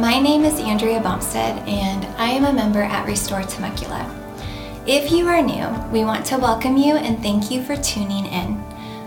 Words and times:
My 0.00 0.18
name 0.18 0.44
is 0.46 0.58
Andrea 0.58 0.98
Bumstead, 0.98 1.68
and 1.68 2.06
I 2.16 2.30
am 2.30 2.46
a 2.46 2.52
member 2.54 2.80
at 2.80 3.06
Restore 3.06 3.42
Temecula. 3.42 4.08
If 4.86 5.12
you 5.12 5.28
are 5.28 5.42
new, 5.42 5.68
we 5.92 6.06
want 6.06 6.24
to 6.26 6.38
welcome 6.38 6.78
you 6.78 6.96
and 6.96 7.20
thank 7.20 7.50
you 7.50 7.62
for 7.62 7.76
tuning 7.76 8.24
in. 8.24 8.64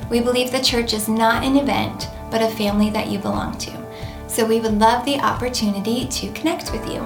We 0.09 0.19
believe 0.19 0.51
the 0.51 0.61
church 0.61 0.93
is 0.93 1.09
not 1.09 1.43
an 1.43 1.57
event, 1.57 2.09
but 2.29 2.43
a 2.43 2.55
family 2.55 2.91
that 2.91 3.09
you 3.09 3.17
belong 3.17 3.57
to. 3.57 3.71
So 4.27 4.45
we 4.45 4.59
would 4.59 4.77
love 4.77 5.03
the 5.03 5.19
opportunity 5.19 6.05
to 6.05 6.31
connect 6.33 6.71
with 6.71 6.87
you. 6.87 7.03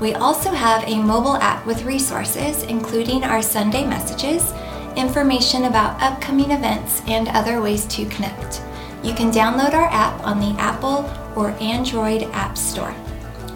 We 0.03 0.15
also 0.15 0.51
have 0.51 0.83
a 0.89 1.01
mobile 1.01 1.37
app 1.37 1.65
with 1.65 1.85
resources, 1.85 2.65
including 2.65 3.23
our 3.23 3.41
Sunday 3.41 3.87
messages, 3.87 4.53
information 4.97 5.67
about 5.67 6.03
upcoming 6.03 6.51
events, 6.51 7.03
and 7.07 7.29
other 7.29 7.63
ways 7.63 7.87
to 7.87 8.05
connect. 8.07 8.63
You 9.05 9.15
can 9.15 9.31
download 9.31 9.75
our 9.75 9.89
app 9.93 10.21
on 10.27 10.41
the 10.41 10.61
Apple 10.61 11.09
or 11.37 11.51
Android 11.61 12.25
App 12.33 12.59
Store. 12.59 12.93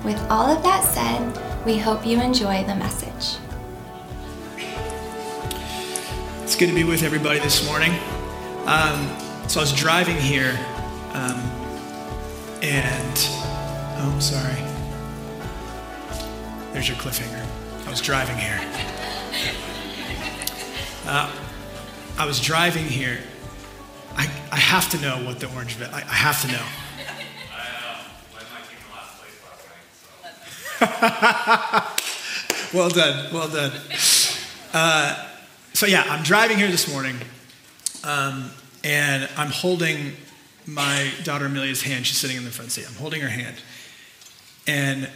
With 0.04 0.24
all 0.30 0.46
of 0.48 0.62
that 0.62 0.84
said, 0.84 1.66
we 1.66 1.78
hope 1.78 2.06
you 2.06 2.22
enjoy 2.22 2.62
the 2.62 2.76
message. 2.76 3.40
It's 6.44 6.54
good 6.54 6.68
to 6.68 6.74
be 6.76 6.84
with 6.84 7.02
everybody 7.02 7.40
this 7.40 7.66
morning. 7.66 7.90
Um, 8.66 9.10
so 9.48 9.58
I 9.58 9.64
was 9.64 9.72
driving 9.72 10.16
here, 10.16 10.56
um, 11.12 11.40
and 12.62 13.18
oh, 13.98 14.16
sorry. 14.20 14.75
There's 16.76 16.88
your 16.90 16.98
cliffhanger. 16.98 17.42
I 17.86 17.90
was 17.90 18.02
driving 18.02 18.36
here. 18.36 18.60
Uh, 21.06 21.34
I 22.18 22.26
was 22.26 22.38
driving 22.38 22.84
here. 22.84 23.18
I, 24.14 24.24
I 24.52 24.56
have 24.56 24.90
to 24.90 25.00
know 25.00 25.24
what 25.24 25.40
the 25.40 25.50
orange 25.54 25.78
bit. 25.78 25.88
I, 25.90 26.00
I 26.00 26.02
have 26.02 26.42
to 26.42 26.48
know. 26.48 26.62
well 32.78 32.90
done, 32.90 33.32
well 33.32 33.48
done. 33.48 33.72
Uh, 34.74 35.28
so 35.72 35.86
yeah, 35.86 36.04
I'm 36.10 36.22
driving 36.24 36.58
here 36.58 36.70
this 36.70 36.92
morning, 36.92 37.16
um, 38.04 38.50
and 38.84 39.26
I'm 39.38 39.50
holding 39.50 40.12
my 40.66 41.10
daughter 41.24 41.46
Amelia's 41.46 41.80
hand. 41.80 42.06
She's 42.06 42.18
sitting 42.18 42.36
in 42.36 42.44
the 42.44 42.50
front 42.50 42.70
seat. 42.70 42.84
I'm 42.86 42.96
holding 42.96 43.22
her 43.22 43.30
hand, 43.30 43.56
and 44.66 45.08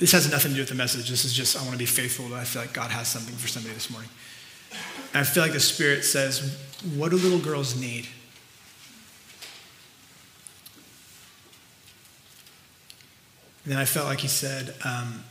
this 0.00 0.12
has 0.12 0.28
nothing 0.30 0.50
to 0.50 0.54
do 0.56 0.62
with 0.62 0.70
the 0.70 0.74
message. 0.74 1.08
This 1.08 1.24
is 1.24 1.32
just 1.32 1.56
I 1.56 1.60
want 1.60 1.72
to 1.72 1.78
be 1.78 1.86
faithful. 1.86 2.34
I 2.34 2.42
feel 2.42 2.62
like 2.62 2.72
God 2.72 2.90
has 2.90 3.06
something 3.06 3.36
for 3.36 3.46
somebody 3.46 3.74
this 3.74 3.90
morning. 3.90 4.10
And 5.12 5.20
I 5.20 5.24
feel 5.24 5.42
like 5.42 5.52
the 5.52 5.60
Spirit 5.60 6.04
says, 6.04 6.58
"What 6.96 7.10
do 7.10 7.16
little 7.16 7.38
girls 7.38 7.78
need?" 7.78 8.08
And 13.64 13.72
then 13.74 13.78
I 13.78 13.84
felt 13.84 14.06
like 14.06 14.20
he 14.20 14.28
said, 14.28 14.74
um, 14.84 15.22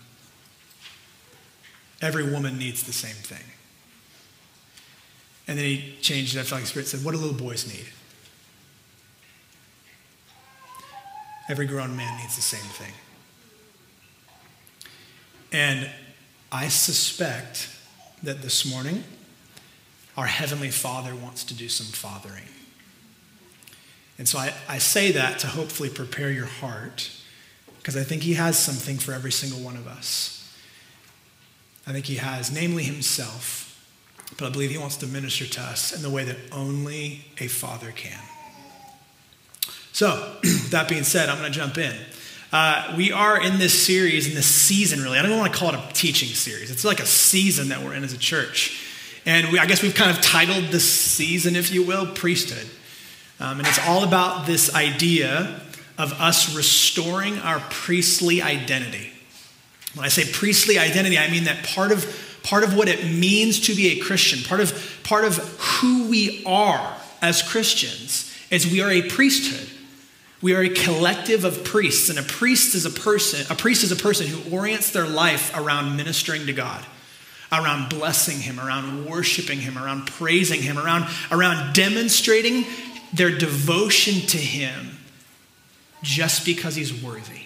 every 2.02 2.24
woman 2.24 2.58
needs 2.58 2.84
the 2.84 2.94
same 2.94 3.16
thing. 3.16 3.44
And 5.48 5.58
then 5.58 5.66
he 5.66 5.96
changed 6.02 6.36
it. 6.36 6.40
I 6.40 6.44
felt 6.44 6.62
like 6.62 6.64
the 6.64 6.70
Spirit 6.70 6.88
said, 6.88 7.04
what 7.04 7.12
do 7.12 7.18
little 7.18 7.36
boys 7.36 7.68
need? 7.68 7.88
Every 11.50 11.66
grown 11.66 11.98
man 11.98 12.20
needs 12.22 12.36
the 12.36 12.44
same 12.44 12.62
thing. 12.62 12.94
And 15.52 15.90
I 16.52 16.68
suspect 16.68 17.70
that 18.24 18.42
this 18.42 18.70
morning, 18.70 19.04
our 20.18 20.26
Heavenly 20.26 20.70
Father 20.70 21.16
wants 21.16 21.44
to 21.46 21.54
do 21.54 21.70
some 21.70 21.88
fathering. 21.88 22.44
And 24.18 24.28
so 24.28 24.38
I, 24.38 24.54
I 24.68 24.78
say 24.80 25.12
that 25.14 25.40
to 25.40 25.48
hopefully 25.48 25.90
prepare 25.90 26.30
your 26.30 26.46
heart 26.46 27.10
because 27.78 27.96
I 27.96 28.04
think 28.04 28.24
He 28.24 28.34
has 28.34 28.60
something 28.60 28.98
for 28.98 29.14
every 29.14 29.32
single 29.32 29.60
one 29.60 29.78
of 29.78 29.88
us. 29.88 30.36
I 31.88 31.94
think 31.94 32.06
He 32.06 32.16
has, 32.16 32.52
namely 32.52 32.84
Himself, 32.84 33.66
but 34.38 34.46
I 34.46 34.50
believe 34.50 34.70
He 34.70 34.78
wants 34.78 34.98
to 34.98 35.08
minister 35.08 35.48
to 35.48 35.62
us 35.62 35.96
in 35.96 36.02
the 36.02 36.10
way 36.10 36.26
that 36.26 36.38
only 36.52 37.26
a 37.40 37.48
father 37.48 37.92
can. 37.92 38.20
So, 39.94 40.36
that 40.70 40.90
being 40.90 41.04
said, 41.04 41.30
I'm 41.30 41.40
going 41.40 41.52
to 41.52 41.58
jump 41.58 41.78
in. 41.78 41.96
Uh, 42.52 42.96
we 42.98 43.12
are 43.12 43.40
in 43.40 43.60
this 43.60 43.86
series, 43.86 44.28
in 44.28 44.34
this 44.34 44.48
season, 44.48 45.02
really. 45.02 45.20
I 45.20 45.22
don't 45.22 45.38
want 45.38 45.54
to 45.54 45.58
call 45.58 45.70
it 45.70 45.76
a 45.76 45.94
teaching 45.94 46.30
series. 46.30 46.72
It's 46.72 46.84
like 46.84 47.00
a 47.00 47.06
season 47.06 47.70
that 47.70 47.84
we're 47.84 47.94
in 47.94 48.04
as 48.04 48.14
a 48.14 48.18
church. 48.18 48.88
And 49.26 49.52
we, 49.52 49.60
I 49.60 49.68
guess 49.68 49.84
we've 49.84 49.94
kind 49.94 50.10
of 50.10 50.20
titled 50.22 50.66
this 50.66 50.90
season, 50.90 51.56
if 51.56 51.72
you 51.72 51.84
will, 51.84 52.08
Priesthood. 52.08 52.68
Um, 53.40 53.60
and 53.60 53.68
it's 53.68 53.80
all 53.88 54.04
about 54.04 54.48
this 54.48 54.74
idea 54.74 55.62
of 56.00 56.14
us 56.14 56.56
restoring 56.56 57.38
our 57.40 57.60
priestly 57.70 58.42
identity. 58.42 59.12
When 59.94 60.06
I 60.06 60.10
say 60.10 60.24
priestly 60.32 60.80
identity, 60.80 61.20
I 61.20 61.30
mean 61.30 61.44
that 61.44 61.64
part 61.64 61.92
of, 61.92 62.40
part 62.42 62.64
of 62.64 62.76
what 62.76 62.88
it 62.88 63.04
means 63.04 63.60
to 63.68 63.76
be 63.76 64.00
a 64.00 64.04
Christian, 64.04 64.44
part 64.44 64.60
of, 64.60 65.02
part 65.04 65.24
of 65.24 65.38
who 65.60 66.10
we 66.10 66.44
are 66.46 66.98
as 67.22 67.44
Christians, 67.44 68.36
is 68.50 68.66
we 68.66 68.82
are 68.82 68.90
a 68.90 69.04
priesthood. 69.04 69.70
We 70.42 70.56
are 70.56 70.62
a 70.62 70.70
collective 70.70 71.44
of 71.44 71.66
priests, 71.66 72.10
and 72.10 72.18
a 72.18 72.24
priest 72.24 72.74
is 72.74 72.86
a 72.86 72.90
person, 72.90 73.46
a 73.50 73.56
priest 73.56 73.84
is 73.84 73.92
a 73.92 73.96
person 73.96 74.28
who 74.28 74.56
orients 74.56 74.92
their 74.92 75.08
life 75.08 75.56
around 75.58 75.98
ministering 75.98 76.46
to 76.46 76.54
God, 76.54 76.86
around 77.52 77.90
blessing 77.90 78.40
him, 78.40 78.60
around 78.60 79.06
worshiping 79.06 79.60
him, 79.60 79.78
around 79.78 80.08
praising 80.08 80.62
him, 80.62 80.78
around, 80.78 81.10
around 81.30 81.74
demonstrating 81.74 82.66
their 83.12 83.36
devotion 83.38 84.26
to 84.28 84.38
him 84.38 84.98
just 86.04 86.46
because 86.46 86.76
he's 86.76 87.04
worthy 87.04 87.42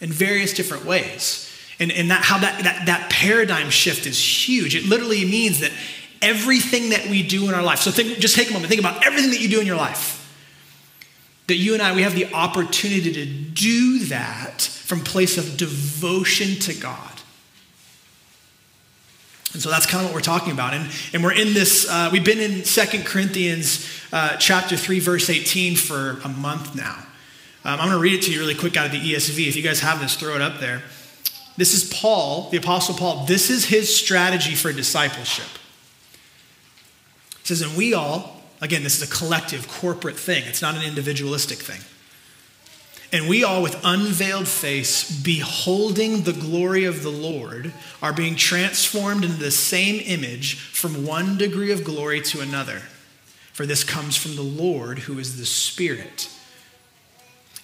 in 0.00 0.12
various 0.12 0.52
different 0.52 0.84
ways. 0.84 1.52
And, 1.80 1.90
and 1.90 2.10
that, 2.10 2.22
how 2.22 2.38
that, 2.38 2.62
that, 2.62 2.86
that 2.86 3.10
paradigm 3.10 3.70
shift 3.70 4.06
is 4.06 4.22
huge. 4.22 4.76
It 4.76 4.84
literally 4.84 5.24
means 5.24 5.60
that 5.60 5.72
everything 6.22 6.90
that 6.90 7.06
we 7.08 7.26
do 7.26 7.48
in 7.48 7.54
our 7.54 7.62
life, 7.62 7.80
so 7.80 7.90
think, 7.90 8.18
just 8.18 8.36
take 8.36 8.50
a 8.50 8.52
moment, 8.52 8.68
think 8.68 8.80
about 8.80 9.04
everything 9.04 9.30
that 9.30 9.40
you 9.40 9.48
do 9.48 9.60
in 9.60 9.66
your 9.66 9.76
life. 9.76 10.19
That 11.50 11.56
you 11.56 11.72
and 11.72 11.82
I, 11.82 11.92
we 11.96 12.02
have 12.02 12.14
the 12.14 12.32
opportunity 12.32 13.12
to 13.12 13.26
do 13.26 14.04
that 14.04 14.62
from 14.62 15.00
place 15.00 15.36
of 15.36 15.56
devotion 15.56 16.60
to 16.60 16.74
God. 16.74 17.10
And 19.52 19.60
so 19.60 19.68
that's 19.68 19.84
kind 19.84 20.04
of 20.04 20.10
what 20.10 20.14
we're 20.14 20.20
talking 20.20 20.52
about. 20.52 20.74
And, 20.74 20.88
and 21.12 21.24
we're 21.24 21.32
in 21.32 21.52
this, 21.52 21.90
uh, 21.90 22.08
we've 22.12 22.24
been 22.24 22.38
in 22.38 22.64
Second 22.64 23.04
Corinthians 23.04 23.84
uh, 24.12 24.36
chapter 24.36 24.76
3, 24.76 25.00
verse 25.00 25.28
18 25.28 25.74
for 25.74 26.20
a 26.22 26.28
month 26.28 26.76
now. 26.76 26.94
Um, 27.64 27.80
I'm 27.80 27.88
going 27.88 27.90
to 27.90 27.98
read 27.98 28.14
it 28.14 28.22
to 28.26 28.32
you 28.32 28.38
really 28.38 28.54
quick 28.54 28.76
out 28.76 28.86
of 28.86 28.92
the 28.92 29.00
ESV. 29.00 29.48
If 29.48 29.56
you 29.56 29.62
guys 29.64 29.80
have 29.80 29.98
this, 29.98 30.14
throw 30.14 30.36
it 30.36 30.42
up 30.42 30.60
there. 30.60 30.84
This 31.56 31.74
is 31.74 31.92
Paul, 31.92 32.48
the 32.50 32.58
Apostle 32.58 32.94
Paul. 32.94 33.26
This 33.26 33.50
is 33.50 33.64
his 33.64 33.92
strategy 33.92 34.54
for 34.54 34.72
discipleship. 34.72 35.48
He 37.40 37.46
says, 37.48 37.60
and 37.60 37.76
we 37.76 37.92
all, 37.92 38.39
again, 38.60 38.82
this 38.82 39.00
is 39.00 39.08
a 39.08 39.12
collective, 39.12 39.68
corporate 39.68 40.18
thing, 40.18 40.44
it's 40.46 40.62
not 40.62 40.74
an 40.74 40.82
individualistic 40.82 41.58
thing. 41.58 41.80
And 43.12 43.28
we 43.28 43.42
all, 43.42 43.60
with 43.60 43.80
unveiled 43.82 44.46
face, 44.46 45.10
beholding 45.20 46.22
the 46.22 46.32
glory 46.32 46.84
of 46.84 47.02
the 47.02 47.10
Lord, 47.10 47.72
are 48.00 48.12
being 48.12 48.36
transformed 48.36 49.24
into 49.24 49.36
the 49.36 49.50
same 49.50 50.00
image 50.06 50.54
from 50.54 51.04
one 51.04 51.36
degree 51.36 51.72
of 51.72 51.82
glory 51.82 52.20
to 52.22 52.40
another. 52.40 52.82
For 53.52 53.66
this 53.66 53.82
comes 53.82 54.16
from 54.16 54.36
the 54.36 54.42
Lord, 54.42 55.00
who 55.00 55.18
is 55.18 55.38
the 55.38 55.44
Spirit. 55.44 56.30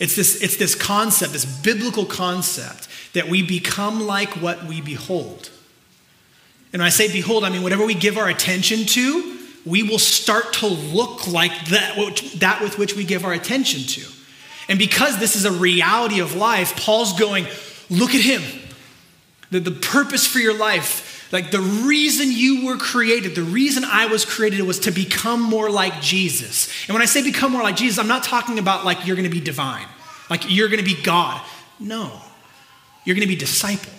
It's 0.00 0.16
this, 0.16 0.42
it's 0.42 0.56
this 0.56 0.74
concept, 0.74 1.32
this 1.32 1.44
biblical 1.44 2.06
concept, 2.06 2.88
that 3.12 3.28
we 3.28 3.42
become 3.42 4.04
like 4.04 4.30
what 4.42 4.64
we 4.64 4.80
behold. 4.80 5.50
And 6.72 6.80
when 6.80 6.86
I 6.86 6.90
say 6.90 7.10
behold, 7.10 7.44
I 7.44 7.50
mean 7.50 7.62
whatever 7.62 7.86
we 7.86 7.94
give 7.94 8.18
our 8.18 8.28
attention 8.28 8.84
to, 8.86 9.38
we 9.66 9.82
will 9.82 9.98
start 9.98 10.52
to 10.54 10.66
look 10.66 11.26
like 11.26 11.66
that, 11.66 11.96
that 12.36 12.62
with 12.62 12.78
which 12.78 12.94
we 12.94 13.04
give 13.04 13.24
our 13.24 13.32
attention 13.32 13.82
to. 13.82 14.08
And 14.68 14.78
because 14.78 15.18
this 15.18 15.34
is 15.34 15.44
a 15.44 15.52
reality 15.52 16.20
of 16.20 16.36
life, 16.36 16.76
Paul's 16.76 17.18
going, 17.18 17.46
look 17.90 18.14
at 18.14 18.20
him. 18.20 18.42
The, 19.50 19.60
the 19.60 19.72
purpose 19.72 20.26
for 20.26 20.38
your 20.38 20.56
life, 20.56 21.28
like 21.32 21.50
the 21.50 21.60
reason 21.60 22.30
you 22.30 22.66
were 22.66 22.76
created, 22.76 23.34
the 23.34 23.42
reason 23.42 23.84
I 23.84 24.06
was 24.06 24.24
created 24.24 24.62
was 24.62 24.80
to 24.80 24.92
become 24.92 25.42
more 25.42 25.68
like 25.68 26.00
Jesus. 26.00 26.68
And 26.86 26.94
when 26.94 27.02
I 27.02 27.06
say 27.06 27.22
become 27.22 27.52
more 27.52 27.62
like 27.62 27.76
Jesus, 27.76 27.98
I'm 27.98 28.08
not 28.08 28.22
talking 28.22 28.58
about 28.58 28.84
like 28.84 29.06
you're 29.06 29.16
to 29.16 29.28
be 29.28 29.40
divine, 29.40 29.86
like 30.30 30.44
you're 30.48 30.68
to 30.68 30.82
be 30.82 31.00
God. 31.02 31.40
No, 31.78 32.20
you're 33.04 33.16
to 33.16 33.26
be 33.26 33.36
disciple. 33.36 33.92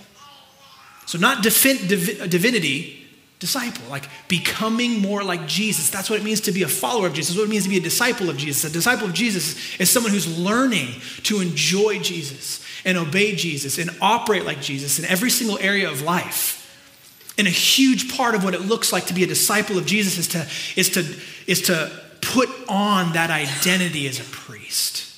So, 1.06 1.18
not 1.18 1.42
divinity, 1.42 3.07
disciple, 3.40 3.84
like 3.90 4.06
becoming 4.28 5.00
more 5.00 5.24
like 5.24 5.48
Jesus. 5.48 5.90
That's 5.90 6.10
what 6.10 6.20
it 6.20 6.24
means 6.24 6.42
to 6.42 6.52
be 6.52 6.64
a 6.64 6.68
follower 6.68 7.08
of 7.08 7.14
Jesus. 7.14 7.36
That's 7.36 7.40
what 7.40 7.48
it 7.48 7.52
means 7.52 7.64
to 7.64 7.70
be 7.70 7.78
a 7.78 7.82
disciple 7.82 8.30
of 8.30 8.38
Jesus. 8.38 8.70
A 8.70 8.74
disciple 8.74 9.08
of 9.08 9.14
Jesus 9.14 9.80
is 9.80 9.90
someone 9.90 10.12
who's 10.12 10.40
learning 10.40 10.90
to 11.24 11.40
enjoy 11.42 12.00
Jesus 12.00 12.66
and 12.84 12.98
obey 12.98 13.36
Jesus 13.36 13.78
and 13.78 13.92
operate 14.02 14.46
like 14.46 14.62
Jesus 14.62 14.98
in 14.98 15.06
every 15.06 15.30
single 15.30 15.60
area 15.60 15.90
of 15.90 16.02
life. 16.02 16.56
And 17.38 17.46
a 17.46 17.52
huge 17.52 18.16
part 18.16 18.34
of 18.34 18.44
what 18.44 18.56
it 18.56 18.62
looks 18.62 18.92
like 18.92 19.06
to 19.08 19.14
be 19.14 19.24
a 19.24 19.28
disciple 19.28 19.78
of 19.78 19.86
Jesus 19.86 20.18
is 20.18 20.28
to, 20.30 20.48
is 20.76 20.90
to, 20.92 21.06
is 21.46 21.62
to 21.64 21.92
put 22.22 22.50
on 22.68 23.14
that 23.14 23.30
identity 23.30 24.08
as 24.08 24.20
a 24.20 24.24
priest, 24.24 25.16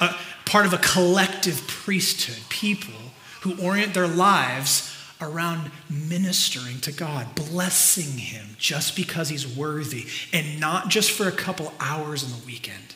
a, 0.00 0.14
part 0.46 0.64
of 0.64 0.72
a 0.72 0.78
collective 0.78 1.66
priesthood, 1.68 2.38
people 2.48 2.94
who 3.42 3.60
orient 3.62 3.92
their 3.92 4.08
lives 4.08 4.91
around 5.22 5.70
ministering 5.88 6.80
to 6.80 6.92
God, 6.92 7.34
blessing 7.34 8.18
Him 8.18 8.56
just 8.58 8.96
because 8.96 9.28
He's 9.28 9.46
worthy, 9.46 10.06
and 10.32 10.60
not 10.60 10.88
just 10.88 11.10
for 11.10 11.28
a 11.28 11.32
couple 11.32 11.72
hours 11.80 12.24
on 12.24 12.30
the 12.30 12.44
weekend. 12.44 12.94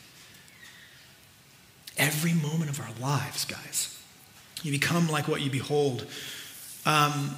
Every 1.97 2.33
moment 2.33 2.69
of 2.69 2.79
our 2.79 2.91
lives, 3.01 3.45
guys, 3.45 3.99
you 4.61 4.71
become 4.71 5.07
like 5.07 5.27
what 5.27 5.41
you 5.41 5.49
behold. 5.49 6.05
Um, 6.85 7.35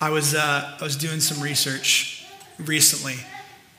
I 0.00 0.10
was, 0.10 0.34
uh, 0.34 0.76
I 0.78 0.82
was 0.82 0.96
doing 0.96 1.20
some 1.20 1.42
research 1.42 2.26
recently 2.58 3.16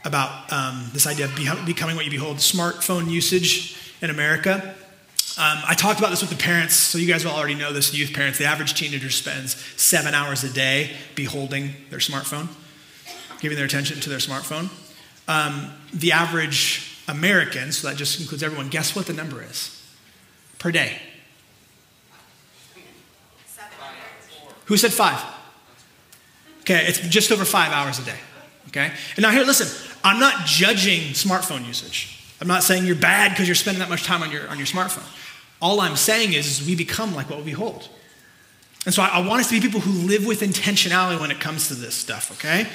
about 0.03 0.51
um, 0.51 0.89
this 0.93 1.07
idea 1.07 1.25
of 1.25 1.65
becoming 1.65 1.95
what 1.95 2.05
you 2.05 2.11
behold, 2.11 2.37
smartphone 2.37 3.09
usage 3.09 3.77
in 4.01 4.09
America. 4.09 4.75
Um, 5.37 5.59
I 5.65 5.75
talked 5.75 5.99
about 5.99 6.09
this 6.09 6.21
with 6.21 6.29
the 6.29 6.35
parents, 6.35 6.75
so 6.75 6.97
you 6.97 7.07
guys 7.07 7.23
will 7.23 7.31
already 7.31 7.55
know 7.55 7.71
this, 7.71 7.93
youth 7.93 8.13
parents. 8.13 8.37
The 8.37 8.45
average 8.45 8.73
teenager 8.73 9.09
spends 9.09 9.55
seven 9.77 10.13
hours 10.13 10.43
a 10.43 10.51
day 10.51 10.91
beholding 11.15 11.73
their 11.89 11.99
smartphone, 11.99 12.49
giving 13.39 13.55
their 13.55 13.65
attention 13.65 13.99
to 14.01 14.09
their 14.09 14.19
smartphone. 14.19 14.69
Um, 15.27 15.71
the 15.93 16.11
average 16.11 16.97
American, 17.07 17.71
so 17.71 17.87
that 17.87 17.97
just 17.97 18.19
includes 18.19 18.43
everyone, 18.43 18.67
guess 18.69 18.95
what 18.95 19.05
the 19.05 19.13
number 19.13 19.41
is 19.41 19.81
per 20.59 20.71
day? 20.71 20.99
Who 24.65 24.77
said 24.77 24.93
five? 24.93 25.21
Okay, 26.61 26.85
it's 26.87 26.99
just 26.99 27.31
over 27.31 27.45
five 27.45 27.71
hours 27.71 27.99
a 27.99 28.03
day. 28.03 28.17
Okay? 28.67 28.91
And 29.15 29.23
now, 29.23 29.31
here, 29.31 29.43
listen, 29.43 29.67
I'm 30.03 30.19
not 30.19 30.45
judging 30.45 31.13
smartphone 31.13 31.65
usage. 31.65 32.20
I'm 32.41 32.47
not 32.47 32.63
saying 32.63 32.85
you're 32.85 32.95
bad 32.95 33.31
because 33.31 33.47
you're 33.47 33.55
spending 33.55 33.79
that 33.79 33.89
much 33.89 34.03
time 34.03 34.23
on 34.23 34.31
your, 34.31 34.47
on 34.49 34.57
your 34.57 34.65
smartphone. 34.65 35.07
All 35.61 35.79
I'm 35.79 35.95
saying 35.95 36.33
is, 36.33 36.59
is 36.59 36.67
we 36.67 36.75
become 36.75 37.13
like 37.13 37.29
what 37.29 37.45
we 37.45 37.51
hold. 37.51 37.87
And 38.83 38.93
so 38.93 39.03
I, 39.03 39.19
I, 39.19 39.27
want 39.27 39.41
us 39.41 39.49
to 39.49 39.53
be 39.53 39.61
people 39.61 39.79
who 39.79 40.07
live 40.07 40.25
with 40.25 40.41
intentionality 40.41 41.19
when 41.19 41.29
it 41.29 41.39
comes 41.39 41.67
to 41.67 41.75
this 41.75 41.93
stuff, 41.93 42.31
okay? 42.31 42.67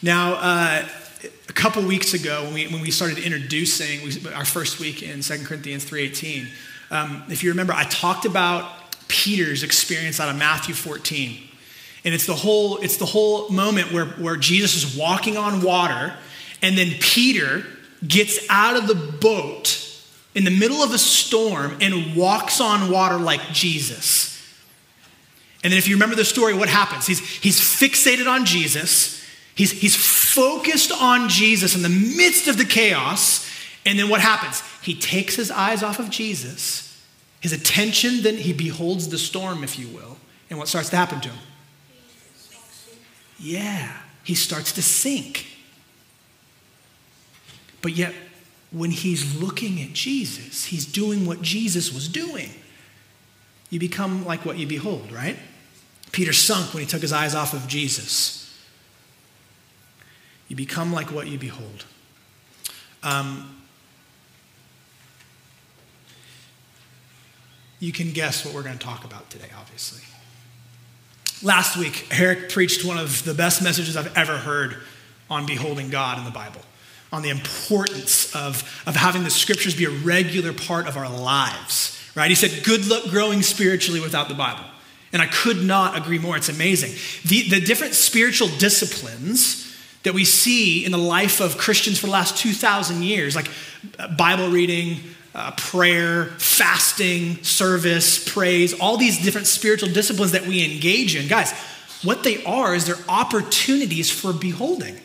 Now, 0.00 0.34
uh, 0.34 0.88
a 1.48 1.52
couple 1.52 1.82
weeks 1.82 2.14
ago, 2.14 2.44
when 2.44 2.54
we, 2.54 2.68
when 2.68 2.80
we 2.80 2.92
started 2.92 3.18
introducing 3.18 4.04
we, 4.04 4.32
our 4.32 4.44
first 4.44 4.78
week 4.78 5.02
in 5.02 5.22
2 5.22 5.44
Corinthians 5.44 5.84
3.18, 5.84 6.46
um, 6.92 7.24
if 7.28 7.42
you 7.42 7.50
remember, 7.50 7.72
I 7.72 7.82
talked 7.82 8.26
about 8.26 8.70
Peter's 9.08 9.64
experience 9.64 10.20
out 10.20 10.28
of 10.28 10.36
Matthew 10.36 10.74
14. 10.76 11.42
And 12.04 12.14
it's 12.14 12.26
the 12.26 12.36
whole, 12.36 12.76
it's 12.76 12.96
the 12.98 13.06
whole 13.06 13.48
moment 13.48 13.92
where, 13.92 14.06
where 14.06 14.36
Jesus 14.36 14.76
is 14.76 14.96
walking 14.96 15.36
on 15.36 15.62
water, 15.62 16.14
and 16.62 16.78
then 16.78 16.92
Peter 17.00 17.64
gets 18.06 18.38
out 18.48 18.76
of 18.76 18.86
the 18.86 18.94
boat 18.94 19.84
in 20.34 20.44
the 20.44 20.50
middle 20.50 20.82
of 20.82 20.92
a 20.92 20.98
storm 20.98 21.76
and 21.80 22.14
walks 22.14 22.60
on 22.60 22.90
water 22.90 23.16
like 23.16 23.40
Jesus. 23.52 24.28
And 25.64 25.72
then, 25.72 25.78
if 25.78 25.88
you 25.88 25.96
remember 25.96 26.14
the 26.14 26.24
story, 26.24 26.54
what 26.54 26.68
happens? 26.68 27.06
He's, 27.06 27.18
he's 27.18 27.58
fixated 27.58 28.30
on 28.30 28.44
Jesus, 28.44 29.22
he's, 29.54 29.72
he's 29.72 29.96
focused 29.96 30.92
on 30.92 31.28
Jesus 31.28 31.74
in 31.74 31.82
the 31.82 31.88
midst 31.88 32.46
of 32.46 32.56
the 32.58 32.64
chaos. 32.64 33.46
And 33.84 33.98
then 33.98 34.08
what 34.08 34.20
happens? 34.20 34.62
He 34.82 34.94
takes 34.94 35.34
his 35.34 35.50
eyes 35.50 35.82
off 35.82 35.98
of 35.98 36.10
Jesus, 36.10 37.02
his 37.40 37.52
attention, 37.52 38.22
then 38.22 38.36
he 38.36 38.52
beholds 38.52 39.08
the 39.08 39.18
storm, 39.18 39.64
if 39.64 39.78
you 39.78 39.88
will. 39.88 40.18
And 40.50 40.58
what 40.58 40.68
starts 40.68 40.90
to 40.90 40.96
happen 40.96 41.20
to 41.22 41.28
him? 41.30 41.38
Yeah, 43.38 43.96
he 44.24 44.34
starts 44.34 44.72
to 44.72 44.82
sink. 44.82 45.46
But 47.82 47.92
yet, 47.92 48.14
when 48.70 48.90
he's 48.90 49.40
looking 49.40 49.80
at 49.80 49.92
Jesus, 49.92 50.66
he's 50.66 50.84
doing 50.84 51.26
what 51.26 51.42
Jesus 51.42 51.92
was 51.92 52.08
doing. 52.08 52.50
You 53.70 53.78
become 53.78 54.24
like 54.24 54.44
what 54.44 54.58
you 54.58 54.66
behold, 54.66 55.12
right? 55.12 55.36
Peter 56.12 56.32
sunk 56.32 56.74
when 56.74 56.82
he 56.82 56.88
took 56.88 57.02
his 57.02 57.12
eyes 57.12 57.34
off 57.34 57.52
of 57.54 57.66
Jesus. 57.68 58.36
You 60.48 60.56
become 60.56 60.92
like 60.92 61.12
what 61.12 61.26
you 61.28 61.38
behold. 61.38 61.84
Um, 63.02 63.62
you 67.78 67.92
can 67.92 68.12
guess 68.12 68.44
what 68.44 68.54
we're 68.54 68.62
going 68.62 68.78
to 68.78 68.84
talk 68.84 69.04
about 69.04 69.28
today, 69.30 69.48
obviously. 69.58 70.02
Last 71.42 71.76
week, 71.76 72.08
Eric 72.10 72.50
preached 72.50 72.84
one 72.84 72.98
of 72.98 73.24
the 73.24 73.34
best 73.34 73.62
messages 73.62 73.96
I've 73.96 74.16
ever 74.16 74.38
heard 74.38 74.78
on 75.30 75.46
beholding 75.46 75.90
God 75.90 76.18
in 76.18 76.24
the 76.24 76.30
Bible 76.30 76.62
on 77.12 77.22
the 77.22 77.30
importance 77.30 78.34
of, 78.34 78.82
of 78.86 78.94
having 78.96 79.24
the 79.24 79.30
scriptures 79.30 79.74
be 79.74 79.84
a 79.84 79.90
regular 79.90 80.52
part 80.52 80.86
of 80.86 80.96
our 80.96 81.08
lives, 81.08 81.98
right? 82.14 82.28
He 82.28 82.34
said, 82.34 82.64
good 82.64 82.86
luck 82.86 83.04
growing 83.10 83.42
spiritually 83.42 84.00
without 84.00 84.28
the 84.28 84.34
Bible. 84.34 84.64
And 85.12 85.22
I 85.22 85.26
could 85.26 85.64
not 85.64 85.96
agree 85.96 86.18
more. 86.18 86.36
It's 86.36 86.50
amazing. 86.50 86.92
The, 87.24 87.48
the 87.48 87.64
different 87.64 87.94
spiritual 87.94 88.48
disciplines 88.58 89.64
that 90.02 90.12
we 90.12 90.24
see 90.24 90.84
in 90.84 90.92
the 90.92 90.98
life 90.98 91.40
of 91.40 91.56
Christians 91.56 91.98
for 91.98 92.06
the 92.06 92.12
last 92.12 92.36
2,000 92.36 93.02
years, 93.02 93.34
like 93.34 93.50
uh, 93.98 94.14
Bible 94.16 94.50
reading, 94.50 95.00
uh, 95.34 95.52
prayer, 95.52 96.26
fasting, 96.38 97.42
service, 97.42 98.32
praise, 98.32 98.78
all 98.80 98.96
these 98.96 99.22
different 99.22 99.46
spiritual 99.46 99.88
disciplines 99.88 100.32
that 100.32 100.46
we 100.46 100.64
engage 100.64 101.16
in, 101.16 101.26
guys, 101.26 101.52
what 102.02 102.22
they 102.22 102.44
are 102.44 102.74
is 102.74 102.86
they're 102.86 102.96
opportunities 103.08 104.10
for 104.10 104.32
beholding. 104.32 104.98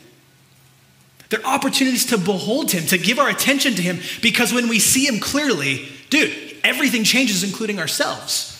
They're 1.33 1.47
opportunities 1.47 2.05
to 2.07 2.19
behold 2.19 2.69
him, 2.69 2.85
to 2.85 2.97
give 2.99 3.17
our 3.17 3.27
attention 3.27 3.73
to 3.73 3.81
him, 3.81 3.99
because 4.21 4.53
when 4.53 4.67
we 4.67 4.77
see 4.77 5.07
him 5.07 5.19
clearly, 5.19 5.87
dude, 6.11 6.31
everything 6.63 7.03
changes, 7.03 7.43
including 7.43 7.79
ourselves. 7.79 8.51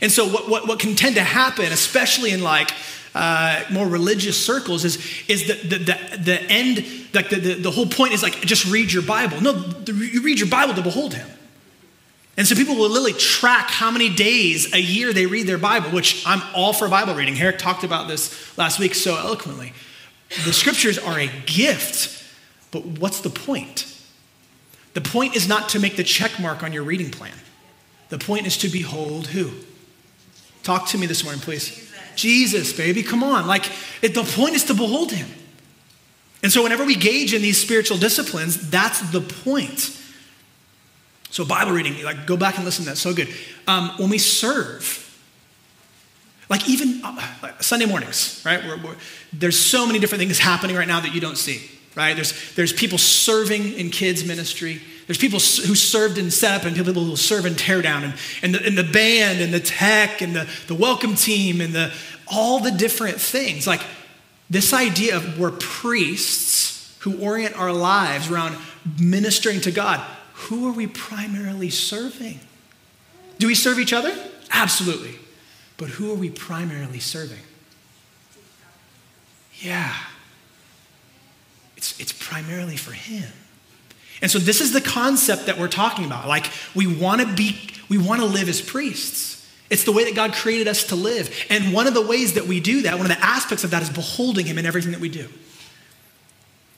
And 0.00 0.10
so, 0.10 0.26
what, 0.26 0.48
what, 0.48 0.66
what 0.66 0.78
can 0.80 0.94
tend 0.94 1.16
to 1.16 1.22
happen, 1.22 1.66
especially 1.66 2.30
in 2.30 2.42
like 2.42 2.72
uh, 3.14 3.64
more 3.70 3.86
religious 3.86 4.42
circles, 4.42 4.86
is, 4.86 4.96
is 5.28 5.46
the, 5.46 5.76
the, 5.76 5.84
the, 5.84 6.16
the 6.22 6.42
end, 6.44 6.76
like 7.12 7.28
the, 7.28 7.36
the, 7.36 7.54
the 7.56 7.70
whole 7.70 7.84
point 7.84 8.14
is 8.14 8.22
like 8.22 8.40
just 8.40 8.64
read 8.64 8.90
your 8.90 9.02
Bible. 9.02 9.42
No, 9.42 9.52
the, 9.52 9.92
you 9.92 10.22
read 10.22 10.38
your 10.40 10.48
Bible 10.48 10.72
to 10.72 10.82
behold 10.82 11.12
him. 11.12 11.28
And 12.38 12.46
so 12.46 12.54
people 12.54 12.76
will 12.76 12.88
literally 12.88 13.12
track 13.12 13.68
how 13.68 13.90
many 13.90 14.08
days 14.08 14.72
a 14.72 14.80
year 14.80 15.12
they 15.12 15.26
read 15.26 15.46
their 15.46 15.58
Bible, 15.58 15.90
which 15.90 16.26
I'm 16.26 16.40
all 16.54 16.72
for 16.72 16.88
Bible 16.88 17.14
reading. 17.14 17.38
Eric 17.38 17.58
talked 17.58 17.84
about 17.84 18.08
this 18.08 18.56
last 18.56 18.78
week 18.78 18.94
so 18.94 19.18
eloquently. 19.18 19.74
The 20.46 20.54
scriptures 20.54 20.98
are 20.98 21.20
a 21.20 21.28
gift 21.44 22.20
but 22.72 22.84
what's 22.84 23.20
the 23.20 23.30
point? 23.30 23.86
The 24.94 25.00
point 25.00 25.36
is 25.36 25.46
not 25.46 25.68
to 25.70 25.78
make 25.78 25.96
the 25.96 26.02
check 26.02 26.40
mark 26.40 26.64
on 26.64 26.72
your 26.72 26.82
reading 26.82 27.10
plan. 27.10 27.34
The 28.08 28.18
point 28.18 28.46
is 28.46 28.56
to 28.58 28.68
behold 28.68 29.28
who? 29.28 29.52
Talk 30.64 30.88
to 30.88 30.98
me 30.98 31.06
this 31.06 31.22
morning, 31.22 31.40
please. 31.40 31.68
Jesus, 32.16 32.72
Jesus 32.72 32.76
baby, 32.76 33.02
come 33.02 33.22
on. 33.22 33.46
Like, 33.46 33.70
it, 34.02 34.14
the 34.14 34.24
point 34.24 34.54
is 34.54 34.64
to 34.64 34.74
behold 34.74 35.12
him. 35.12 35.28
And 36.42 36.50
so, 36.50 36.62
whenever 36.62 36.84
we 36.84 36.94
gauge 36.94 37.32
in 37.32 37.40
these 37.40 37.60
spiritual 37.60 37.98
disciplines, 37.98 38.70
that's 38.70 39.00
the 39.12 39.20
point. 39.20 39.98
So, 41.30 41.44
Bible 41.44 41.72
reading, 41.72 42.02
like, 42.02 42.26
go 42.26 42.36
back 42.36 42.56
and 42.56 42.64
listen 42.64 42.84
to 42.84 42.90
that. 42.90 42.96
So 42.96 43.14
good. 43.14 43.28
Um, 43.66 43.92
when 43.96 44.10
we 44.10 44.18
serve, 44.18 44.98
like 46.50 46.68
even 46.68 47.00
uh, 47.02 47.60
Sunday 47.60 47.86
mornings, 47.86 48.42
right? 48.44 48.62
We're, 48.62 48.76
we're, 48.82 48.96
there's 49.32 49.58
so 49.58 49.86
many 49.86 49.98
different 49.98 50.20
things 50.20 50.38
happening 50.38 50.76
right 50.76 50.88
now 50.88 51.00
that 51.00 51.14
you 51.14 51.20
don't 51.20 51.38
see 51.38 51.70
right? 51.94 52.14
There's, 52.14 52.54
there's 52.54 52.72
people 52.72 52.98
serving 52.98 53.74
in 53.74 53.90
kids' 53.90 54.24
ministry. 54.24 54.80
There's 55.06 55.18
people 55.18 55.38
who 55.38 55.74
served 55.74 56.18
in 56.18 56.30
setup 56.30 56.64
and 56.64 56.76
people 56.76 57.04
who 57.04 57.16
serve 57.16 57.44
in 57.44 57.54
teardown 57.54 58.04
and, 58.04 58.14
and, 58.42 58.54
the, 58.54 58.66
and 58.66 58.78
the 58.78 58.84
band 58.84 59.40
and 59.40 59.52
the 59.52 59.60
tech 59.60 60.22
and 60.22 60.34
the, 60.34 60.48
the 60.68 60.74
welcome 60.74 61.16
team 61.16 61.60
and 61.60 61.74
the, 61.74 61.92
all 62.26 62.60
the 62.60 62.70
different 62.70 63.20
things. 63.20 63.66
Like 63.66 63.82
this 64.48 64.72
idea 64.72 65.16
of 65.16 65.38
we're 65.38 65.50
priests 65.50 66.96
who 67.00 67.18
orient 67.18 67.58
our 67.58 67.72
lives 67.72 68.30
around 68.30 68.56
ministering 69.00 69.60
to 69.62 69.70
God. 69.70 70.00
Who 70.34 70.68
are 70.68 70.72
we 70.72 70.86
primarily 70.86 71.70
serving? 71.70 72.40
Do 73.38 73.46
we 73.46 73.54
serve 73.54 73.78
each 73.78 73.92
other? 73.92 74.14
Absolutely. 74.50 75.16
But 75.76 75.88
who 75.88 76.12
are 76.12 76.16
we 76.16 76.30
primarily 76.30 77.00
serving? 77.00 77.38
Yeah. 79.56 79.94
It's, 81.82 81.98
it's 81.98 82.12
primarily 82.12 82.76
for 82.76 82.92
Him. 82.92 83.28
And 84.20 84.30
so 84.30 84.38
this 84.38 84.60
is 84.60 84.72
the 84.72 84.80
concept 84.80 85.46
that 85.46 85.58
we're 85.58 85.66
talking 85.66 86.04
about. 86.04 86.28
Like 86.28 86.46
we 86.76 86.86
want 86.86 87.22
to 87.22 87.26
be, 87.26 87.58
we 87.88 87.98
want 87.98 88.20
to 88.20 88.26
live 88.26 88.48
as 88.48 88.60
priests. 88.60 89.52
It's 89.68 89.82
the 89.82 89.90
way 89.90 90.04
that 90.04 90.14
God 90.14 90.32
created 90.32 90.68
us 90.68 90.84
to 90.84 90.94
live. 90.94 91.34
And 91.50 91.72
one 91.74 91.88
of 91.88 91.94
the 91.94 92.06
ways 92.06 92.34
that 92.34 92.46
we 92.46 92.60
do 92.60 92.82
that, 92.82 92.98
one 92.98 93.10
of 93.10 93.16
the 93.16 93.20
aspects 93.24 93.64
of 93.64 93.72
that 93.72 93.82
is 93.82 93.90
beholding 93.90 94.46
Him 94.46 94.58
in 94.58 94.66
everything 94.66 94.92
that 94.92 95.00
we 95.00 95.08
do. 95.08 95.28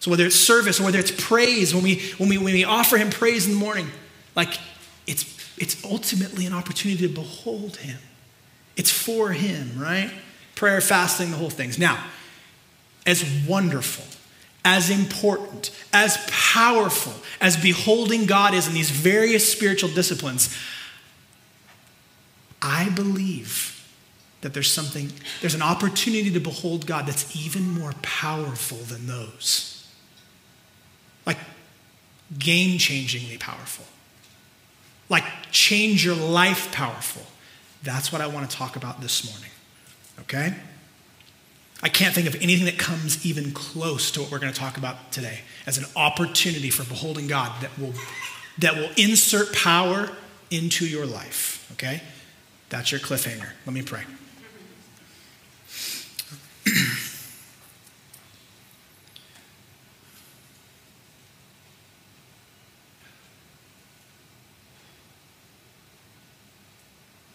So 0.01 0.11
whether 0.11 0.25
it's 0.25 0.37
service 0.37 0.81
or 0.81 0.85
whether 0.85 0.99
it's 0.99 1.11
praise, 1.11 1.75
when 1.75 1.85
we, 1.85 2.01
when 2.17 2.31
we, 2.31 2.39
when 2.39 2.55
we 2.55 2.65
offer 2.65 2.97
Him 2.97 3.11
praise 3.11 3.47
in 3.47 3.53
the 3.53 3.59
morning, 3.59 3.89
like 4.35 4.59
it's, 5.07 5.55
it's 5.59 5.85
ultimately 5.85 6.47
an 6.47 6.55
opportunity 6.55 7.07
to 7.07 7.13
behold 7.13 7.77
Him. 7.77 7.99
It's 8.75 8.91
for 8.91 9.33
Him, 9.33 9.79
right? 9.79 10.11
Prayer, 10.55 10.81
fasting, 10.81 11.31
the 11.31 11.37
whole 11.37 11.51
things. 11.51 11.79
Now, 11.79 12.03
as 13.05 13.23
wonderful, 13.47 14.07
as 14.65 14.91
important, 14.91 15.71
as 15.93 16.17
powerful 16.31 17.13
as 17.41 17.57
beholding 17.57 18.27
God 18.27 18.55
is 18.55 18.67
in 18.67 18.75
these 18.75 18.91
various 18.91 19.51
spiritual 19.51 19.91
disciplines, 19.91 20.57
I 22.63 22.89
believe 22.91 23.71
that 24.41 24.55
there's 24.55 24.73
something, 24.73 25.13
there's 25.41 25.55
an 25.55 25.63
opportunity 25.63 26.31
to 26.31 26.41
behold 26.41 26.87
God 26.87 27.07
that's 27.07 27.35
even 27.37 27.71
more 27.71 27.93
powerful 28.03 28.79
than 28.79 29.07
those. 29.07 29.87
Like 31.27 31.39
game 32.39 32.79
changingly 32.79 33.39
powerful. 33.39 33.87
Like 35.09 35.25
change 35.51 36.05
your 36.05 36.15
life 36.15 36.73
powerful. 36.73 37.23
That's 37.83 38.11
what 38.11 38.23
I 38.23 38.27
want 38.27 38.51
to 38.51 38.57
talk 38.57 38.77
about 38.77 39.01
this 39.01 39.31
morning. 39.31 39.51
Okay? 40.21 40.55
I 41.85 41.91
can't 41.91 42.15
think 42.15 42.27
of 42.27 42.35
anything 42.37 42.65
that 42.65 42.79
comes 42.79 43.27
even 43.27 43.53
close 43.53 44.11
to 44.13 44.23
what 44.23 44.31
we're 44.31 44.39
going 44.39 44.53
to 44.53 44.59
talk 44.59 44.79
about 44.79 45.13
today 45.13 45.41
as 45.67 45.77
an 45.77 45.85
opportunity 45.95 46.71
for 46.71 46.83
beholding 46.85 47.27
God 47.27 47.53
that 47.61 47.79
will, 47.79 47.93
that 48.59 48.75
will 48.75 48.89
insert 48.97 49.55
power 49.55 50.09
into 50.51 50.87
your 50.87 51.05
life. 51.05 51.69
Okay? 51.73 52.03
That's 52.71 52.91
your 52.91 53.01
cliffhanger. 53.01 53.51
Let 53.67 53.75
me 53.75 53.83
pray. 53.83 54.01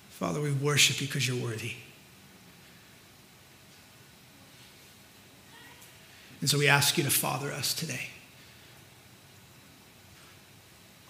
Father, 0.10 0.42
we 0.42 0.52
worship 0.54 1.00
you 1.02 1.06
because 1.06 1.28
you're 1.28 1.38
worthy. 1.38 1.74
And 6.42 6.50
so 6.50 6.58
we 6.58 6.68
ask 6.68 6.98
you 6.98 7.04
to 7.04 7.10
father 7.10 7.52
us 7.52 7.74
today. 7.74 8.10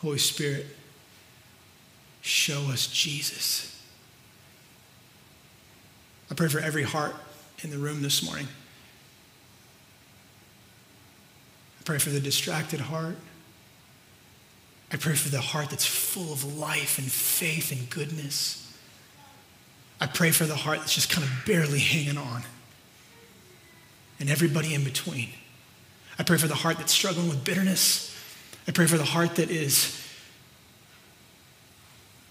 Holy 0.01 0.17
Spirit, 0.17 0.65
show 2.21 2.71
us 2.71 2.87
Jesus. 2.87 3.81
I 6.31 6.35
pray 6.35 6.47
for 6.47 6.59
every 6.59 6.83
heart 6.83 7.15
in 7.63 7.69
the 7.69 7.77
room 7.77 8.01
this 8.01 8.23
morning. 8.23 8.47
I 11.79 11.83
pray 11.83 11.97
for 11.97 12.09
the 12.09 12.19
distracted 12.19 12.79
heart. 12.79 13.17
I 14.91 14.97
pray 14.97 15.15
for 15.15 15.29
the 15.29 15.41
heart 15.41 15.69
that's 15.69 15.85
full 15.85 16.31
of 16.33 16.57
life 16.57 16.97
and 16.97 17.11
faith 17.11 17.71
and 17.71 17.89
goodness. 17.89 18.65
I 20.01 20.07
pray 20.07 20.31
for 20.31 20.45
the 20.45 20.55
heart 20.55 20.79
that's 20.79 20.95
just 20.95 21.11
kind 21.11 21.27
of 21.27 21.45
barely 21.45 21.79
hanging 21.79 22.17
on 22.17 22.43
and 24.19 24.29
everybody 24.29 24.73
in 24.73 24.83
between. 24.83 25.29
I 26.17 26.23
pray 26.23 26.37
for 26.37 26.47
the 26.47 26.55
heart 26.55 26.77
that's 26.77 26.91
struggling 26.91 27.29
with 27.29 27.43
bitterness. 27.43 28.15
I 28.67 28.71
pray 28.71 28.87
for 28.87 28.97
the 28.97 29.05
heart 29.05 29.35
that 29.35 29.49
is 29.49 29.95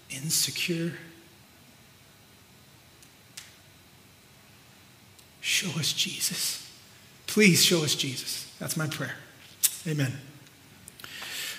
insecure. 0.09 0.93
Show 5.41 5.69
us 5.79 5.93
Jesus. 5.93 6.71
Please 7.27 7.63
show 7.63 7.83
us 7.83 7.95
Jesus. 7.95 8.51
That's 8.59 8.77
my 8.77 8.87
prayer. 8.87 9.15
Amen. 9.87 10.13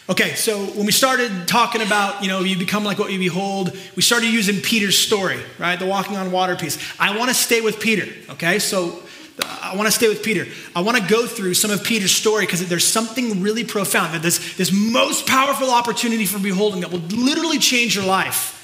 Okay, 0.08 0.34
so 0.34 0.58
when 0.58 0.86
we 0.86 0.92
started 0.92 1.46
talking 1.46 1.82
about, 1.82 2.22
you 2.22 2.28
know, 2.28 2.40
you 2.40 2.58
become 2.58 2.82
like 2.82 2.98
what 2.98 3.12
you 3.12 3.18
behold, 3.18 3.76
we 3.94 4.02
started 4.02 4.26
using 4.26 4.60
Peter's 4.60 4.98
story, 4.98 5.38
right? 5.58 5.78
The 5.78 5.86
walking 5.86 6.16
on 6.16 6.32
water 6.32 6.56
piece. 6.56 6.78
I 6.98 7.16
want 7.16 7.28
to 7.30 7.34
stay 7.34 7.60
with 7.60 7.78
Peter, 7.78 8.08
okay? 8.32 8.58
So 8.58 9.00
I 9.44 9.74
want 9.76 9.86
to 9.86 9.92
stay 9.92 10.08
with 10.08 10.22
Peter. 10.22 10.46
I 10.74 10.80
want 10.80 10.96
to 10.98 11.06
go 11.06 11.26
through 11.26 11.54
some 11.54 11.70
of 11.70 11.84
Peter's 11.84 12.12
story 12.12 12.46
because 12.46 12.66
there's 12.68 12.86
something 12.86 13.42
really 13.42 13.64
profound 13.64 14.14
that 14.14 14.22
this, 14.22 14.56
this 14.56 14.72
most 14.72 15.26
powerful 15.26 15.70
opportunity 15.70 16.26
for 16.26 16.38
beholding 16.38 16.80
that 16.80 16.90
will 16.90 17.00
literally 17.00 17.58
change 17.58 17.94
your 17.94 18.04
life. 18.04 18.56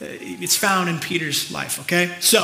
Uh, 0.00 0.06
it's 0.08 0.56
found 0.56 0.88
in 0.88 0.98
Peter's 0.98 1.50
life, 1.50 1.80
okay? 1.80 2.14
So 2.20 2.42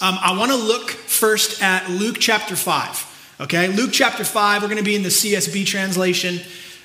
um, 0.00 0.18
I 0.20 0.36
want 0.38 0.50
to 0.52 0.56
look 0.56 0.90
first 0.90 1.62
at 1.62 1.88
Luke 1.90 2.16
chapter 2.20 2.56
5, 2.56 3.36
okay? 3.42 3.68
Luke 3.68 3.90
chapter 3.92 4.24
5, 4.24 4.62
we're 4.62 4.68
going 4.68 4.78
to 4.78 4.84
be 4.84 4.96
in 4.96 5.02
the 5.02 5.08
CSB 5.08 5.66
translation. 5.66 6.40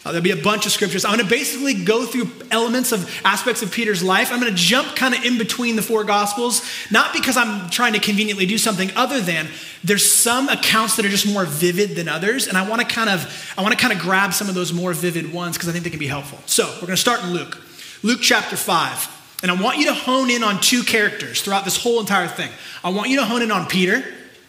Uh, 0.07 0.11
there'll 0.13 0.23
be 0.23 0.31
a 0.31 0.41
bunch 0.41 0.65
of 0.65 0.71
scriptures. 0.71 1.03
I'm 1.03 1.17
going 1.17 1.25
to 1.25 1.29
basically 1.29 1.73
go 1.73 2.05
through 2.05 2.31
elements 2.49 2.93
of 2.93 3.13
aspects 3.25 3.61
of 3.61 3.73
Peter's 3.73 4.01
life. 4.01 4.31
I'm 4.31 4.39
going 4.39 4.49
to 4.49 4.57
jump 4.57 4.95
kind 4.95 5.13
of 5.13 5.25
in 5.25 5.37
between 5.37 5.75
the 5.75 5.81
four 5.81 6.05
gospels, 6.05 6.61
not 6.89 7.11
because 7.11 7.35
I'm 7.35 7.69
trying 7.69 7.91
to 7.91 7.99
conveniently 7.99 8.45
do 8.45 8.57
something 8.57 8.89
other 8.95 9.19
than 9.19 9.49
there's 9.83 10.09
some 10.09 10.47
accounts 10.47 10.95
that 10.95 11.05
are 11.05 11.09
just 11.09 11.27
more 11.27 11.43
vivid 11.43 11.97
than 11.97 12.07
others, 12.07 12.47
and 12.47 12.57
I 12.57 12.69
want 12.69 12.79
to 12.79 12.87
kind 12.87 13.09
of 13.09 13.53
I 13.57 13.61
want 13.61 13.73
to 13.73 13.79
kind 13.81 13.91
of 13.91 13.99
grab 13.99 14.33
some 14.33 14.47
of 14.47 14.55
those 14.55 14.71
more 14.71 14.93
vivid 14.93 15.33
ones 15.33 15.57
because 15.57 15.67
I 15.67 15.73
think 15.73 15.83
they 15.83 15.89
can 15.89 15.99
be 15.99 16.07
helpful. 16.07 16.39
So 16.45 16.65
we're 16.75 16.87
going 16.87 16.91
to 16.91 16.97
start 16.97 17.21
in 17.25 17.31
Luke, 17.31 17.61
Luke 18.01 18.19
chapter 18.21 18.55
five. 18.55 19.13
And 19.43 19.51
I 19.51 19.61
want 19.61 19.77
you 19.77 19.87
to 19.87 19.93
hone 19.93 20.29
in 20.29 20.41
on 20.41 20.61
two 20.61 20.83
characters 20.83 21.41
throughout 21.41 21.65
this 21.65 21.83
whole 21.83 21.99
entire 21.99 22.29
thing. 22.29 22.49
I 22.81 22.91
want 22.91 23.09
you 23.09 23.17
to 23.17 23.25
hone 23.25 23.41
in 23.41 23.51
on 23.51 23.67
Peter, 23.67 24.03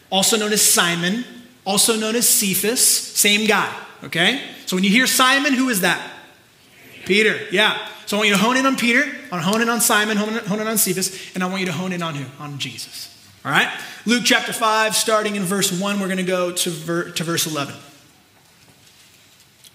also 0.09 0.37
known 0.37 0.53
as 0.53 0.63
Simon, 0.63 1.25
also 1.67 1.97
known 1.97 2.15
as 2.15 2.27
Cephas, 2.27 2.81
same 2.81 3.47
guy, 3.47 3.71
okay? 4.05 4.41
So 4.69 4.77
when 4.77 4.85
you 4.85 4.91
hear 4.91 5.07
Simon, 5.07 5.55
who 5.55 5.71
is 5.71 5.81
that? 5.81 5.99
Peter, 7.07 7.41
yeah. 7.51 7.89
So 8.05 8.19
I 8.19 8.21
want 8.21 8.29
you 8.29 8.35
to 8.35 8.43
hone 8.43 8.59
in 8.59 8.67
on 8.67 8.77
Peter, 8.77 9.03
on 9.33 9.41
hone 9.41 9.63
in 9.63 9.71
on 9.71 9.81
Simon, 9.81 10.19
hone 10.19 10.37
in, 10.37 10.45
hone 10.45 10.61
in 10.61 10.67
on 10.67 10.77
Cephas, 10.77 11.35
and 11.35 11.43
I 11.43 11.47
want 11.47 11.61
you 11.61 11.67
to 11.67 11.73
hone 11.73 11.91
in 11.91 12.03
on 12.03 12.15
who? 12.15 12.27
On 12.39 12.59
Jesus. 12.59 13.17
All 13.47 13.51
right? 13.51 13.67
Luke 14.05 14.25
chapter 14.27 14.53
5, 14.53 14.95
starting 14.95 15.37
in 15.37 15.45
verse 15.45 15.73
1, 15.73 15.99
we're 15.99 16.07
going 16.07 16.19
to 16.19 16.23
go 16.23 16.53
to, 16.53 16.69
ver- 16.69 17.11
to 17.13 17.25
verse 17.25 17.47
11. 17.47 17.77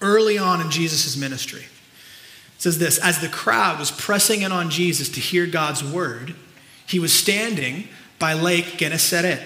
Early 0.00 0.38
on 0.38 0.60
in 0.60 0.70
Jesus' 0.70 1.16
ministry, 1.16 1.62
it 1.62 2.62
says 2.62 2.78
this 2.78 2.98
As 2.98 3.18
the 3.18 3.28
crowd 3.28 3.80
was 3.80 3.90
pressing 3.90 4.42
in 4.42 4.52
on 4.52 4.70
Jesus 4.70 5.08
to 5.08 5.18
hear 5.18 5.48
God's 5.48 5.82
word, 5.82 6.36
he 6.86 7.00
was 7.00 7.12
standing 7.12 7.88
by 8.20 8.34
Lake 8.34 8.76
Gennesaret. 8.76 9.40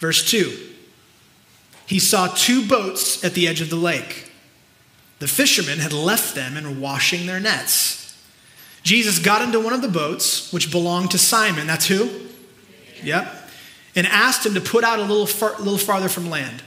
Verse 0.00 0.30
2 0.30 0.54
He 1.86 1.98
saw 1.98 2.26
two 2.26 2.68
boats 2.68 3.24
at 3.24 3.32
the 3.32 3.48
edge 3.48 3.62
of 3.62 3.70
the 3.70 3.76
lake. 3.76 4.26
The 5.20 5.28
fishermen 5.28 5.78
had 5.78 5.92
left 5.92 6.34
them 6.34 6.56
and 6.56 6.66
were 6.66 6.80
washing 6.82 7.26
their 7.26 7.38
nets. 7.38 8.18
Jesus 8.82 9.18
got 9.18 9.42
into 9.42 9.60
one 9.60 9.74
of 9.74 9.82
the 9.82 9.88
boats, 9.88 10.52
which 10.52 10.70
belonged 10.70 11.10
to 11.12 11.18
Simon. 11.18 11.66
That's 11.66 11.86
who? 11.86 12.10
Yep. 13.02 13.50
And 13.94 14.06
asked 14.06 14.44
him 14.44 14.54
to 14.54 14.60
put 14.60 14.82
out 14.82 14.98
a 14.98 15.02
little, 15.02 15.26
far, 15.26 15.56
little 15.58 15.78
farther 15.78 16.08
from 16.08 16.30
land. 16.30 16.62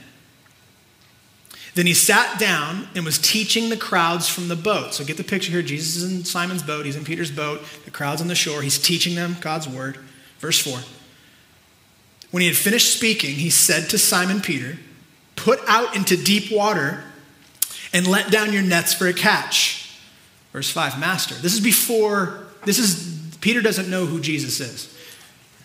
Then 1.74 1.86
he 1.86 1.94
sat 1.94 2.38
down 2.38 2.86
and 2.94 3.04
was 3.04 3.18
teaching 3.18 3.68
the 3.68 3.76
crowds 3.76 4.28
from 4.28 4.46
the 4.46 4.54
boat. 4.54 4.94
So 4.94 5.04
get 5.04 5.16
the 5.16 5.24
picture 5.24 5.50
here. 5.50 5.62
Jesus 5.62 5.96
is 5.96 6.12
in 6.12 6.24
Simon's 6.24 6.62
boat, 6.62 6.86
he's 6.86 6.94
in 6.94 7.04
Peter's 7.04 7.32
boat, 7.32 7.62
the 7.84 7.90
crowd's 7.90 8.20
on 8.20 8.28
the 8.28 8.36
shore. 8.36 8.62
He's 8.62 8.78
teaching 8.78 9.16
them 9.16 9.36
God's 9.40 9.68
word. 9.68 9.98
Verse 10.38 10.60
4. 10.60 10.78
When 12.30 12.42
he 12.42 12.46
had 12.46 12.56
finished 12.56 12.96
speaking, 12.96 13.34
he 13.34 13.50
said 13.50 13.90
to 13.90 13.98
Simon 13.98 14.40
Peter, 14.40 14.78
Put 15.34 15.60
out 15.66 15.96
into 15.96 16.16
deep 16.16 16.52
water 16.52 17.02
and 17.94 18.06
let 18.06 18.30
down 18.30 18.52
your 18.52 18.62
nets 18.62 18.92
for 18.92 19.06
a 19.06 19.14
catch. 19.14 19.98
Verse 20.52 20.70
5. 20.70 21.00
Master. 21.00 21.34
This 21.36 21.54
is 21.54 21.60
before, 21.60 22.46
this 22.64 22.78
is, 22.78 23.36
Peter 23.40 23.62
doesn't 23.62 23.88
know 23.88 24.04
who 24.04 24.20
Jesus 24.20 24.60
is. 24.60 24.94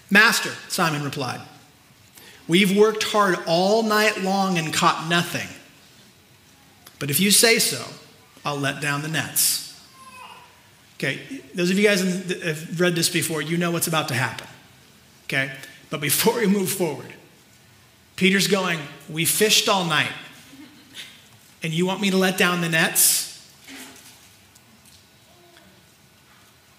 Master, 0.09 0.51
Simon 0.69 1.03
replied, 1.03 1.41
We've 2.47 2.75
worked 2.75 3.03
hard 3.03 3.37
all 3.45 3.83
night 3.83 4.21
long 4.21 4.57
and 4.57 4.73
caught 4.73 5.09
nothing. 5.09 5.47
But 6.97 7.09
if 7.09 7.19
you 7.19 7.31
say 7.31 7.59
so, 7.59 7.83
I'll 8.45 8.57
let 8.57 8.81
down 8.81 9.01
the 9.01 9.07
nets. 9.07 9.65
Okay, 10.95 11.19
those 11.53 11.71
of 11.71 11.77
you 11.77 11.87
guys 11.87 12.27
that 12.27 12.41
have 12.41 12.79
read 12.79 12.95
this 12.95 13.07
before, 13.07 13.41
you 13.41 13.57
know 13.57 13.71
what's 13.71 13.87
about 13.87 14.07
to 14.09 14.15
happen. 14.15 14.47
Okay, 15.25 15.51
but 15.89 16.01
before 16.01 16.35
we 16.39 16.47
move 16.47 16.69
forward, 16.69 17.13
Peter's 18.15 18.47
going, 18.47 18.79
We 19.07 19.25
fished 19.25 19.69
all 19.69 19.85
night, 19.85 20.11
and 21.61 21.73
you 21.73 21.85
want 21.85 22.01
me 22.01 22.09
to 22.09 22.17
let 22.17 22.37
down 22.37 22.61
the 22.61 22.69
nets? 22.69 23.27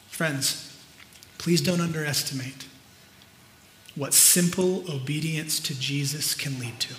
Friends, 0.09 0.77
please 1.39 1.61
don't 1.61 1.81
underestimate 1.81 2.67
what 3.95 4.15
simple 4.15 4.85
obedience 4.91 5.61
to 5.61 5.79
Jesus 5.79 6.35
can 6.35 6.59
lead 6.59 6.79
to. 6.81 6.95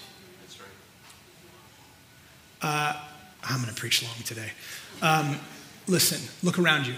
Uh, 2.62 2.94
I'm 3.44 3.62
going 3.62 3.74
to 3.74 3.80
preach 3.80 4.04
long 4.04 4.14
today. 4.24 4.52
Um, 5.02 5.40
listen, 5.88 6.30
look 6.44 6.60
around 6.60 6.86
you. 6.86 6.96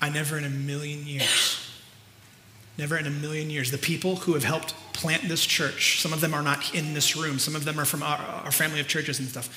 I 0.00 0.10
never 0.10 0.38
in 0.38 0.44
a 0.44 0.50
million 0.50 1.06
years, 1.06 1.65
never 2.78 2.96
in 2.96 3.06
a 3.06 3.10
million 3.10 3.50
years, 3.50 3.70
the 3.70 3.78
people 3.78 4.16
who 4.16 4.34
have 4.34 4.44
helped 4.44 4.74
plant 4.92 5.28
this 5.28 5.44
church, 5.44 6.00
some 6.00 6.12
of 6.12 6.20
them 6.20 6.34
are 6.34 6.42
not 6.42 6.74
in 6.74 6.94
this 6.94 7.16
room, 7.16 7.38
some 7.38 7.56
of 7.56 7.64
them 7.64 7.78
are 7.78 7.84
from 7.84 8.02
our, 8.02 8.18
our 8.18 8.52
family 8.52 8.80
of 8.80 8.88
churches 8.88 9.18
and 9.18 9.28
stuff. 9.28 9.48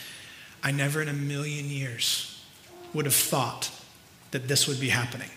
I 0.64 0.72
never 0.72 1.02
in 1.02 1.08
a 1.08 1.14
million 1.14 1.66
years 1.66 2.44
would 2.94 3.06
have 3.06 3.16
thought 3.16 3.72
that 4.32 4.48
this 4.48 4.68
would 4.68 4.80
be 4.80 4.90
happening. 4.90 5.30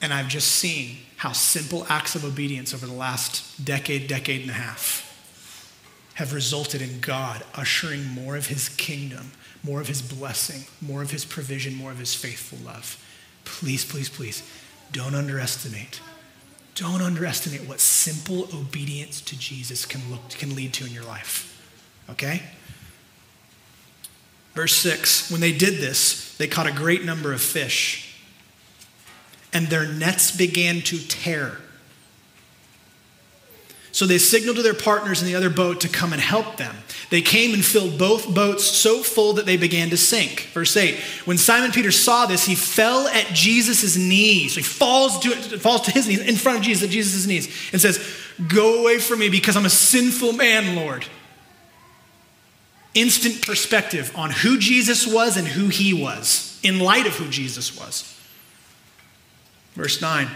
And 0.00 0.12
I've 0.12 0.28
just 0.28 0.52
seen 0.52 0.98
how 1.16 1.32
simple 1.32 1.86
acts 1.88 2.14
of 2.14 2.24
obedience 2.24 2.74
over 2.74 2.86
the 2.86 2.92
last 2.92 3.64
decade, 3.64 4.06
decade 4.06 4.42
and 4.42 4.50
a 4.50 4.54
half 4.54 5.04
have 6.14 6.32
resulted 6.32 6.80
in 6.80 7.00
God 7.00 7.42
ushering 7.54 8.06
more 8.06 8.36
of 8.36 8.46
his 8.46 8.68
kingdom, 8.68 9.32
more 9.62 9.80
of 9.80 9.88
his 9.88 10.02
blessing, 10.02 10.64
more 10.80 11.02
of 11.02 11.10
his 11.10 11.24
provision, 11.24 11.74
more 11.74 11.90
of 11.90 11.98
his 11.98 12.14
faithful 12.14 12.58
love. 12.64 13.02
Please, 13.44 13.84
please, 13.84 14.08
please, 14.08 14.42
don't 14.94 15.14
underestimate. 15.14 16.00
Don't 16.76 17.02
underestimate 17.02 17.68
what 17.68 17.80
simple 17.80 18.48
obedience 18.54 19.20
to 19.22 19.38
Jesus 19.38 19.84
can, 19.84 20.00
look, 20.10 20.30
can 20.30 20.54
lead 20.54 20.72
to 20.74 20.86
in 20.86 20.92
your 20.92 21.04
life. 21.04 21.50
Okay? 22.08 22.42
Verse 24.54 24.74
6 24.76 25.30
When 25.30 25.40
they 25.40 25.52
did 25.52 25.80
this, 25.80 26.36
they 26.36 26.46
caught 26.46 26.66
a 26.66 26.72
great 26.72 27.04
number 27.04 27.32
of 27.32 27.40
fish, 27.40 28.16
and 29.52 29.66
their 29.66 29.86
nets 29.86 30.34
began 30.34 30.80
to 30.82 30.98
tear. 30.98 31.58
So 33.94 34.06
they 34.06 34.18
signaled 34.18 34.56
to 34.56 34.62
their 34.64 34.74
partners 34.74 35.22
in 35.22 35.28
the 35.28 35.36
other 35.36 35.48
boat 35.48 35.82
to 35.82 35.88
come 35.88 36.12
and 36.12 36.20
help 36.20 36.56
them. 36.56 36.74
They 37.10 37.22
came 37.22 37.54
and 37.54 37.64
filled 37.64 37.96
both 37.96 38.34
boats 38.34 38.64
so 38.64 39.04
full 39.04 39.34
that 39.34 39.46
they 39.46 39.56
began 39.56 39.90
to 39.90 39.96
sink. 39.96 40.48
Verse 40.52 40.76
8 40.76 40.98
When 41.26 41.38
Simon 41.38 41.70
Peter 41.70 41.92
saw 41.92 42.26
this, 42.26 42.44
he 42.44 42.56
fell 42.56 43.06
at 43.06 43.28
Jesus' 43.28 43.96
knees. 43.96 44.54
So 44.54 44.56
he 44.56 44.64
falls 44.64 45.20
to, 45.20 45.30
falls 45.60 45.82
to 45.82 45.92
his 45.92 46.08
knees 46.08 46.18
in 46.18 46.34
front 46.34 46.58
of 46.58 46.64
Jesus 46.64 46.82
at 46.82 46.90
Jesus' 46.90 47.28
knees 47.28 47.46
and 47.70 47.80
says, 47.80 48.04
Go 48.48 48.80
away 48.80 48.98
from 48.98 49.20
me 49.20 49.28
because 49.28 49.56
I'm 49.56 49.64
a 49.64 49.70
sinful 49.70 50.32
man, 50.32 50.74
Lord. 50.74 51.06
Instant 52.94 53.46
perspective 53.46 54.10
on 54.16 54.32
who 54.32 54.58
Jesus 54.58 55.06
was 55.06 55.36
and 55.36 55.46
who 55.46 55.68
he 55.68 55.94
was 55.94 56.58
in 56.64 56.80
light 56.80 57.06
of 57.06 57.14
who 57.14 57.28
Jesus 57.28 57.78
was. 57.78 58.12
Verse 59.74 60.02
9 60.02 60.28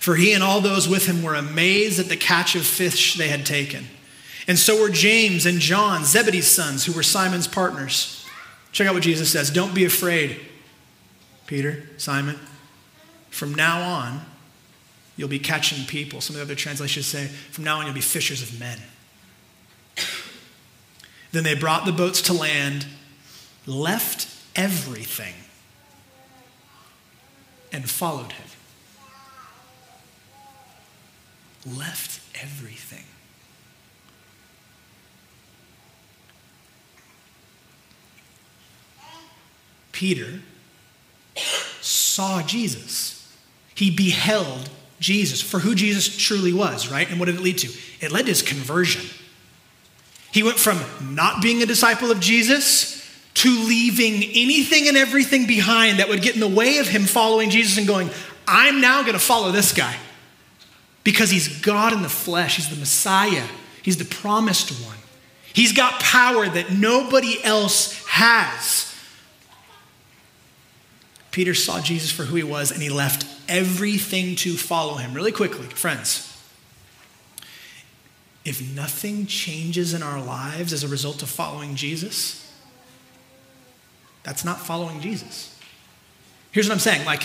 For 0.00 0.16
he 0.16 0.32
and 0.32 0.42
all 0.42 0.62
those 0.62 0.88
with 0.88 1.06
him 1.06 1.22
were 1.22 1.34
amazed 1.34 2.00
at 2.00 2.08
the 2.08 2.16
catch 2.16 2.56
of 2.56 2.64
fish 2.64 3.16
they 3.16 3.28
had 3.28 3.44
taken. 3.44 3.86
And 4.48 4.58
so 4.58 4.80
were 4.80 4.88
James 4.88 5.44
and 5.44 5.60
John, 5.60 6.04
Zebedee's 6.06 6.48
sons, 6.48 6.86
who 6.86 6.92
were 6.94 7.02
Simon's 7.02 7.46
partners. 7.46 8.26
Check 8.72 8.88
out 8.88 8.94
what 8.94 9.02
Jesus 9.02 9.30
says 9.30 9.50
Don't 9.50 9.74
be 9.74 9.84
afraid, 9.84 10.40
Peter, 11.46 11.84
Simon. 11.98 12.38
From 13.28 13.54
now 13.54 13.82
on, 13.82 14.22
you'll 15.18 15.28
be 15.28 15.38
catching 15.38 15.84
people. 15.84 16.22
Some 16.22 16.34
of 16.34 16.38
the 16.38 16.44
other 16.44 16.54
translations 16.54 17.04
say, 17.04 17.26
From 17.26 17.64
now 17.64 17.78
on, 17.78 17.84
you'll 17.84 17.94
be 17.94 18.00
fishers 18.00 18.42
of 18.42 18.58
men. 18.58 18.78
Then 21.32 21.44
they 21.44 21.54
brought 21.54 21.84
the 21.84 21.92
boats 21.92 22.22
to 22.22 22.32
land, 22.32 22.86
left 23.66 24.26
everything, 24.56 25.34
and 27.70 27.88
followed 27.88 28.32
him. 28.32 28.49
Left 31.76 32.20
everything. 32.42 33.04
Peter 39.92 40.40
saw 41.80 42.42
Jesus. 42.42 43.36
He 43.74 43.90
beheld 43.90 44.70
Jesus 44.98 45.40
for 45.40 45.58
who 45.58 45.74
Jesus 45.74 46.16
truly 46.16 46.52
was, 46.52 46.90
right? 46.90 47.08
And 47.10 47.18
what 47.18 47.26
did 47.26 47.36
it 47.36 47.40
lead 47.42 47.58
to? 47.58 47.68
It 48.00 48.10
led 48.12 48.22
to 48.22 48.28
his 48.28 48.42
conversion. 48.42 49.02
He 50.32 50.42
went 50.42 50.58
from 50.58 50.80
not 51.14 51.42
being 51.42 51.62
a 51.62 51.66
disciple 51.66 52.10
of 52.10 52.20
Jesus 52.20 52.96
to 53.34 53.48
leaving 53.48 54.14
anything 54.14 54.88
and 54.88 54.96
everything 54.96 55.46
behind 55.46 55.98
that 55.98 56.08
would 56.08 56.22
get 56.22 56.34
in 56.34 56.40
the 56.40 56.48
way 56.48 56.78
of 56.78 56.88
him 56.88 57.04
following 57.04 57.50
Jesus 57.50 57.78
and 57.78 57.86
going, 57.86 58.10
I'm 58.46 58.80
now 58.80 59.02
going 59.02 59.14
to 59.14 59.18
follow 59.18 59.52
this 59.52 59.72
guy 59.72 59.96
because 61.04 61.30
he's 61.30 61.60
God 61.60 61.92
in 61.92 62.02
the 62.02 62.08
flesh. 62.08 62.56
He's 62.56 62.68
the 62.68 62.76
Messiah, 62.76 63.46
he's 63.82 63.96
the 63.96 64.04
promised 64.04 64.70
one. 64.84 64.96
He's 65.52 65.72
got 65.72 66.00
power 66.00 66.48
that 66.48 66.70
nobody 66.70 67.42
else 67.42 68.06
has. 68.06 68.86
Peter 71.30 71.54
saw 71.54 71.80
Jesus 71.80 72.10
for 72.10 72.24
who 72.24 72.36
he 72.36 72.42
was 72.42 72.70
and 72.70 72.82
he 72.82 72.88
left 72.88 73.24
everything 73.48 74.36
to 74.36 74.56
follow 74.56 74.94
him. 74.94 75.12
Really 75.12 75.32
quickly, 75.32 75.66
friends, 75.66 76.26
if 78.44 78.74
nothing 78.74 79.26
changes 79.26 79.94
in 79.94 80.02
our 80.02 80.20
lives 80.20 80.72
as 80.72 80.82
a 80.82 80.88
result 80.88 81.22
of 81.22 81.28
following 81.28 81.74
Jesus, 81.74 82.52
that's 84.22 84.44
not 84.44 84.60
following 84.60 85.00
Jesus. 85.00 85.56
Here's 86.52 86.68
what 86.68 86.74
I'm 86.74 86.80
saying 86.80 87.04
like, 87.04 87.22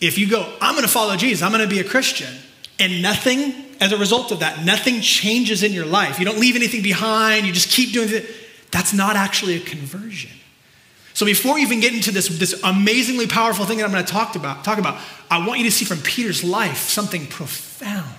if 0.00 0.16
you 0.16 0.28
go, 0.28 0.56
I'm 0.60 0.74
going 0.74 0.86
to 0.86 0.92
follow 0.92 1.16
Jesus, 1.16 1.42
I'm 1.42 1.52
going 1.52 1.68
to 1.68 1.74
be 1.74 1.80
a 1.80 1.84
Christian, 1.88 2.34
and 2.78 3.02
nothing, 3.02 3.54
as 3.80 3.92
a 3.92 3.96
result 3.96 4.32
of 4.32 4.40
that, 4.40 4.64
nothing 4.64 5.00
changes 5.00 5.62
in 5.62 5.72
your 5.72 5.86
life, 5.86 6.18
you 6.18 6.24
don't 6.24 6.38
leave 6.38 6.56
anything 6.56 6.82
behind, 6.82 7.46
you 7.46 7.52
just 7.52 7.70
keep 7.70 7.92
doing 7.92 8.08
it, 8.10 8.26
that's 8.70 8.92
not 8.92 9.16
actually 9.16 9.56
a 9.56 9.60
conversion. 9.60 10.30
So 11.14 11.26
before 11.26 11.54
we 11.54 11.62
even 11.62 11.80
get 11.80 11.92
into 11.92 12.12
this, 12.12 12.28
this 12.28 12.60
amazingly 12.62 13.26
powerful 13.26 13.64
thing 13.64 13.78
that 13.78 13.84
I'm 13.84 13.90
going 13.90 14.04
to 14.04 14.12
talk 14.12 14.36
about, 14.36 14.62
talk 14.62 14.78
about, 14.78 15.00
I 15.28 15.44
want 15.44 15.58
you 15.58 15.64
to 15.64 15.72
see 15.72 15.84
from 15.84 15.98
Peter's 15.98 16.44
life 16.44 16.88
something 16.88 17.26
profound. 17.26 18.14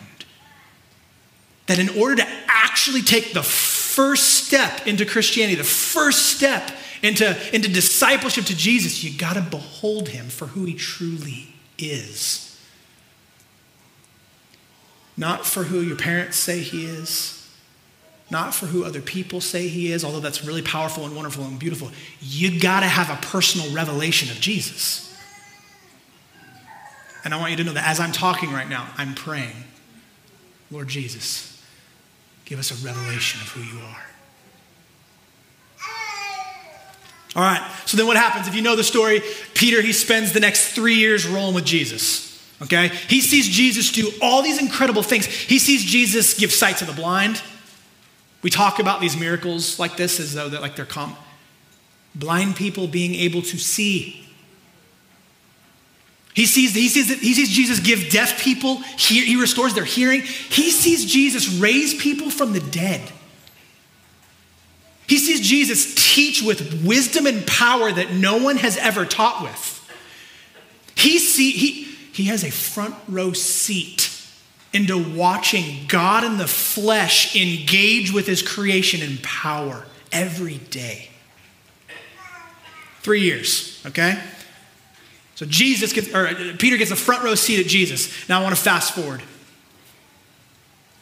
That 1.68 1.80
in 1.80 1.98
order 1.98 2.18
to 2.18 2.28
actually 2.48 3.02
take 3.02 3.34
the 3.34 3.44
first 3.44 4.46
step 4.46 4.86
into 4.86 5.06
Christianity, 5.06 5.56
the 5.56 5.64
first 5.64 6.36
step 6.36 6.72
into, 7.02 7.38
into 7.56 7.70
discipleship 7.70 8.46
to 8.46 8.58
Jesus, 8.58 9.04
you 9.04 9.18
got 9.18 9.36
to 9.36 9.42
behold 9.42 10.10
him 10.10 10.28
for 10.28 10.48
who 10.48 10.66
he 10.66 10.74
truly 10.74 11.48
is. 11.78 12.49
Not 15.20 15.46
for 15.46 15.64
who 15.64 15.82
your 15.82 15.98
parents 15.98 16.38
say 16.38 16.62
he 16.62 16.86
is, 16.86 17.46
not 18.32 18.56
for 18.56 18.68
who 18.68 18.86
other 18.86 19.02
people 19.02 19.42
say 19.42 19.68
he 19.68 19.92
is, 19.92 20.06
although 20.06 20.22
that's 20.22 20.46
really 20.46 20.62
powerful 20.62 21.04
and 21.04 21.14
wonderful 21.14 21.44
and 21.44 21.60
beautiful. 21.60 21.92
You 22.22 22.58
got 22.58 22.80
to 22.80 22.86
have 22.86 23.10
a 23.10 23.22
personal 23.22 23.70
revelation 23.76 24.30
of 24.30 24.40
Jesus. 24.40 25.14
And 27.26 27.34
I 27.34 27.38
want 27.38 27.52
you 27.52 27.58
to 27.58 27.66
know 27.66 27.74
that 27.74 27.86
as 27.86 28.00
I'm 28.00 28.14
talking 28.14 28.54
right 28.54 28.70
now, 28.70 28.88
I'm 28.98 29.14
praying, 29.14 29.66
Lord 30.72 30.88
Jesus, 30.88 31.62
give 32.46 32.58
us 32.58 32.72
a 32.72 32.86
revelation 32.88 33.42
of 33.42 33.50
who 33.50 33.62
you 33.62 33.84
are. 33.84 34.06
All 37.36 37.44
right, 37.44 37.72
so 37.86 37.98
then 37.98 38.08
what 38.08 38.16
happens? 38.16 38.48
If 38.48 38.56
you 38.56 38.62
know 38.62 38.78
the 38.78 38.86
story, 38.86 39.22
Peter, 39.54 39.82
he 39.82 39.92
spends 39.92 40.32
the 40.32 40.40
next 40.40 40.72
three 40.72 40.96
years 40.96 41.28
rolling 41.28 41.56
with 41.56 41.66
Jesus. 41.66 42.29
Okay? 42.62 42.90
He 43.08 43.22
sees 43.22 43.48
Jesus 43.48 43.92
do 43.92 44.12
all 44.22 44.42
these 44.42 44.62
incredible 44.62 45.04
things. 45.04 45.26
He 45.26 45.60
sees 45.60 45.84
Jesus 45.84 46.34
give 46.34 46.52
sight 46.52 46.78
to 46.78 46.86
the 46.86 46.94
blind. 46.94 47.42
We 48.42 48.50
talk 48.50 48.80
about 48.80 49.02
these 49.02 49.18
miracles 49.18 49.80
like 49.80 49.98
this 49.98 50.20
as 50.20 50.34
though 50.34 50.50
they're 50.50 50.62
like 50.62 50.76
they're 50.76 50.86
common. 50.86 51.16
Blind 52.16 52.56
people 52.56 52.88
being 52.88 53.16
able 53.16 53.42
to 53.44 53.58
see. 53.58 54.26
He 56.34 56.46
sees, 56.46 56.74
he, 56.74 56.88
sees 56.88 57.20
he 57.20 57.34
sees 57.34 57.50
Jesus 57.50 57.80
give 57.80 58.10
deaf 58.10 58.42
people, 58.42 58.78
he, 58.98 59.26
he 59.26 59.36
restores 59.36 59.74
their 59.74 59.84
hearing. 59.84 60.22
He 60.22 60.72
sees 60.72 61.06
Jesus 61.06 61.50
raise 61.50 61.94
people 61.94 62.30
from 62.30 62.54
the 62.54 62.62
dead. 62.62 63.02
He 65.08 65.18
sees 65.18 65.42
Jesus 65.42 65.96
teach 66.14 66.42
with 66.42 66.86
wisdom 66.86 67.26
and 67.26 67.46
power 67.48 67.92
that 67.92 68.14
no 68.14 68.38
one 68.38 68.58
has 68.58 68.78
ever 68.78 69.06
taught 69.06 69.42
with. 69.42 69.76
He, 70.96 71.18
see, 71.18 71.52
he, 71.52 71.89
he 72.20 72.26
has 72.26 72.44
a 72.44 72.52
front 72.52 72.96
row 73.08 73.32
seat 73.32 74.12
into 74.74 75.02
watching 75.16 75.86
God 75.88 76.26
in 76.26 76.38
the 76.38 76.50
flesh 76.50 77.34
engage 77.34 78.12
with 78.12 78.28
his 78.28 78.42
creation 78.42 79.02
in 79.02 79.20
power 79.20 79.86
every 80.12 80.58
day. 80.58 81.12
Three 83.04 83.22
years, 83.22 83.82
okay? 83.86 84.22
So 85.36 85.46
Jesus 85.46 85.94
gets, 85.94 86.14
or 86.14 86.28
Peter 86.58 86.76
gets 86.76 86.92
a 86.92 86.98
front 86.98 87.24
row 87.24 87.36
seat 87.36 87.62
at 87.62 87.68
Jesus. 87.68 88.28
Now 88.28 88.42
I 88.42 88.44
want 88.44 88.54
to 88.54 88.62
fast 88.62 88.94
forward. 88.94 89.22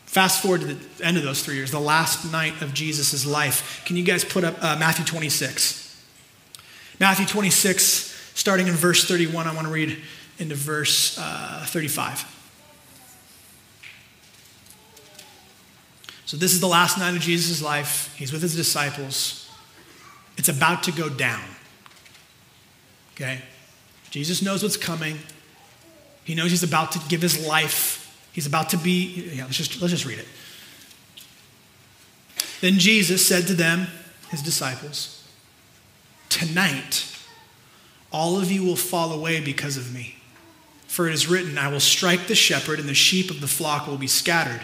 Fast 0.05 0.43
forward 0.43 0.61
to 0.61 0.67
the 0.75 1.03
end 1.03 1.17
of 1.17 1.23
those 1.23 1.43
three 1.43 1.55
years, 1.55 1.71
the 1.71 1.79
last 1.79 2.31
night 2.31 2.61
of 2.61 2.75
Jesus' 2.75 3.25
life. 3.25 3.81
Can 3.85 3.95
you 3.95 4.03
guys 4.03 4.23
put 4.23 4.43
up 4.43 4.63
uh, 4.63 4.77
Matthew 4.77 5.03
26? 5.03 5.99
Matthew 6.99 7.25
26, 7.25 8.31
starting 8.35 8.67
in 8.67 8.75
verse 8.75 9.07
31, 9.07 9.47
I 9.47 9.55
want 9.55 9.65
to 9.65 9.73
read 9.73 9.97
into 10.39 10.55
verse 10.55 11.17
uh, 11.19 11.65
35. 11.67 12.33
So, 16.25 16.35
this 16.35 16.53
is 16.53 16.59
the 16.59 16.67
last 16.67 16.97
night 16.97 17.15
of 17.15 17.21
Jesus' 17.21 17.61
life. 17.61 18.13
He's 18.17 18.33
with 18.33 18.41
his 18.41 18.55
disciples. 18.55 19.49
It's 20.37 20.49
about 20.49 20.83
to 20.83 20.91
go 20.91 21.07
down. 21.09 21.43
Okay? 23.15 23.39
Jesus 24.09 24.41
knows 24.41 24.61
what's 24.61 24.77
coming. 24.77 25.19
He 26.25 26.35
knows 26.35 26.51
he's 26.51 26.63
about 26.63 26.91
to 26.91 26.99
give 27.07 27.21
his 27.21 27.47
life. 27.47 28.03
He's 28.33 28.45
about 28.45 28.69
to 28.69 28.77
be, 28.77 29.31
yeah, 29.33 29.45
let's 29.45 29.57
just, 29.57 29.81
let's 29.81 29.93
just 29.93 30.05
read 30.05 30.19
it. 30.19 30.27
Then 32.59 32.73
Jesus 32.73 33.25
said 33.25 33.47
to 33.47 33.53
them, 33.53 33.87
his 34.29 34.41
disciples, 34.41 35.25
Tonight, 36.29 37.05
all 38.11 38.37
of 38.37 38.51
you 38.51 38.63
will 38.63 38.75
fall 38.75 39.13
away 39.13 39.39
because 39.39 39.77
of 39.77 39.93
me. 39.93 40.16
For 40.97 41.07
it 41.07 41.13
is 41.13 41.27
written, 41.27 41.59
I 41.59 41.67
will 41.67 41.79
strike 41.79 42.25
the 42.25 42.33
shepherd, 42.33 42.79
and 42.79 42.89
the 42.89 42.95
sheep 42.95 43.29
of 43.29 43.39
the 43.39 43.45
flock 43.45 43.85
will 43.85 43.99
be 43.99 44.07
scattered. 44.07 44.61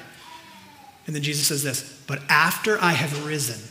And 1.06 1.15
then 1.15 1.22
Jesus 1.22 1.46
says 1.46 1.62
this, 1.62 2.02
But 2.08 2.24
after 2.28 2.82
I 2.82 2.93
have 2.93 3.28
risen, 3.28 3.62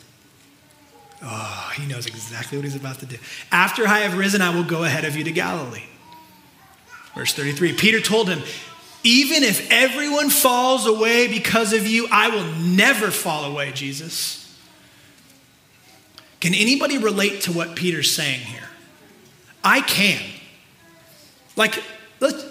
oh, 1.25 1.73
he 1.75 1.87
knows 1.87 2.07
exactly 2.07 2.57
what 2.57 2.65
he's 2.65 2.77
about 2.77 3.01
to 3.01 3.07
do. 3.07 3.17
After 3.51 3.85
I 3.89 3.99
have 4.03 4.17
risen, 4.17 4.41
I 4.43 4.55
will 4.55 4.63
go 4.63 4.85
ahead 4.85 5.05
of 5.05 5.17
you 5.17 5.25
to 5.25 5.33
Galilee. 5.33 5.83
Verse 7.17 7.33
33 7.33 7.73
Peter 7.73 8.01
told 8.01 8.29
him, 8.29 8.45
Even 9.03 9.43
if 9.43 9.69
everyone 9.69 10.31
falls 10.31 10.87
away 10.87 11.27
because 11.27 11.73
of 11.73 11.85
you, 11.85 12.07
I 12.13 12.29
will 12.29 12.45
never 12.45 13.11
fall 13.11 13.45
away, 13.45 13.73
Jesus. 13.73 14.57
Can 16.39 16.55
anybody 16.55 16.97
relate 16.97 17.41
to 17.41 17.53
what 17.53 17.75
Peter's 17.75 18.15
saying 18.15 18.39
here? 18.39 18.69
I 19.65 19.81
can. 19.81 20.23
Like, 21.57 21.83
let's. 22.23 22.45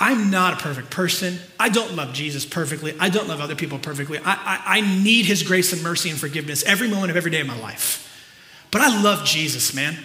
I'm 0.00 0.30
not 0.30 0.54
a 0.54 0.56
perfect 0.56 0.90
person. 0.90 1.38
I 1.58 1.68
don't 1.68 1.94
love 1.94 2.12
Jesus 2.12 2.46
perfectly. 2.46 2.94
I 3.00 3.08
don't 3.08 3.28
love 3.28 3.40
other 3.40 3.56
people 3.56 3.78
perfectly. 3.78 4.18
I, 4.18 4.32
I, 4.32 4.78
I, 4.78 4.80
need 4.80 5.26
his 5.26 5.42
grace 5.42 5.72
and 5.72 5.82
mercy 5.82 6.08
and 6.08 6.18
forgiveness 6.18 6.62
every 6.62 6.88
moment 6.88 7.10
of 7.10 7.16
every 7.16 7.32
day 7.32 7.40
of 7.40 7.48
my 7.48 7.58
life. 7.58 8.04
But 8.70 8.80
I 8.80 9.02
love 9.02 9.24
Jesus, 9.24 9.74
man. 9.74 9.96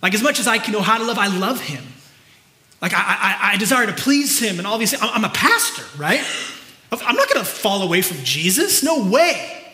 Like, 0.00 0.14
as 0.14 0.22
much 0.22 0.38
as 0.38 0.46
I 0.46 0.58
can 0.58 0.72
know 0.72 0.80
how 0.80 0.98
to 0.98 1.04
love, 1.04 1.18
I 1.18 1.26
love 1.26 1.60
him. 1.60 1.82
Like, 2.80 2.92
I, 2.94 2.98
I, 2.98 3.52
I 3.52 3.56
desire 3.56 3.86
to 3.86 3.92
please 3.92 4.38
him 4.38 4.58
and 4.58 4.66
all 4.66 4.78
these 4.78 4.90
things. 4.90 5.02
I'm 5.04 5.24
a 5.24 5.28
pastor, 5.30 5.84
right? 5.98 6.24
I'm 6.92 7.16
not 7.16 7.28
going 7.28 7.44
to 7.44 7.50
fall 7.50 7.82
away 7.82 8.02
from 8.02 8.18
Jesus. 8.18 8.82
No 8.82 9.08
way. 9.08 9.64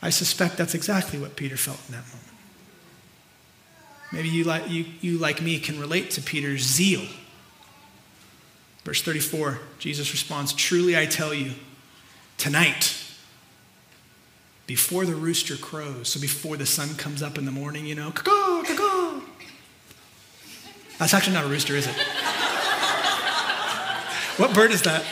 I 0.00 0.10
suspect 0.10 0.56
that's 0.56 0.74
exactly 0.74 1.18
what 1.18 1.36
Peter 1.36 1.56
felt 1.56 1.80
in 1.88 1.94
that 1.94 2.04
moment. 2.06 2.29
Maybe 4.12 4.28
you 4.28 4.44
like, 4.44 4.68
you, 4.68 4.86
you, 5.00 5.18
like 5.18 5.40
me, 5.40 5.58
can 5.60 5.78
relate 5.78 6.10
to 6.12 6.22
Peter's 6.22 6.62
zeal. 6.62 7.06
Verse 8.84 9.02
34, 9.02 9.60
Jesus 9.78 10.10
responds 10.12 10.52
Truly 10.52 10.98
I 10.98 11.06
tell 11.06 11.32
you, 11.32 11.52
tonight, 12.36 12.96
before 14.66 15.04
the 15.04 15.14
rooster 15.14 15.56
crows, 15.56 16.08
so 16.08 16.20
before 16.20 16.56
the 16.56 16.66
sun 16.66 16.96
comes 16.96 17.22
up 17.22 17.38
in 17.38 17.44
the 17.44 17.52
morning, 17.52 17.86
you 17.86 17.94
know, 17.94 18.10
caw 18.10 18.62
caw 18.64 19.20
That's 20.98 21.14
actually 21.14 21.34
not 21.34 21.44
a 21.44 21.48
rooster, 21.48 21.76
is 21.76 21.86
it? 21.86 21.94
what 24.36 24.54
bird 24.54 24.72
is 24.72 24.82
that? 24.82 25.04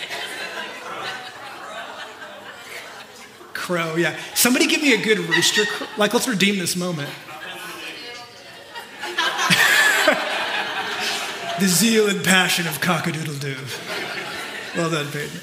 crow, 3.68 3.96
yeah. 3.96 4.18
Somebody 4.34 4.66
give 4.66 4.80
me 4.80 4.94
a 4.94 5.02
good 5.02 5.18
rooster. 5.18 5.64
Like, 5.98 6.14
let's 6.14 6.26
redeem 6.26 6.58
this 6.58 6.74
moment. 6.74 7.10
The 11.60 11.66
zeal 11.68 12.08
and 12.08 12.24
passion 12.24 12.66
of 12.66 12.80
cock-a-doodle-doo. 12.80 13.56
Well 14.76 14.90
done, 14.90 15.10
Peyton. 15.10 15.40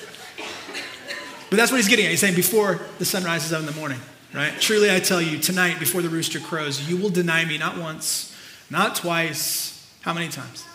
But 1.49 1.57
that's 1.57 1.71
what 1.71 1.77
he's 1.77 1.87
getting 1.87 2.05
at. 2.05 2.11
He's 2.11 2.19
saying 2.19 2.35
before 2.35 2.81
the 2.99 3.05
sun 3.05 3.23
rises 3.23 3.53
up 3.53 3.59
in 3.59 3.65
the 3.65 3.71
morning, 3.73 3.99
right? 4.33 4.53
Truly 4.59 4.93
I 4.93 4.99
tell 4.99 5.21
you, 5.21 5.37
tonight 5.37 5.79
before 5.79 6.01
the 6.01 6.09
rooster 6.09 6.39
crows, 6.39 6.89
you 6.89 6.97
will 6.97 7.09
deny 7.09 7.45
me 7.45 7.57
not 7.57 7.77
once, 7.77 8.35
not 8.69 8.95
twice. 8.95 9.71
How 10.01 10.13
many 10.13 10.27
times? 10.27 10.65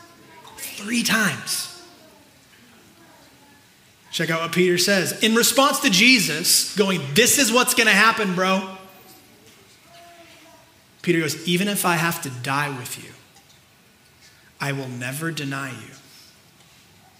Three 0.56 1.02
times. 1.02 1.66
Check 4.10 4.30
out 4.30 4.40
what 4.40 4.52
Peter 4.52 4.76
says. 4.76 5.22
In 5.22 5.34
response 5.34 5.80
to 5.80 5.90
Jesus 5.90 6.74
going, 6.76 7.00
This 7.14 7.38
is 7.38 7.52
what's 7.52 7.74
going 7.74 7.86
to 7.86 7.92
happen, 7.92 8.34
bro. 8.34 8.76
Peter 11.02 11.20
goes, 11.20 11.46
Even 11.46 11.68
if 11.68 11.84
I 11.84 11.96
have 11.96 12.20
to 12.22 12.30
die 12.42 12.70
with 12.76 13.02
you, 13.02 13.10
I 14.60 14.72
will 14.72 14.88
never 14.88 15.30
deny 15.30 15.70
you. 15.70 15.94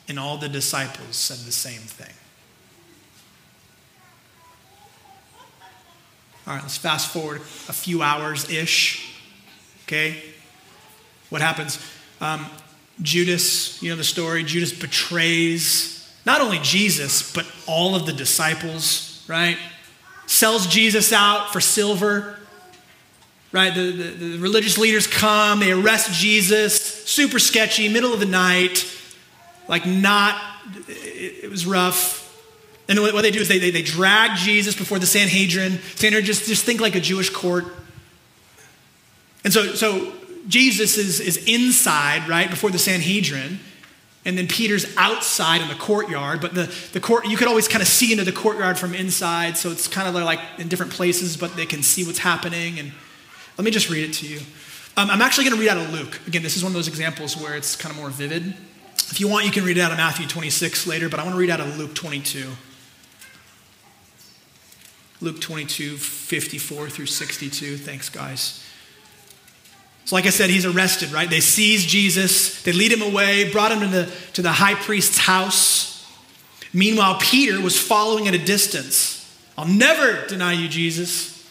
And 0.08 0.18
all 0.18 0.36
the 0.36 0.48
disciples 0.48 1.16
said 1.16 1.38
the 1.38 1.52
same 1.52 1.80
thing. 1.80 2.14
All 6.46 6.54
right, 6.54 6.62
let's 6.62 6.76
fast 6.76 7.12
forward 7.12 7.40
a 7.40 7.72
few 7.72 8.02
hours 8.02 8.50
ish. 8.50 9.14
Okay? 9.84 10.20
What 11.28 11.40
happens? 11.40 11.78
Um, 12.20 12.46
Judas, 13.00 13.80
you 13.82 13.90
know 13.90 13.96
the 13.96 14.04
story, 14.04 14.42
Judas 14.42 14.72
betrays 14.72 15.96
not 16.26 16.40
only 16.40 16.58
Jesus, 16.58 17.32
but 17.32 17.46
all 17.66 17.94
of 17.94 18.04
the 18.04 18.12
disciples, 18.12 19.24
right? 19.28 19.56
Sells 20.26 20.66
Jesus 20.66 21.12
out 21.12 21.52
for 21.52 21.60
silver, 21.60 22.36
right? 23.52 23.74
The, 23.74 23.90
the, 23.90 24.04
the, 24.04 24.38
religious 24.38 24.78
leaders 24.78 25.06
come, 25.06 25.60
they 25.60 25.72
arrest 25.72 26.12
Jesus, 26.12 27.04
super 27.04 27.38
sketchy, 27.38 27.88
middle 27.88 28.12
of 28.12 28.20
the 28.20 28.26
night, 28.26 28.86
like 29.68 29.86
not, 29.86 30.40
it, 30.88 31.44
it 31.44 31.50
was 31.50 31.66
rough. 31.66 32.18
And 32.88 32.98
what 33.00 33.22
they 33.22 33.30
do 33.30 33.40
is 33.40 33.48
they, 33.48 33.58
they, 33.58 33.70
they 33.70 33.82
drag 33.82 34.36
Jesus 34.36 34.74
before 34.74 34.98
the 34.98 35.06
Sanhedrin. 35.06 35.78
Sanhedrin, 35.94 36.24
just, 36.24 36.46
just 36.46 36.64
think 36.64 36.80
like 36.80 36.96
a 36.96 37.00
Jewish 37.00 37.30
court. 37.30 37.66
And 39.44 39.52
so, 39.52 39.74
so 39.74 40.12
Jesus 40.48 40.98
is, 40.98 41.20
is 41.20 41.36
inside, 41.46 42.28
right, 42.28 42.50
before 42.50 42.70
the 42.70 42.78
Sanhedrin. 42.78 43.60
And 44.24 44.36
then 44.36 44.48
Peter's 44.48 44.94
outside 44.96 45.62
in 45.62 45.68
the 45.68 45.74
courtyard, 45.76 46.40
but 46.40 46.52
the, 46.52 46.72
the 46.92 47.00
court, 47.00 47.26
you 47.26 47.36
could 47.36 47.48
always 47.48 47.68
kind 47.68 47.80
of 47.80 47.88
see 47.88 48.12
into 48.12 48.24
the 48.24 48.32
courtyard 48.32 48.78
from 48.78 48.94
inside, 48.94 49.56
so 49.56 49.70
it's 49.70 49.88
kind 49.88 50.08
of 50.08 50.14
like 50.22 50.40
in 50.58 50.68
different 50.68 50.92
places, 50.92 51.38
but 51.38 51.56
they 51.56 51.64
can 51.64 51.82
see 51.82 52.04
what's 52.04 52.18
happening. 52.18 52.78
And 52.78 52.92
let 53.60 53.64
me 53.66 53.70
just 53.70 53.90
read 53.90 54.08
it 54.08 54.14
to 54.14 54.26
you. 54.26 54.38
Um, 54.96 55.10
I'm 55.10 55.20
actually 55.20 55.44
going 55.44 55.56
to 55.56 55.60
read 55.60 55.68
out 55.68 55.76
of 55.76 55.92
Luke. 55.92 56.18
Again, 56.26 56.42
this 56.42 56.56
is 56.56 56.62
one 56.62 56.70
of 56.70 56.74
those 56.74 56.88
examples 56.88 57.36
where 57.36 57.54
it's 57.54 57.76
kind 57.76 57.92
of 57.92 58.00
more 58.00 58.08
vivid. 58.08 58.54
If 59.10 59.20
you 59.20 59.28
want, 59.28 59.44
you 59.44 59.52
can 59.52 59.64
read 59.64 59.76
it 59.76 59.82
out 59.82 59.92
of 59.92 59.98
Matthew 59.98 60.26
26 60.26 60.86
later, 60.86 61.10
but 61.10 61.20
I 61.20 61.24
want 61.24 61.34
to 61.34 61.38
read 61.38 61.50
out 61.50 61.60
of 61.60 61.78
Luke 61.78 61.94
22. 61.94 62.48
Luke 65.20 65.42
22, 65.42 65.98
54 65.98 66.88
through 66.88 67.04
62. 67.04 67.76
Thanks, 67.76 68.08
guys. 68.08 68.66
So, 70.06 70.16
like 70.16 70.24
I 70.24 70.30
said, 70.30 70.48
he's 70.48 70.64
arrested, 70.64 71.12
right? 71.12 71.28
They 71.28 71.40
seize 71.40 71.84
Jesus, 71.84 72.62
they 72.62 72.72
lead 72.72 72.92
him 72.92 73.02
away, 73.02 73.52
brought 73.52 73.72
him 73.72 73.80
to 73.80 73.88
the, 73.88 74.12
to 74.32 74.40
the 74.40 74.52
high 74.52 74.74
priest's 74.74 75.18
house. 75.18 76.10
Meanwhile, 76.72 77.18
Peter 77.20 77.60
was 77.60 77.78
following 77.78 78.26
at 78.26 78.32
a 78.32 78.42
distance. 78.42 79.38
I'll 79.58 79.68
never 79.68 80.26
deny 80.28 80.54
you, 80.54 80.66
Jesus. 80.66 81.46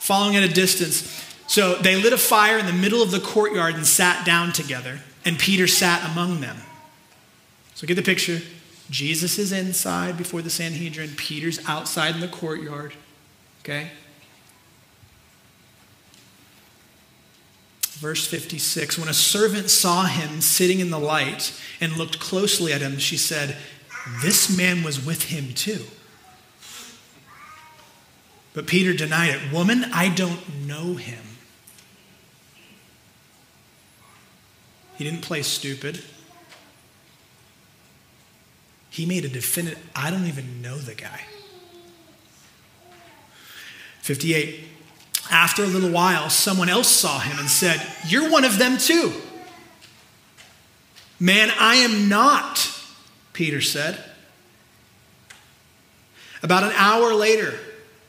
Following 0.00 0.36
at 0.36 0.42
a 0.42 0.52
distance. 0.52 1.25
So 1.46 1.76
they 1.76 1.96
lit 1.96 2.12
a 2.12 2.18
fire 2.18 2.58
in 2.58 2.66
the 2.66 2.72
middle 2.72 3.02
of 3.02 3.10
the 3.10 3.20
courtyard 3.20 3.74
and 3.74 3.86
sat 3.86 4.26
down 4.26 4.52
together, 4.52 5.00
and 5.24 5.38
Peter 5.38 5.66
sat 5.66 6.08
among 6.10 6.40
them. 6.40 6.56
So 7.74 7.86
get 7.86 7.94
the 7.94 8.02
picture. 8.02 8.40
Jesus 8.90 9.38
is 9.38 9.52
inside 9.52 10.16
before 10.16 10.42
the 10.42 10.50
Sanhedrin, 10.50 11.10
Peter's 11.16 11.60
outside 11.66 12.14
in 12.14 12.20
the 12.20 12.28
courtyard. 12.28 12.94
Okay? 13.60 13.90
Verse 17.96 18.26
56 18.26 18.98
When 18.98 19.08
a 19.08 19.14
servant 19.14 19.70
saw 19.70 20.04
him 20.04 20.40
sitting 20.40 20.80
in 20.80 20.90
the 20.90 20.98
light 20.98 21.58
and 21.80 21.96
looked 21.96 22.20
closely 22.20 22.72
at 22.72 22.80
him, 22.80 22.98
she 22.98 23.16
said, 23.16 23.56
This 24.22 24.56
man 24.56 24.82
was 24.82 25.04
with 25.04 25.24
him 25.24 25.52
too. 25.54 25.84
But 28.52 28.66
Peter 28.66 28.94
denied 28.94 29.34
it. 29.34 29.52
Woman, 29.52 29.84
I 29.92 30.08
don't 30.08 30.66
know 30.66 30.94
him. 30.94 31.22
He 34.96 35.04
didn't 35.04 35.22
play 35.22 35.42
stupid. 35.42 36.02
He 38.90 39.04
made 39.04 39.24
a 39.24 39.28
definite, 39.28 39.76
I 39.94 40.10
don't 40.10 40.26
even 40.26 40.62
know 40.62 40.78
the 40.78 40.94
guy. 40.94 41.20
58. 44.00 44.60
After 45.30 45.64
a 45.64 45.66
little 45.66 45.90
while, 45.90 46.30
someone 46.30 46.68
else 46.68 46.88
saw 46.88 47.18
him 47.18 47.38
and 47.38 47.48
said, 47.48 47.84
You're 48.06 48.30
one 48.30 48.44
of 48.44 48.58
them 48.58 48.78
too. 48.78 49.12
Man, 51.18 51.50
I 51.58 51.76
am 51.76 52.08
not, 52.08 52.70
Peter 53.32 53.60
said. 53.60 54.02
About 56.42 56.62
an 56.62 56.72
hour 56.76 57.12
later, 57.12 57.58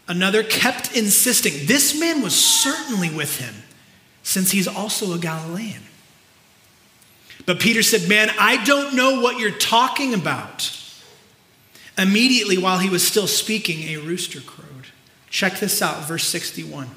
another 0.07 0.43
kept 0.43 0.95
insisting, 0.95 1.65
This 1.65 1.99
man 1.99 2.21
was 2.21 2.35
certainly 2.35 3.09
with 3.09 3.39
him, 3.39 3.55
since 4.23 4.51
he's 4.51 4.67
also 4.67 5.13
a 5.13 5.17
Galilean. 5.17 5.81
But 7.45 7.59
Peter 7.59 7.83
said, 7.83 8.09
Man, 8.09 8.29
I 8.39 8.63
don't 8.63 8.95
know 8.95 9.21
what 9.21 9.39
you're 9.39 9.51
talking 9.51 10.13
about. 10.13 10.73
Immediately, 11.97 12.57
while 12.57 12.79
he 12.79 12.89
was 12.89 13.05
still 13.05 13.27
speaking, 13.27 13.89
a 13.89 13.97
rooster 13.97 14.41
crowed. 14.41 14.87
Check 15.29 15.59
this 15.59 15.81
out, 15.81 16.07
verse 16.07 16.25
61. 16.25 16.89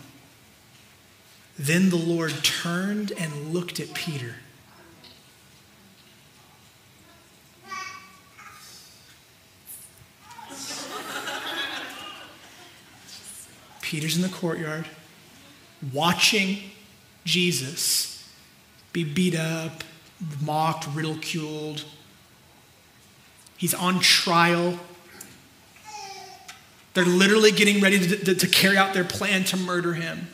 Then 1.58 1.90
the 1.90 1.96
Lord 1.96 2.32
turned 2.42 3.12
and 3.12 3.52
looked 3.52 3.80
at 3.80 3.94
Peter. 3.94 4.36
Peter's 13.82 14.14
in 14.14 14.22
the 14.22 14.28
courtyard 14.28 14.86
watching 15.92 16.58
Jesus 17.24 18.32
be 18.92 19.02
beat 19.02 19.34
up, 19.34 19.82
mocked, 20.42 20.86
ridiculed. 20.94 21.84
He's 23.56 23.74
on 23.74 24.00
trial. 24.00 24.78
They're 26.94 27.04
literally 27.04 27.52
getting 27.52 27.80
ready 27.80 27.98
to, 27.98 28.16
to, 28.24 28.34
to, 28.34 28.46
carry 28.46 28.76
out 28.76 28.94
their 28.94 29.04
plan 29.04 29.44
to 29.44 29.56
murder 29.56 29.94
him. 29.94 30.28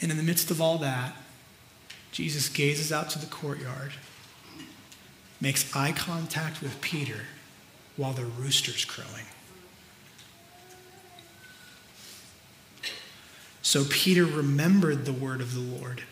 And 0.00 0.10
in 0.10 0.16
the 0.16 0.22
midst 0.22 0.50
of 0.50 0.60
all 0.60 0.78
that, 0.78 1.14
Jesus 2.12 2.48
gazes 2.48 2.92
out 2.92 3.10
to 3.10 3.18
the 3.18 3.26
courtyard, 3.26 3.92
makes 5.40 5.74
eye 5.74 5.92
contact 5.92 6.62
with 6.62 6.80
Peter 6.80 7.22
while 7.96 8.12
the 8.12 8.24
rooster's 8.24 8.84
crowing. 8.84 9.26
So 13.62 13.84
Peter 13.88 14.24
remembered 14.24 15.04
the 15.04 15.12
word 15.12 15.40
of 15.40 15.54
the 15.54 15.60
Lord, 15.60 16.02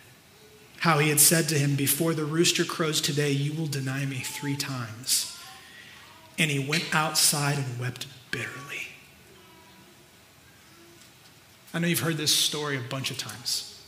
how 0.80 0.98
he 0.98 1.08
had 1.08 1.20
said 1.20 1.48
to 1.48 1.58
him, 1.58 1.74
Before 1.74 2.14
the 2.14 2.24
rooster 2.24 2.64
crows 2.64 3.00
today, 3.00 3.32
you 3.32 3.52
will 3.52 3.66
deny 3.66 4.06
me 4.06 4.16
three 4.16 4.56
times. 4.56 5.36
And 6.38 6.50
he 6.50 6.58
went 6.58 6.84
outside 6.94 7.58
and 7.58 7.80
wept 7.80 8.06
bitterly. 8.30 8.88
I 11.74 11.80
know 11.80 11.88
you've 11.88 12.00
heard 12.00 12.16
this 12.16 12.34
story 12.34 12.76
a 12.76 12.80
bunch 12.80 13.10
of 13.10 13.18
times. 13.18 13.82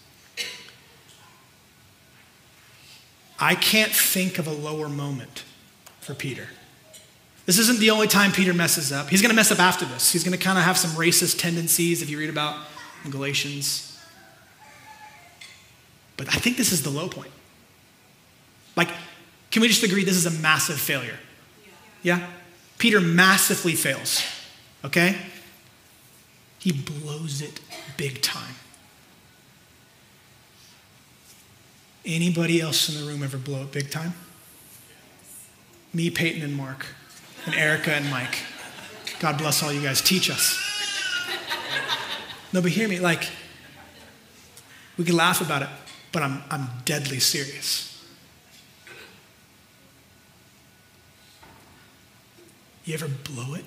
I 3.39 3.55
can't 3.55 3.93
think 3.93 4.39
of 4.39 4.47
a 4.47 4.53
lower 4.53 4.89
moment 4.89 5.45
for 6.01 6.15
Peter. 6.15 6.49
This 7.47 7.59
isn't 7.59 7.81
the 7.81 7.91
only 7.91 8.07
time 8.07 8.33
Peter 8.33 8.53
messes 8.53 8.93
up. 8.93 9.09
He's 9.09 9.23
going 9.23 9.31
to 9.31 9.37
mess 9.37 9.51
up 9.51 9.61
after 9.61 9.87
this. 9.87 10.13
He's 10.13 10.23
going 10.23 10.37
to 10.37 10.45
kind 10.45 10.59
of 10.59 10.65
have 10.65 10.77
some 10.77 10.91
racist 10.91 11.39
tendencies 11.39 12.03
if 12.03 12.11
you 12.11 12.19
read 12.19 12.31
about 12.31 12.57
Galatians. 13.09 13.90
But 16.21 16.29
I 16.29 16.33
think 16.33 16.59
this 16.59 16.71
is 16.71 16.83
the 16.83 16.91
low 16.91 17.09
point. 17.09 17.31
Like, 18.77 18.91
can 19.51 19.63
we 19.63 19.69
just 19.69 19.83
agree 19.83 20.05
this 20.05 20.17
is 20.17 20.27
a 20.27 20.43
massive 20.43 20.79
failure? 20.79 21.19
Yeah? 22.03 22.27
Peter 22.77 23.01
massively 23.01 23.75
fails, 23.75 24.23
okay? 24.85 25.17
He 26.59 26.73
blows 26.73 27.41
it 27.41 27.61
big 27.97 28.21
time. 28.21 28.55
Anybody 32.05 32.61
else 32.61 32.95
in 32.95 33.01
the 33.01 33.11
room 33.11 33.23
ever 33.23 33.39
blow 33.39 33.63
it 33.63 33.73
big 33.73 33.91
time? 33.91 34.13
Me, 35.95 36.11
Peyton, 36.11 36.43
and 36.43 36.55
Mark, 36.55 36.85
and 37.47 37.55
Erica 37.55 37.95
and 37.95 38.11
Mike. 38.11 38.41
God 39.21 39.39
bless 39.39 39.63
all 39.63 39.73
you 39.73 39.81
guys. 39.81 40.03
Teach 40.03 40.29
us. 40.29 40.63
No, 42.53 42.61
but 42.61 42.73
hear 42.73 42.89
me, 42.89 43.01
like, 43.01 43.27
we 44.99 45.05
can 45.07 45.17
laugh 45.17 45.41
about 45.41 45.63
it, 45.63 45.69
but 46.13 46.23
I'm, 46.23 46.43
I'm 46.51 46.69
deadly 46.85 47.21
serious. 47.21 47.87
You 52.85 52.95
ever 52.95 53.09
blow 53.09 53.55
it? 53.55 53.65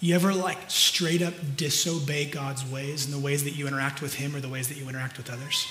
You 0.00 0.14
ever 0.14 0.34
like 0.34 0.58
straight 0.68 1.22
up 1.22 1.34
disobey 1.56 2.26
God's 2.26 2.64
ways 2.64 3.06
in 3.06 3.12
the 3.12 3.18
ways 3.18 3.44
that 3.44 3.52
you 3.52 3.66
interact 3.66 4.02
with 4.02 4.14
Him 4.14 4.36
or 4.36 4.40
the 4.40 4.48
ways 4.48 4.68
that 4.68 4.76
you 4.76 4.88
interact 4.88 5.16
with 5.16 5.30
others? 5.30 5.66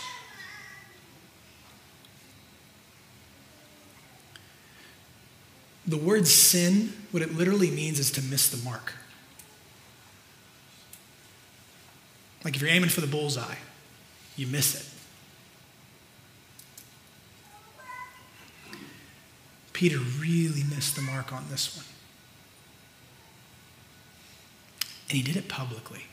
The 5.88 5.97
word 5.97 6.25
sin, 6.27 6.93
what 7.11 7.21
it 7.21 7.35
literally 7.35 7.69
means 7.69 7.99
is 7.99 8.09
to 8.11 8.21
miss 8.21 8.49
the 8.49 8.57
mark. 8.67 8.93
Like 12.45 12.55
if 12.55 12.62
you're 12.62 12.69
aiming 12.69 12.89
for 12.89 13.01
the 13.01 13.08
bullseye, 13.08 13.55
you 14.38 14.45
miss 14.45 14.75
it. 14.75 14.86
Peter 19.73 19.97
really 19.97 20.63
missed 20.63 20.95
the 20.95 21.01
mark 21.01 21.34
on 21.34 21.43
this 21.49 21.75
one. 21.75 21.86
And 25.10 25.17
he 25.17 25.23
did 25.23 25.36
it 25.36 25.49
publicly. 25.49 26.05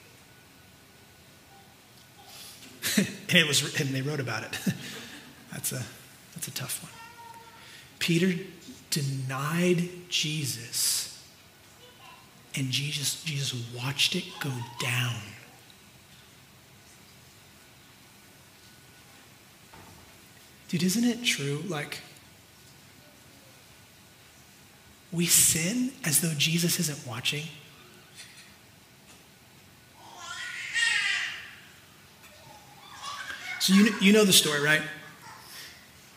and 2.96 3.06
it 3.28 3.46
was 3.46 3.78
and 3.78 3.90
they 3.90 4.02
wrote 4.02 4.18
about 4.18 4.42
it. 4.42 4.58
that's 5.52 5.70
a 5.70 5.84
that's 6.34 6.48
a 6.48 6.50
tough 6.50 6.82
one. 6.82 6.92
Peter 7.98 8.32
denied 8.90 9.88
Jesus, 10.08 11.24
and 12.56 12.70
Jesus, 12.70 13.22
Jesus 13.22 13.62
watched 13.76 14.16
it 14.16 14.24
go 14.40 14.50
down. 14.80 15.20
Dude, 20.72 20.84
isn't 20.84 21.04
it 21.04 21.22
true? 21.22 21.62
Like, 21.68 21.98
we 25.12 25.26
sin 25.26 25.92
as 26.02 26.22
though 26.22 26.32
Jesus 26.38 26.80
isn't 26.80 27.06
watching. 27.06 27.44
So, 33.60 33.74
you, 33.74 33.94
you 34.00 34.14
know 34.14 34.24
the 34.24 34.32
story, 34.32 34.62
right? 34.62 34.80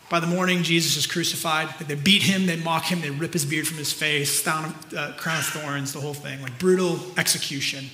By 0.08 0.20
the 0.20 0.26
morning, 0.26 0.62
Jesus 0.62 0.96
is 0.96 1.06
crucified. 1.06 1.68
They 1.86 1.94
beat 1.94 2.22
him, 2.22 2.46
they 2.46 2.56
mock 2.56 2.84
him, 2.84 3.02
they 3.02 3.10
rip 3.10 3.34
his 3.34 3.44
beard 3.44 3.68
from 3.68 3.76
his 3.76 3.92
face, 3.92 4.42
down, 4.42 4.74
uh, 4.96 5.12
crown 5.18 5.36
of 5.36 5.44
thorns, 5.44 5.92
the 5.92 6.00
whole 6.00 6.14
thing, 6.14 6.40
like 6.40 6.58
brutal 6.58 6.98
execution. 7.18 7.90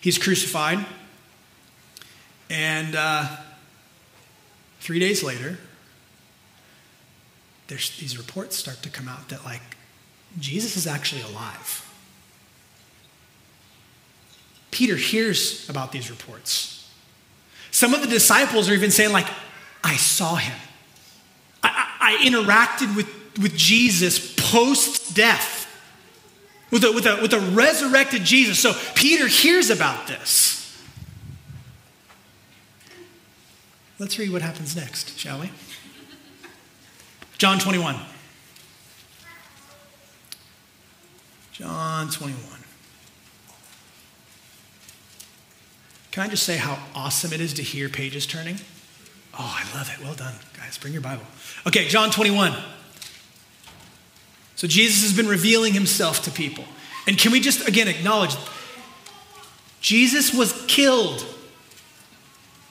He's 0.00 0.16
crucified, 0.16 0.86
and 2.50 2.96
uh, 2.96 3.36
three 4.80 4.98
days 4.98 5.22
later, 5.22 5.58
there's 7.68 7.96
these 7.98 8.18
reports 8.18 8.56
start 8.56 8.82
to 8.82 8.90
come 8.90 9.08
out 9.08 9.28
that 9.28 9.44
like 9.44 9.62
Jesus 10.38 10.76
is 10.76 10.86
actually 10.86 11.22
alive. 11.22 11.86
Peter 14.70 14.96
hears 14.96 15.68
about 15.68 15.92
these 15.92 16.10
reports. 16.10 16.90
Some 17.70 17.94
of 17.94 18.00
the 18.02 18.06
disciples 18.08 18.68
are 18.68 18.74
even 18.74 18.90
saying, 18.90 19.12
like, 19.12 19.28
I 19.82 19.96
saw 19.96 20.36
him. 20.36 20.58
I, 21.62 22.18
I 22.20 22.24
interacted 22.24 22.94
with, 22.96 23.06
with 23.40 23.56
Jesus 23.56 24.34
post 24.36 25.14
death, 25.14 25.66
with 26.70 26.84
a, 26.84 26.92
with, 26.92 27.06
a, 27.06 27.18
with 27.20 27.32
a 27.32 27.40
resurrected 27.40 28.24
Jesus. 28.24 28.58
So 28.58 28.72
Peter 28.94 29.26
hears 29.26 29.70
about 29.70 30.06
this. 30.06 30.59
Let's 34.00 34.18
read 34.18 34.32
what 34.32 34.40
happens 34.40 34.74
next, 34.74 35.18
shall 35.18 35.38
we? 35.38 35.50
John 37.36 37.58
21. 37.58 37.96
John 41.52 42.08
21. 42.08 42.40
Can 46.12 46.22
I 46.22 46.28
just 46.28 46.44
say 46.44 46.56
how 46.56 46.78
awesome 46.94 47.34
it 47.34 47.42
is 47.42 47.52
to 47.54 47.62
hear 47.62 47.90
pages 47.90 48.26
turning? 48.26 48.56
Oh, 49.38 49.62
I 49.62 49.76
love 49.76 49.90
it. 49.92 50.02
Well 50.02 50.14
done, 50.14 50.34
guys. 50.56 50.78
Bring 50.78 50.94
your 50.94 51.02
Bible. 51.02 51.24
Okay, 51.66 51.86
John 51.86 52.10
21. 52.10 52.54
So 54.56 54.66
Jesus 54.66 55.02
has 55.02 55.14
been 55.14 55.28
revealing 55.28 55.74
himself 55.74 56.24
to 56.24 56.30
people. 56.30 56.64
And 57.06 57.18
can 57.18 57.32
we 57.32 57.40
just 57.40 57.68
again 57.68 57.86
acknowledge 57.86 58.34
Jesus 59.82 60.32
was 60.32 60.64
killed, 60.66 61.22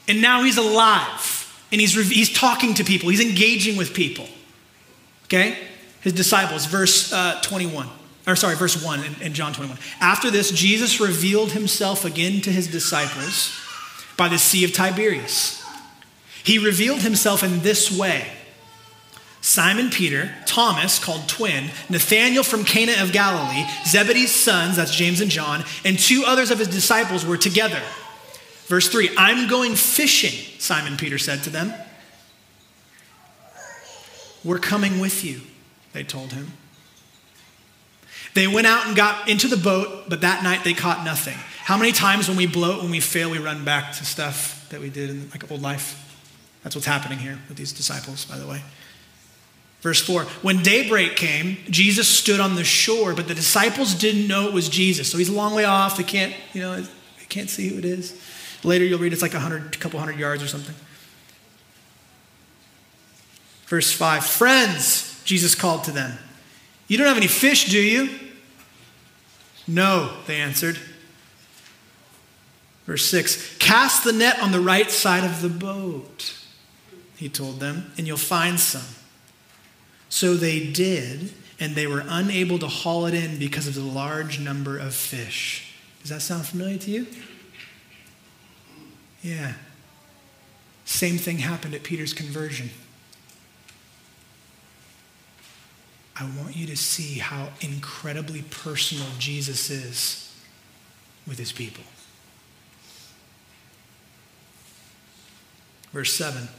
and 0.10 0.22
now 0.22 0.44
he's 0.44 0.58
alive, 0.58 1.66
and 1.72 1.80
he's, 1.80 1.94
he's 2.10 2.34
talking 2.34 2.74
to 2.74 2.84
people, 2.84 3.10
he's 3.10 3.22
engaging 3.22 3.78
with 3.78 3.94
people. 3.94 4.28
Okay? 5.26 5.58
His 6.02 6.14
disciples, 6.14 6.66
verse 6.66 7.14
uh, 7.14 7.40
21 7.44 7.88
or 8.30 8.36
sorry, 8.36 8.56
verse 8.56 8.84
1 8.84 9.04
in, 9.04 9.22
in 9.22 9.34
John 9.34 9.54
21. 9.54 9.78
After 10.00 10.30
this, 10.30 10.52
Jesus 10.52 11.00
revealed 11.00 11.52
himself 11.52 12.06
again 12.06 12.42
to 12.42 12.52
his 12.52 12.68
disciples 12.68 13.58
by 14.18 14.28
the 14.28 14.38
Sea 14.38 14.64
of 14.66 14.74
Tiberias. 14.74 15.64
He 16.44 16.60
revealed 16.60 17.02
himself 17.02 17.44
in 17.44 17.62
this 17.62 17.92
way. 17.92 18.28
Simon 19.42 19.90
Peter, 19.90 20.36
Thomas, 20.46 21.04
called 21.04 21.28
twin, 21.30 21.70
Nathanael 21.90 22.44
from 22.44 22.66
Cana 22.66 23.02
of 23.02 23.14
Galilee, 23.14 23.66
Zebedee's 23.86 24.32
sons, 24.32 24.76
that's 24.76 24.94
James 24.94 25.22
and 25.22 25.32
John, 25.32 25.64
and 25.86 25.98
two 25.98 26.24
others 26.26 26.52
of 26.52 26.60
his 26.60 26.68
disciples 26.68 27.26
were 27.26 27.38
together. 27.38 27.82
Verse 28.70 28.88
3 28.88 29.10
I'm 29.18 29.50
going 29.50 29.76
fishing, 29.76 30.60
Simon 30.60 30.96
Peter 30.96 31.18
said 31.18 31.44
to 31.44 31.50
them. 31.50 31.74
We're 34.46 34.60
coming 34.60 35.02
with 35.02 35.26
you, 35.26 35.42
they 35.92 36.04
told 36.04 36.32
him. 36.32 36.54
They 38.36 38.48
went 38.48 38.68
out 38.68 38.86
and 38.86 38.96
got 38.96 39.28
into 39.28 39.48
the 39.48 39.58
boat, 39.58 40.06
but 40.08 40.22
that 40.22 40.44
night 40.44 40.64
they 40.64 40.74
caught 40.74 41.04
nothing. 41.04 41.38
How 41.66 41.78
many 41.78 41.92
times 41.92 42.28
when 42.28 42.38
we 42.38 42.46
bloat, 42.46 42.82
when 42.82 42.92
we 42.92 43.00
fail, 43.00 43.30
we 43.30 43.40
run 43.40 43.66
back 43.66 43.94
to 43.94 44.06
stuff 44.06 44.68
that 44.70 44.80
we 44.80 44.90
did 44.90 45.10
in 45.10 45.30
like 45.32 45.52
old 45.52 45.62
life? 45.62 46.06
That's 46.64 46.76
what's 46.76 46.86
happening 46.86 47.18
here 47.18 47.40
with 47.50 47.58
these 47.58 47.74
disciples, 47.74 48.26
by 48.26 48.38
the 48.38 48.46
way. 48.46 48.62
Verse 49.82 50.02
4 50.02 50.24
When 50.44 50.62
daybreak 50.62 51.16
came, 51.16 51.58
Jesus 51.70 52.08
stood 52.08 52.40
on 52.40 52.56
the 52.56 52.64
shore, 52.64 53.16
but 53.16 53.28
the 53.28 53.36
disciples 53.36 53.96
didn't 53.96 54.28
know 54.28 54.48
it 54.48 54.54
was 54.54 54.70
Jesus. 54.70 55.12
So 55.12 55.18
he's 55.18 55.30
a 55.30 55.34
long 55.34 55.56
way 55.56 55.66
off. 55.66 55.98
They 55.98 56.04
can't, 56.04 56.36
you 56.54 56.62
know, 56.62 56.80
they 56.80 57.26
can't 57.30 57.50
see 57.50 57.70
who 57.70 57.80
it 57.80 57.86
is. 57.86 58.14
Later 58.64 58.86
you'll 58.86 59.00
read 59.00 59.14
it's 59.14 59.22
like 59.22 59.34
a 59.34 59.40
hundred, 59.40 59.80
couple 59.80 60.00
hundred 60.00 60.18
yards 60.18 60.44
or 60.44 60.48
something. 60.48 60.76
Verse 63.68 63.92
5 63.92 64.26
Friends, 64.26 65.22
Jesus 65.24 65.56
called 65.56 65.84
to 65.86 65.92
them. 65.92 66.18
You 66.88 66.98
don't 66.98 67.08
have 67.08 67.18
any 67.18 67.28
fish, 67.28 67.70
do 67.70 67.80
you? 67.80 68.10
No, 69.68 70.12
they 70.26 70.38
answered. 70.38 70.80
Verse 72.86 73.06
6 73.06 73.58
Cast 73.60 74.04
the 74.04 74.12
net 74.12 74.42
on 74.42 74.52
the 74.52 74.60
right 74.60 74.90
side 74.90 75.24
of 75.24 75.42
the 75.42 75.50
boat, 75.50 76.36
he 77.16 77.30
told 77.30 77.60
them, 77.60 77.92
and 77.98 78.08
you'll 78.08 78.18
find 78.18 78.60
some. 78.60 78.96
So 80.10 80.34
they 80.34 80.66
did, 80.66 81.32
and 81.60 81.76
they 81.76 81.86
were 81.86 82.04
unable 82.08 82.58
to 82.58 82.68
haul 82.68 83.06
it 83.06 83.14
in 83.14 83.38
because 83.38 83.68
of 83.68 83.76
the 83.76 83.82
large 83.82 84.40
number 84.40 84.80
of 84.80 84.96
fish. 84.96 85.76
Does 86.02 86.10
that 86.10 86.22
sound 86.22 86.48
familiar 86.48 86.80
to 86.80 86.90
you? 86.90 87.08
Yeah. 89.22 89.54
Same 90.86 91.18
thing 91.18 91.38
happened 91.38 91.74
at 91.76 91.84
Peter's 91.84 92.14
conversion. 92.14 92.70
I 96.16 96.30
want 96.38 96.56
you 96.56 96.68
to 96.68 96.76
see 96.76 97.20
how 97.20 97.50
incredibly 97.62 98.42
personal 98.42 99.08
Jesus 99.20 99.70
is 99.70 100.36
with 101.26 101.38
his 101.38 101.52
people. 101.52 101.84
Verse 105.92 106.14
7 106.14 106.50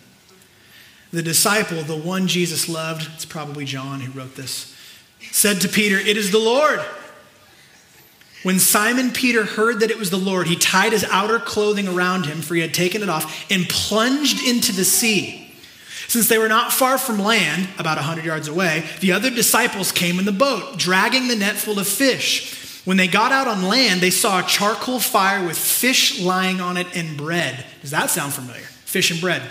the 1.13 1.23
disciple, 1.23 1.83
the 1.83 1.97
one 1.97 2.29
Jesus 2.29 2.69
loved, 2.69 3.09
it's 3.15 3.25
probably 3.25 3.65
John 3.65 4.01
who 4.01 4.17
wrote 4.17 4.37
this, 4.37 4.77
said 5.33 5.61
to 5.63 5.69
Peter, 5.69 5.99
It 5.99 6.17
is 6.17 6.31
the 6.31 6.39
Lord. 6.39 6.81
When 8.43 8.59
Simon 8.59 9.11
Peter 9.11 9.45
heard 9.45 9.81
that 9.81 9.91
it 9.91 9.99
was 9.99 10.11
the 10.11 10.17
Lord, 10.17 10.47
he 10.47 10.57
tied 10.57 10.93
his 10.93 11.05
outer 11.05 11.39
clothing 11.39 11.87
around 11.87 12.25
him, 12.25 12.41
for 12.41 12.55
he 12.55 12.63
had 12.63 12.73
taken 12.73 13.03
it 13.03 13.09
off, 13.09 13.51
and 13.51 13.69
plunged 13.69 14.43
into 14.47 14.73
the 14.73 14.85
sea. 14.85 15.53
Since 16.09 16.29
they 16.29 16.39
were 16.39 16.49
not 16.49 16.73
far 16.73 16.99
from 16.99 17.19
land, 17.19 17.69
about 17.79 17.99
a 17.99 18.01
100 18.01 18.25
yards 18.25 18.49
away, 18.49 18.85
the 19.01 19.13
other 19.13 19.31
disciples 19.31 19.93
came 19.93 20.19
in 20.19 20.25
the 20.25 20.33
boat, 20.33 20.79
dragging 20.79 21.29
the 21.29 21.37
net 21.37 21.57
full 21.57 21.79
of 21.79 21.87
fish. 21.87 22.83
When 22.85 22.97
they 22.97 23.07
got 23.07 23.31
out 23.31 23.47
on 23.47 23.63
land, 23.63 24.01
they 24.01 24.11
saw 24.11 24.41
a 24.41 24.43
charcoal 24.43 24.99
fire 24.99 25.47
with 25.47 25.57
fish 25.59 26.21
lying 26.21 26.61
on 26.61 26.79
it 26.79 26.87
and 26.97 27.17
bread. 27.17 27.65
Does 27.83 27.91
that 27.91 28.11
sound 28.11 28.33
familiar? 28.33 28.63
Fish 28.63 29.11
and 29.11 29.21
bread. 29.21 29.43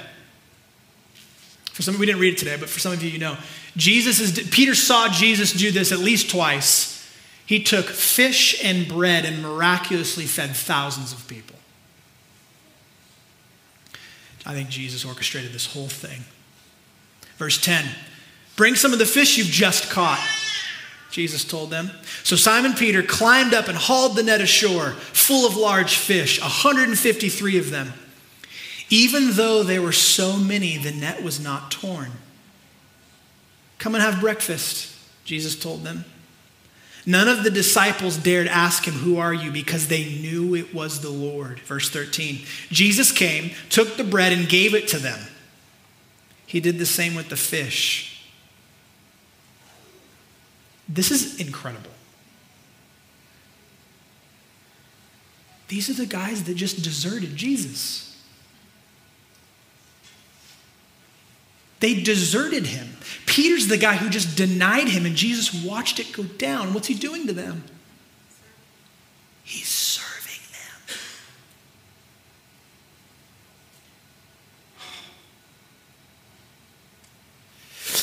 For 1.72 1.84
some, 1.84 1.94
of 1.94 2.00
we 2.00 2.08
didn't 2.08 2.20
read 2.20 2.34
it 2.34 2.40
today, 2.40 2.58
but 2.60 2.68
for 2.68 2.80
some 2.80 2.92
of 2.92 3.02
you, 3.02 3.10
you 3.10 3.20
know. 3.20 3.38
Jesus 3.78 4.20
is, 4.20 4.50
Peter 4.50 4.76
saw 4.76 5.08
Jesus 5.08 5.54
do 5.54 5.72
this 5.72 5.94
at 5.94 6.00
least 6.00 6.30
twice. 6.30 6.99
He 7.50 7.60
took 7.60 7.88
fish 7.88 8.64
and 8.64 8.88
bread 8.88 9.26
and 9.26 9.42
miraculously 9.42 10.26
fed 10.26 10.52
thousands 10.52 11.12
of 11.12 11.28
people. 11.28 11.56
I 14.46 14.54
think 14.54 14.70
Jesus 14.70 15.04
orchestrated 15.04 15.52
this 15.52 15.66
whole 15.66 15.88
thing. 15.88 16.26
Verse 17.38 17.60
10 17.60 17.86
Bring 18.56 18.76
some 18.76 18.94
of 18.94 19.00
the 19.00 19.06
fish 19.08 19.36
you've 19.36 19.48
just 19.48 19.90
caught, 19.90 20.24
Jesus 21.10 21.44
told 21.44 21.72
them. 21.72 21.90
So 22.22 22.36
Simon 22.36 22.74
Peter 22.74 23.02
climbed 23.02 23.56
up 23.56 23.68
and 23.68 23.76
hauled 23.76 24.16
the 24.16 24.22
net 24.22 24.42
ashore, 24.42 24.92
full 24.92 25.48
of 25.48 25.58
large 25.58 25.96
fish, 25.96 26.40
153 26.40 27.58
of 27.58 27.72
them. 27.72 27.94
Even 28.92 29.32
though 29.32 29.64
there 29.64 29.82
were 29.82 29.92
so 29.92 30.38
many, 30.38 30.78
the 30.78 30.92
net 30.92 31.24
was 31.24 31.40
not 31.40 31.72
torn. 31.72 32.12
Come 33.80 33.96
and 33.96 34.04
have 34.04 34.22
breakfast, 34.22 34.96
Jesus 35.26 35.56
told 35.60 35.84
them. 35.84 36.06
None 37.06 37.28
of 37.28 37.44
the 37.44 37.50
disciples 37.50 38.18
dared 38.18 38.48
ask 38.48 38.86
him, 38.86 38.94
Who 38.94 39.18
are 39.18 39.34
you? 39.34 39.52
because 39.52 39.88
they 39.88 40.06
knew 40.06 40.56
it 40.56 40.74
was 40.74 41.02
the 41.02 41.10
Lord. 41.10 41.60
Verse 41.62 41.90
13. 41.90 42.46
Jesus 42.70 43.12
came, 43.12 43.52
took 43.70 43.98
the 43.98 44.04
bread, 44.04 44.34
and 44.34 44.48
gave 44.48 44.74
it 44.74 44.88
to 44.90 44.98
them. 44.98 45.20
He 46.46 46.60
did 46.60 46.80
the 46.80 46.86
same 46.86 47.16
with 47.16 47.30
the 47.30 47.38
fish. 47.38 48.28
This 50.88 51.12
is 51.12 51.40
incredible. 51.40 51.92
These 55.68 55.90
are 55.92 55.94
the 55.94 56.08
guys 56.08 56.46
that 56.46 56.56
just 56.56 56.82
deserted 56.82 57.36
Jesus. 57.36 58.09
They 61.80 62.02
deserted 62.02 62.66
him. 62.68 62.98
Peter's 63.26 63.68
the 63.68 63.78
guy 63.78 63.96
who 63.96 64.10
just 64.10 64.36
denied 64.36 64.90
him, 64.90 65.06
and 65.06 65.16
Jesus 65.16 65.54
watched 65.64 66.00
it 66.00 66.12
go 66.12 66.24
down. 66.24 66.74
What's 66.74 66.88
he 66.88 66.94
doing 66.94 67.28
to 67.28 67.34
them? 67.34 67.64
He's 69.44 69.70
serving 69.70 70.42
them. 70.52 70.98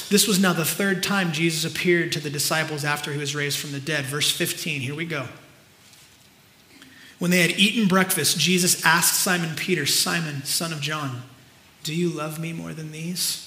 This 0.09 0.27
was 0.27 0.41
now 0.41 0.53
the 0.53 0.65
third 0.65 1.03
time 1.03 1.33
Jesus 1.33 1.71
appeared 1.71 2.13
to 2.13 2.21
the 2.21 2.31
disciples 2.31 2.85
after 2.85 3.13
he 3.13 3.19
was 3.19 3.35
raised 3.35 3.59
from 3.59 3.73
the 3.73 3.81
dead. 3.81 4.07
Verse 4.07 4.31
15, 4.31 4.81
here 4.81 4.95
we 4.95 5.05
go. 5.05 5.27
When 7.19 7.31
they 7.31 7.43
had 7.43 7.59
eaten 7.59 7.89
breakfast, 7.89 8.39
Jesus 8.39 8.85
asked 8.85 9.21
Simon 9.21 9.57
Peter, 9.57 9.87
Simon, 9.87 10.45
son 10.45 10.73
of 10.73 10.81
John, 10.81 11.23
do 11.83 11.95
you 11.95 12.09
love 12.09 12.39
me 12.39 12.53
more 12.53 12.73
than 12.73 12.93
these? 12.93 13.46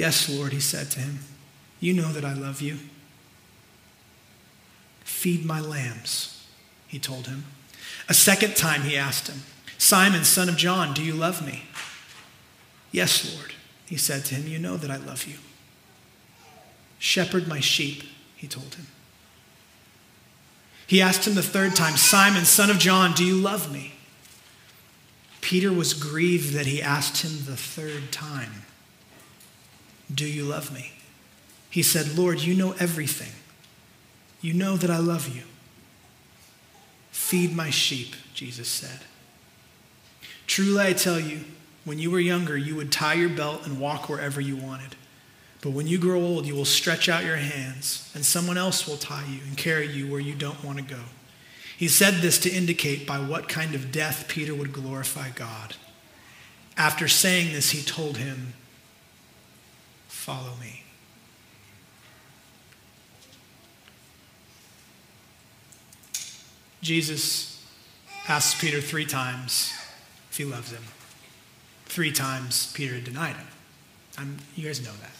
Yes, 0.00 0.30
Lord, 0.30 0.54
he 0.54 0.60
said 0.60 0.90
to 0.92 1.00
him. 1.00 1.18
You 1.78 1.92
know 1.92 2.10
that 2.10 2.24
I 2.24 2.32
love 2.32 2.62
you. 2.62 2.78
Feed 5.04 5.44
my 5.44 5.60
lambs, 5.60 6.46
he 6.88 6.98
told 6.98 7.26
him. 7.26 7.44
A 8.08 8.14
second 8.14 8.56
time 8.56 8.80
he 8.80 8.96
asked 8.96 9.28
him, 9.28 9.42
Simon, 9.76 10.24
son 10.24 10.48
of 10.48 10.56
John, 10.56 10.94
do 10.94 11.02
you 11.02 11.12
love 11.12 11.44
me? 11.46 11.64
Yes, 12.90 13.36
Lord, 13.36 13.52
he 13.84 13.98
said 13.98 14.24
to 14.24 14.36
him. 14.36 14.50
You 14.50 14.58
know 14.58 14.78
that 14.78 14.90
I 14.90 14.96
love 14.96 15.26
you. 15.26 15.36
Shepherd 16.98 17.46
my 17.46 17.60
sheep, 17.60 18.04
he 18.34 18.46
told 18.46 18.76
him. 18.76 18.86
He 20.86 21.02
asked 21.02 21.26
him 21.26 21.34
the 21.34 21.42
third 21.42 21.76
time, 21.76 21.98
Simon, 21.98 22.46
son 22.46 22.70
of 22.70 22.78
John, 22.78 23.12
do 23.12 23.22
you 23.22 23.34
love 23.34 23.70
me? 23.70 23.92
Peter 25.42 25.70
was 25.70 25.92
grieved 25.92 26.54
that 26.54 26.64
he 26.64 26.80
asked 26.80 27.22
him 27.22 27.44
the 27.44 27.54
third 27.58 28.10
time. 28.10 28.62
Do 30.12 30.26
you 30.26 30.44
love 30.44 30.72
me? 30.72 30.92
He 31.70 31.82
said, 31.82 32.16
Lord, 32.16 32.40
you 32.40 32.54
know 32.54 32.74
everything. 32.80 33.32
You 34.40 34.54
know 34.54 34.76
that 34.76 34.90
I 34.90 34.98
love 34.98 35.34
you. 35.34 35.42
Feed 37.10 37.54
my 37.54 37.70
sheep, 37.70 38.14
Jesus 38.34 38.68
said. 38.68 39.00
Truly, 40.46 40.80
I 40.80 40.92
tell 40.94 41.20
you, 41.20 41.44
when 41.84 41.98
you 41.98 42.10
were 42.10 42.20
younger, 42.20 42.56
you 42.56 42.74
would 42.74 42.90
tie 42.90 43.14
your 43.14 43.28
belt 43.28 43.66
and 43.66 43.78
walk 43.78 44.08
wherever 44.08 44.40
you 44.40 44.56
wanted. 44.56 44.96
But 45.62 45.70
when 45.70 45.86
you 45.86 45.98
grow 45.98 46.20
old, 46.20 46.46
you 46.46 46.54
will 46.54 46.64
stretch 46.64 47.08
out 47.08 47.24
your 47.24 47.36
hands, 47.36 48.10
and 48.14 48.24
someone 48.24 48.58
else 48.58 48.86
will 48.86 48.96
tie 48.96 49.26
you 49.28 49.40
and 49.46 49.56
carry 49.56 49.86
you 49.86 50.10
where 50.10 50.20
you 50.20 50.34
don't 50.34 50.64
want 50.64 50.78
to 50.78 50.84
go. 50.84 51.00
He 51.76 51.88
said 51.88 52.14
this 52.14 52.38
to 52.40 52.50
indicate 52.50 53.06
by 53.06 53.18
what 53.18 53.48
kind 53.48 53.74
of 53.74 53.92
death 53.92 54.26
Peter 54.28 54.54
would 54.54 54.72
glorify 54.72 55.30
God. 55.30 55.76
After 56.76 57.08
saying 57.08 57.52
this, 57.52 57.70
he 57.70 57.82
told 57.82 58.16
him, 58.16 58.54
Follow 60.20 60.52
me. 60.60 60.82
Jesus 66.82 67.64
asks 68.28 68.60
Peter 68.60 68.82
three 68.82 69.06
times 69.06 69.72
if 70.30 70.36
he 70.36 70.44
loves 70.44 70.72
him. 70.72 70.82
Three 71.86 72.12
times 72.12 72.70
Peter 72.74 73.00
denied 73.00 73.34
him. 73.36 73.46
I'm, 74.18 74.36
you 74.56 74.66
guys 74.66 74.84
know 74.84 74.92
that. 75.00 75.10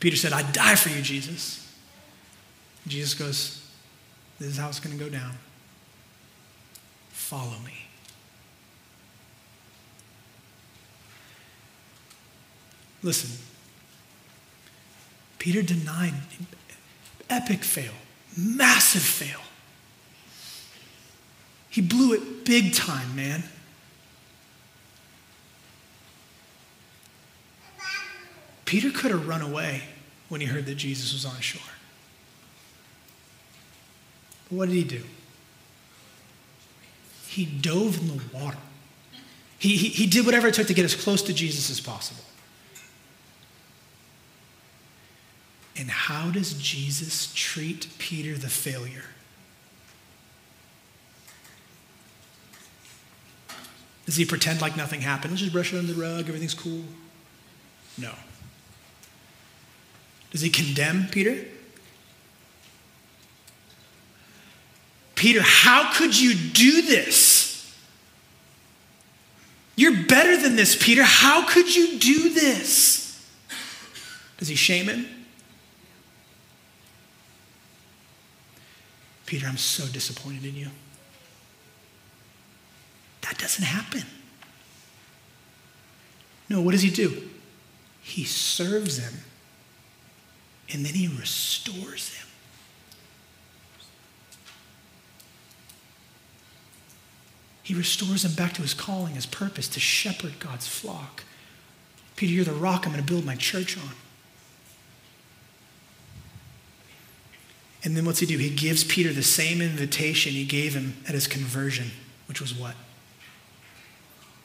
Peter 0.00 0.16
said, 0.16 0.32
I'd 0.32 0.54
die 0.54 0.76
for 0.76 0.88
you, 0.88 1.02
Jesus. 1.02 1.70
Jesus 2.86 3.12
goes, 3.12 3.70
This 4.38 4.48
is 4.48 4.56
how 4.56 4.68
it's 4.68 4.80
going 4.80 4.96
to 4.96 5.04
go 5.04 5.10
down. 5.10 5.34
Follow 7.10 7.58
me. 7.66 7.87
Listen, 13.02 13.30
Peter 15.38 15.62
denied, 15.62 16.14
epic 17.30 17.62
fail, 17.62 17.92
massive 18.36 19.02
fail. 19.02 19.40
He 21.70 21.80
blew 21.80 22.12
it 22.14 22.44
big 22.44 22.74
time, 22.74 23.14
man. 23.14 23.44
Peter 28.64 28.90
could 28.90 29.10
have 29.10 29.26
run 29.26 29.40
away 29.40 29.82
when 30.28 30.40
he 30.40 30.46
heard 30.46 30.66
that 30.66 30.74
Jesus 30.74 31.12
was 31.12 31.24
on 31.24 31.40
shore. 31.40 31.62
But 34.48 34.56
what 34.56 34.68
did 34.68 34.74
he 34.74 34.84
do? 34.84 35.02
He 37.28 37.44
dove 37.44 37.98
in 38.00 38.08
the 38.08 38.20
water. 38.32 38.58
He, 39.58 39.76
he, 39.76 39.88
he 39.88 40.06
did 40.06 40.26
whatever 40.26 40.48
it 40.48 40.54
took 40.54 40.66
to 40.66 40.74
get 40.74 40.84
as 40.84 40.94
close 40.94 41.22
to 41.22 41.32
Jesus 41.32 41.70
as 41.70 41.80
possible. 41.80 42.24
And 45.78 45.88
how 45.88 46.30
does 46.30 46.54
Jesus 46.54 47.32
treat 47.34 47.86
Peter 47.98 48.36
the 48.36 48.48
failure? 48.48 49.04
Does 54.04 54.16
he 54.16 54.24
pretend 54.24 54.60
like 54.60 54.76
nothing 54.76 55.02
happened? 55.02 55.32
Let's 55.32 55.42
just 55.42 55.52
brush 55.52 55.72
it 55.72 55.78
under 55.78 55.92
the 55.92 56.00
rug, 56.00 56.28
everything's 56.28 56.54
cool. 56.54 56.82
No. 57.96 58.12
Does 60.32 60.40
he 60.40 60.50
condemn 60.50 61.06
Peter? 61.06 61.44
Peter, 65.14 65.42
how 65.42 65.92
could 65.92 66.18
you 66.18 66.34
do 66.34 66.82
this? 66.82 67.72
You're 69.76 70.06
better 70.06 70.36
than 70.36 70.56
this, 70.56 70.76
Peter. 70.80 71.04
How 71.04 71.46
could 71.46 71.74
you 71.74 71.98
do 71.98 72.30
this? 72.30 73.24
Does 74.38 74.48
he 74.48 74.56
shame 74.56 74.86
him? 74.86 75.17
Peter, 79.28 79.46
I'm 79.46 79.58
so 79.58 79.84
disappointed 79.84 80.46
in 80.46 80.56
you. 80.56 80.68
That 83.20 83.36
doesn't 83.36 83.64
happen. 83.64 84.04
No, 86.48 86.62
what 86.62 86.72
does 86.72 86.80
he 86.80 86.88
do? 86.88 87.28
He 88.00 88.24
serves 88.24 88.96
him 88.96 89.12
and 90.72 90.82
then 90.82 90.94
he 90.94 91.08
restores 91.08 92.16
him. 92.16 92.26
He 97.62 97.74
restores 97.74 98.24
him 98.24 98.32
back 98.32 98.54
to 98.54 98.62
his 98.62 98.72
calling, 98.72 99.14
his 99.14 99.26
purpose 99.26 99.68
to 99.68 99.78
shepherd 99.78 100.40
God's 100.40 100.66
flock. 100.66 101.24
Peter, 102.16 102.32
you're 102.32 102.46
the 102.46 102.52
rock 102.52 102.86
I'm 102.86 102.92
going 102.94 103.04
to 103.04 103.12
build 103.12 103.26
my 103.26 103.36
church 103.36 103.76
on. 103.76 103.92
And 107.84 107.96
then 107.96 108.04
what's 108.04 108.18
he 108.18 108.26
do? 108.26 108.38
He 108.38 108.50
gives 108.50 108.82
Peter 108.82 109.12
the 109.12 109.22
same 109.22 109.62
invitation 109.62 110.32
he 110.32 110.44
gave 110.44 110.74
him 110.74 110.96
at 111.06 111.14
his 111.14 111.26
conversion, 111.26 111.90
which 112.26 112.40
was 112.40 112.54
what? 112.54 112.74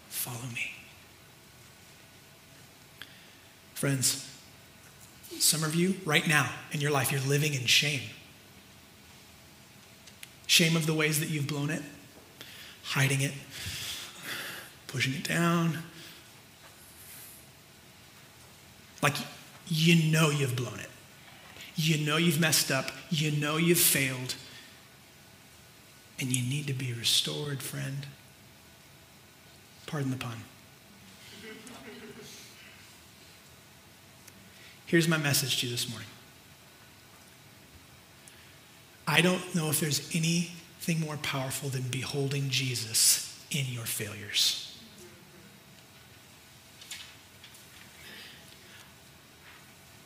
Follow 0.09 0.45
me. 0.53 0.71
Friends, 3.73 4.29
some 5.39 5.63
of 5.63 5.75
you 5.75 5.95
right 6.05 6.27
now 6.27 6.49
in 6.71 6.79
your 6.79 6.91
life, 6.91 7.11
you're 7.11 7.21
living 7.21 7.53
in 7.53 7.65
shame. 7.65 8.01
Shame 10.47 10.75
of 10.75 10.85
the 10.85 10.93
ways 10.93 11.19
that 11.19 11.29
you've 11.29 11.47
blown 11.47 11.69
it, 11.69 11.81
hiding 12.83 13.21
it, 13.21 13.33
pushing 14.87 15.13
it 15.13 15.27
down. 15.27 15.79
Like 19.01 19.15
you 19.67 20.11
know 20.11 20.29
you've 20.29 20.55
blown 20.55 20.79
it. 20.79 20.89
You 21.75 22.05
know 22.05 22.17
you've 22.17 22.39
messed 22.39 22.71
up. 22.71 22.91
You 23.09 23.31
know 23.31 23.57
you've 23.57 23.79
failed. 23.79 24.35
And 26.19 26.31
you 26.31 26.47
need 26.47 26.67
to 26.67 26.73
be 26.73 26.93
restored, 26.93 27.61
friend. 27.61 28.05
Pardon 29.87 30.11
the 30.11 30.17
pun. 30.17 30.37
Here's 34.85 35.07
my 35.07 35.17
message 35.17 35.59
to 35.59 35.65
you 35.65 35.71
this 35.71 35.89
morning. 35.89 36.07
I 39.07 39.21
don't 39.21 39.55
know 39.55 39.69
if 39.69 39.79
there's 39.79 40.15
anything 40.15 40.99
more 40.99 41.17
powerful 41.17 41.69
than 41.69 41.81
beholding 41.83 42.49
Jesus 42.49 43.43
in 43.49 43.65
your 43.67 43.85
failures. 43.85 44.77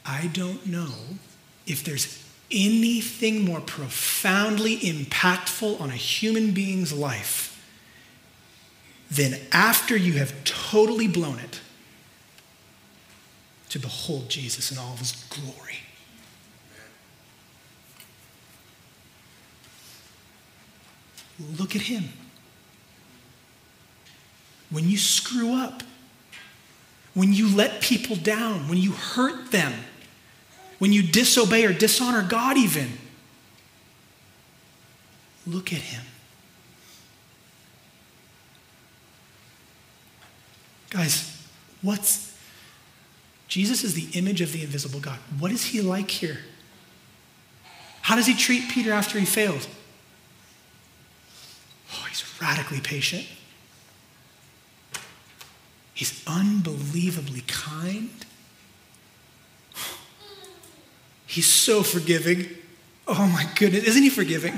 I 0.05 0.27
don't 0.27 0.65
know 0.65 0.93
if 1.67 1.83
there's 1.83 2.23
anything 2.49 3.43
more 3.43 3.59
profoundly 3.59 4.77
impactful 4.77 5.79
on 5.81 5.89
a 5.89 5.95
human 5.95 6.51
being's 6.51 6.93
life 6.93 7.53
than 9.11 9.39
after 9.51 9.95
you 9.95 10.13
have 10.13 10.33
totally 10.43 11.07
blown 11.07 11.39
it 11.39 11.61
to 13.69 13.79
behold 13.79 14.29
Jesus 14.29 14.71
in 14.71 14.77
all 14.77 14.93
of 14.93 14.99
his 14.99 15.11
glory. 15.29 15.79
Look 21.59 21.75
at 21.75 21.83
him. 21.83 22.05
When 24.69 24.89
you 24.89 24.97
screw 24.97 25.53
up, 25.53 25.83
when 27.13 27.33
you 27.33 27.53
let 27.53 27.81
people 27.81 28.15
down, 28.15 28.67
when 28.67 28.77
you 28.77 28.91
hurt 28.91 29.51
them, 29.51 29.73
when 30.79 30.93
you 30.93 31.03
disobey 31.03 31.65
or 31.65 31.73
dishonor 31.73 32.23
God, 32.27 32.57
even. 32.57 32.91
Look 35.45 35.73
at 35.73 35.79
him. 35.79 36.03
Guys, 40.89 41.45
what's 41.81 42.27
Jesus 43.47 43.83
is 43.83 43.93
the 43.93 44.07
image 44.17 44.41
of 44.41 44.51
the 44.51 44.61
invisible 44.61 44.99
God. 44.99 45.19
What 45.39 45.51
is 45.51 45.65
he 45.65 45.81
like 45.81 46.11
here? 46.11 46.39
How 48.01 48.15
does 48.15 48.25
he 48.25 48.33
treat 48.33 48.69
Peter 48.69 48.91
after 48.91 49.17
he 49.19 49.25
failed? 49.25 49.67
Oh, 51.93 52.05
he's 52.09 52.23
radically 52.41 52.81
patient. 52.81 53.25
He's 55.93 56.23
unbelievably 56.27 57.41
kind. 57.47 58.26
He's 61.37 61.45
so 61.45 61.83
forgiving. 61.83 62.47
Oh 63.07 63.27
my 63.27 63.47
goodness, 63.53 63.83
isn't 63.83 64.01
he 64.01 64.09
forgiving? 64.09 64.53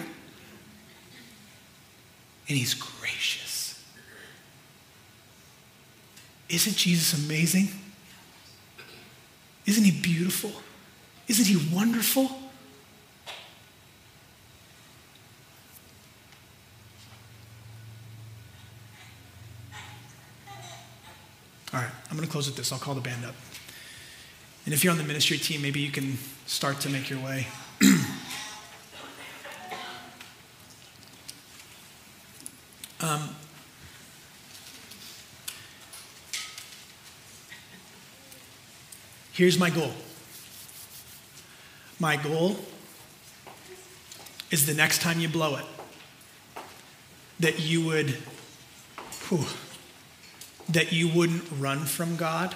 And 2.48 2.58
he's 2.58 2.74
gracious. 2.74 3.84
Isn't 6.48 6.78
Jesus 6.78 7.26
amazing? 7.26 7.68
Isn't 9.66 9.84
he 9.84 9.92
beautiful? 9.92 10.54
Isn't 11.28 11.48
he 11.48 11.76
wonderful? 11.76 12.32
All 21.74 21.82
right, 21.82 21.92
I'm 22.10 22.16
going 22.16 22.26
to 22.26 22.32
close 22.32 22.48
with 22.48 22.56
this. 22.56 22.72
I'll 22.72 22.80
call 22.80 22.96
the 22.96 23.02
band 23.02 23.26
up. 23.26 23.36
And 24.70 24.74
if 24.76 24.84
you're 24.84 24.92
on 24.92 25.00
the 25.00 25.04
ministry 25.04 25.40
team, 25.40 25.64
maybe 25.64 25.80
you 25.80 25.90
can 25.90 26.20
start 26.46 26.80
to 26.82 26.90
make 26.90 27.10
your 27.10 27.18
way. 27.18 27.48
um, 33.02 33.36
here's 39.32 39.58
my 39.58 39.72
goal. 39.72 39.92
My 42.00 42.16
goal 42.16 42.58
is 44.52 44.68
the 44.68 44.76
next 44.76 45.02
time 45.02 45.20
you 45.20 45.30
blow 45.30 45.56
it, 45.56 45.66
that 47.40 47.60
you 47.60 47.84
would, 47.88 48.12
whew, 49.30 49.48
that 50.70 50.94
you 50.94 51.08
wouldn't 51.08 51.46
run 51.58 51.86
from 51.86 52.16
God 52.16 52.56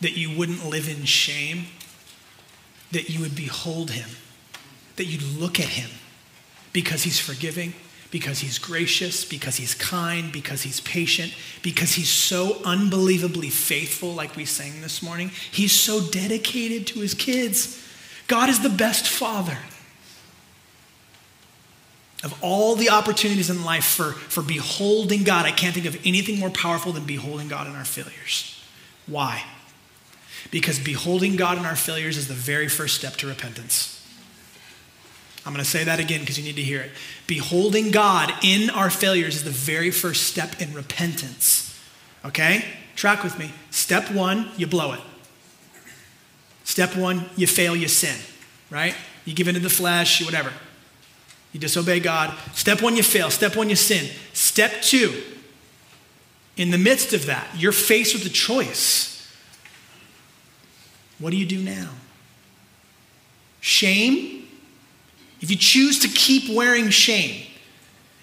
that 0.00 0.16
you 0.16 0.36
wouldn't 0.36 0.64
live 0.64 0.88
in 0.88 1.04
shame, 1.04 1.66
that 2.92 3.08
you 3.08 3.20
would 3.20 3.34
behold 3.34 3.90
him, 3.90 4.10
that 4.96 5.04
you'd 5.04 5.22
look 5.22 5.58
at 5.58 5.68
him 5.68 5.90
because 6.72 7.04
he's 7.04 7.18
forgiving, 7.18 7.72
because 8.10 8.40
he's 8.40 8.58
gracious, 8.58 9.24
because 9.24 9.56
he's 9.56 9.74
kind, 9.74 10.30
because 10.32 10.62
he's 10.62 10.80
patient, 10.80 11.34
because 11.62 11.94
he's 11.94 12.10
so 12.10 12.58
unbelievably 12.64 13.50
faithful, 13.50 14.12
like 14.12 14.36
we 14.36 14.44
sang 14.44 14.80
this 14.82 15.02
morning. 15.02 15.30
He's 15.50 15.72
so 15.72 16.00
dedicated 16.00 16.86
to 16.88 17.00
his 17.00 17.14
kids. 17.14 17.82
God 18.26 18.48
is 18.48 18.60
the 18.60 18.68
best 18.68 19.08
father. 19.08 19.58
Of 22.22 22.34
all 22.42 22.74
the 22.74 22.90
opportunities 22.90 23.50
in 23.50 23.64
life 23.64 23.84
for, 23.84 24.12
for 24.12 24.42
beholding 24.42 25.22
God, 25.22 25.46
I 25.46 25.50
can't 25.52 25.74
think 25.74 25.86
of 25.86 25.96
anything 26.04 26.38
more 26.38 26.50
powerful 26.50 26.92
than 26.92 27.04
beholding 27.04 27.48
God 27.48 27.66
in 27.66 27.74
our 27.74 27.84
failures. 27.84 28.58
Why? 29.06 29.44
Because 30.50 30.78
beholding 30.78 31.36
God 31.36 31.58
in 31.58 31.64
our 31.64 31.76
failures 31.76 32.16
is 32.16 32.28
the 32.28 32.34
very 32.34 32.68
first 32.68 32.96
step 32.96 33.16
to 33.16 33.26
repentance. 33.26 33.92
I'm 35.44 35.52
going 35.52 35.64
to 35.64 35.70
say 35.70 35.84
that 35.84 36.00
again 36.00 36.20
because 36.20 36.38
you 36.38 36.44
need 36.44 36.56
to 36.56 36.62
hear 36.62 36.80
it. 36.80 36.90
Beholding 37.28 37.92
God 37.92 38.32
in 38.42 38.68
our 38.68 38.90
failures 38.90 39.36
is 39.36 39.44
the 39.44 39.50
very 39.50 39.92
first 39.92 40.24
step 40.24 40.60
in 40.60 40.74
repentance. 40.74 41.80
Okay? 42.24 42.64
Track 42.96 43.22
with 43.22 43.38
me. 43.38 43.52
Step 43.70 44.10
one, 44.10 44.50
you 44.56 44.66
blow 44.66 44.92
it. 44.92 45.00
Step 46.64 46.96
one, 46.96 47.26
you 47.36 47.46
fail, 47.46 47.76
you 47.76 47.86
sin, 47.86 48.16
right? 48.70 48.96
You 49.24 49.34
give 49.34 49.46
into 49.46 49.60
the 49.60 49.70
flesh, 49.70 50.24
whatever. 50.24 50.52
You 51.52 51.60
disobey 51.60 52.00
God. 52.00 52.34
Step 52.52 52.82
one, 52.82 52.96
you 52.96 53.04
fail. 53.04 53.30
Step 53.30 53.54
one, 53.54 53.70
you 53.70 53.76
sin. 53.76 54.10
Step 54.32 54.82
two, 54.82 55.22
in 56.56 56.70
the 56.70 56.78
midst 56.78 57.12
of 57.12 57.26
that, 57.26 57.46
you're 57.56 57.70
faced 57.70 58.14
with 58.14 58.26
a 58.26 58.30
choice. 58.30 59.15
What 61.18 61.30
do 61.30 61.36
you 61.36 61.46
do 61.46 61.58
now? 61.58 61.90
Shame? 63.60 64.46
If 65.40 65.50
you 65.50 65.56
choose 65.56 65.98
to 66.00 66.08
keep 66.08 66.54
wearing 66.54 66.90
shame, 66.90 67.46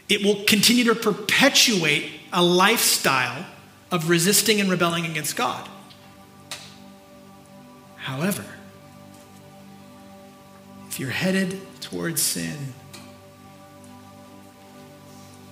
it 0.09 0.23
will 0.23 0.43
continue 0.45 0.83
to 0.85 0.95
perpetuate 0.95 2.11
a 2.31 2.43
lifestyle 2.43 3.45
of 3.91 4.09
resisting 4.09 4.59
and 4.59 4.69
rebelling 4.69 5.05
against 5.05 5.35
God. 5.35 5.69
However, 7.97 8.45
if 10.89 10.99
you're 10.99 11.09
headed 11.09 11.59
towards 11.79 12.21
sin 12.21 12.73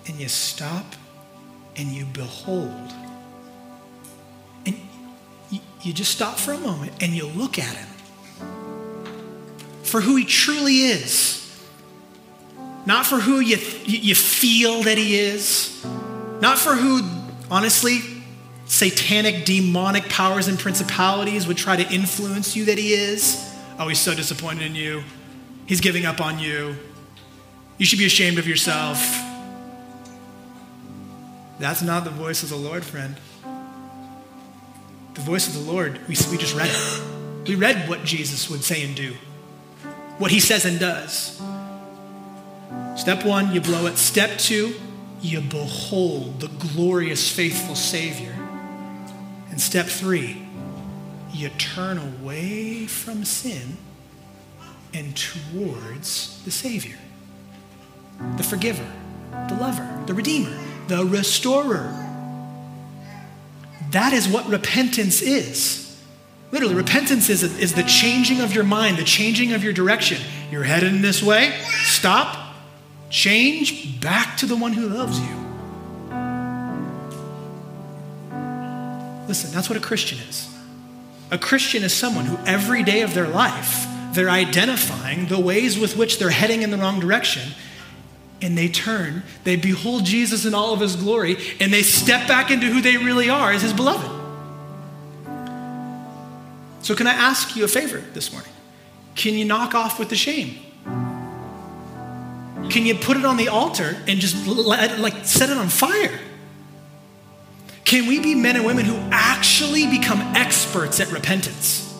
and 0.07 0.19
you 0.19 0.27
stop 0.27 0.85
and 1.75 1.89
you 1.89 2.05
behold, 2.05 2.91
you, 5.51 5.93
just 5.93 6.11
stop 6.11 6.37
for 6.37 6.53
a 6.53 6.57
moment 6.57 6.91
and 7.01 7.13
you 7.13 7.27
look 7.27 7.59
at 7.59 7.75
him 7.75 7.87
for 9.83 10.01
who 10.01 10.15
he 10.15 10.25
truly 10.25 10.77
is, 10.83 11.37
not 12.85 13.05
for 13.05 13.19
who 13.19 13.39
you, 13.39 13.57
you 13.85 14.15
feel 14.15 14.83
that 14.83 14.97
he 14.97 15.19
is, 15.19 15.85
not 16.39 16.57
for 16.57 16.75
who, 16.75 17.01
honestly, 17.49 17.99
satanic, 18.65 19.43
demonic 19.43 20.07
powers 20.07 20.47
and 20.47 20.57
principalities 20.57 21.45
would 21.45 21.57
try 21.57 21.75
to 21.75 21.93
influence 21.93 22.55
you 22.55 22.65
that 22.65 22.77
he 22.77 22.93
is. 22.93 23.53
Oh, 23.77 23.89
he's 23.89 23.99
so 23.99 24.15
disappointed 24.15 24.65
in 24.65 24.75
you. 24.75 25.03
He's 25.65 25.81
giving 25.81 26.05
up 26.05 26.21
on 26.21 26.39
you. 26.39 26.77
You 27.77 27.85
should 27.85 27.99
be 27.99 28.05
ashamed 28.05 28.39
of 28.39 28.47
yourself. 28.47 28.97
That's 31.59 31.81
not 31.81 32.05
the 32.05 32.11
voice 32.11 32.43
of 32.43 32.49
the 32.49 32.55
Lord, 32.55 32.85
friend. 32.85 33.17
The 35.13 35.21
voice 35.21 35.47
of 35.47 35.53
the 35.53 35.71
Lord, 35.71 35.99
we, 36.07 36.15
we 36.31 36.37
just 36.37 36.55
read 36.55 36.69
it. 36.69 37.47
We 37.47 37.55
read 37.55 37.89
what 37.89 38.03
Jesus 38.03 38.49
would 38.49 38.63
say 38.63 38.83
and 38.83 38.95
do, 38.95 39.13
what 40.17 40.31
he 40.31 40.39
says 40.39 40.65
and 40.65 40.79
does. 40.79 41.41
Step 42.95 43.25
one, 43.25 43.53
you 43.53 43.61
blow 43.61 43.87
it. 43.87 43.97
Step 43.97 44.37
two, 44.37 44.75
you 45.21 45.41
behold 45.41 46.39
the 46.39 46.47
glorious, 46.47 47.31
faithful 47.31 47.75
Savior. 47.75 48.35
And 49.49 49.59
step 49.59 49.87
three, 49.87 50.45
you 51.33 51.49
turn 51.49 51.97
away 51.97 52.85
from 52.85 53.25
sin 53.25 53.77
and 54.93 55.15
towards 55.15 56.43
the 56.43 56.51
Savior, 56.51 56.97
the 58.37 58.43
forgiver, 58.43 58.89
the 59.49 59.55
lover, 59.55 60.03
the 60.05 60.13
redeemer 60.13 60.57
the 60.91 61.05
restorer. 61.05 62.10
That 63.89 64.13
is 64.13 64.27
what 64.27 64.47
repentance 64.47 65.21
is. 65.21 65.81
Literally, 66.51 66.75
repentance 66.75 67.29
is, 67.29 67.43
is 67.43 67.73
the 67.73 67.83
changing 67.83 68.41
of 68.41 68.53
your 68.53 68.63
mind, 68.63 68.97
the 68.97 69.03
changing 69.03 69.53
of 69.53 69.63
your 69.63 69.73
direction. 69.73 70.21
You're 70.51 70.63
headed 70.63 70.93
in 70.93 71.01
this 71.01 71.23
way, 71.23 71.57
stop, 71.83 72.55
change 73.09 73.99
back 74.01 74.37
to 74.37 74.45
the 74.45 74.55
one 74.55 74.73
who 74.73 74.87
loves 74.87 75.19
you. 75.19 75.41
Listen, 79.27 79.51
that's 79.51 79.69
what 79.69 79.77
a 79.77 79.81
Christian 79.81 80.19
is. 80.27 80.53
A 81.31 81.37
Christian 81.37 81.83
is 81.83 81.93
someone 81.93 82.25
who 82.25 82.37
every 82.45 82.83
day 82.83 83.01
of 83.01 83.13
their 83.13 83.27
life, 83.27 83.87
they're 84.11 84.29
identifying 84.29 85.27
the 85.27 85.39
ways 85.39 85.79
with 85.79 85.95
which 85.95 86.19
they're 86.19 86.29
heading 86.29 86.63
in 86.63 86.71
the 86.71 86.77
wrong 86.77 86.99
direction 86.99 87.53
and 88.41 88.57
they 88.57 88.67
turn, 88.67 89.23
they 89.43 89.55
behold 89.55 90.05
Jesus 90.05 90.45
in 90.45 90.53
all 90.53 90.73
of 90.73 90.79
his 90.79 90.95
glory, 90.95 91.37
and 91.59 91.71
they 91.73 91.83
step 91.83 92.27
back 92.27 92.51
into 92.51 92.67
who 92.67 92.81
they 92.81 92.97
really 92.97 93.29
are 93.29 93.51
as 93.51 93.61
his 93.61 93.73
beloved. 93.73 94.09
So, 96.81 96.95
can 96.95 97.07
I 97.07 97.13
ask 97.13 97.55
you 97.55 97.63
a 97.63 97.67
favor 97.67 97.99
this 98.13 98.31
morning? 98.31 98.51
Can 99.15 99.35
you 99.35 99.45
knock 99.45 99.75
off 99.75 99.99
with 99.99 100.09
the 100.09 100.15
shame? 100.15 100.57
Can 102.69 102.85
you 102.85 102.95
put 102.95 103.17
it 103.17 103.25
on 103.25 103.37
the 103.37 103.49
altar 103.49 103.97
and 104.07 104.19
just 104.19 104.47
let, 104.47 104.99
like 104.99 105.25
set 105.25 105.49
it 105.49 105.57
on 105.57 105.69
fire? 105.69 106.19
Can 107.83 108.07
we 108.07 108.19
be 108.19 108.33
men 108.35 108.55
and 108.55 108.65
women 108.65 108.85
who 108.85 108.95
actually 109.11 109.85
become 109.85 110.19
experts 110.35 110.99
at 110.99 111.11
repentance? 111.11 111.93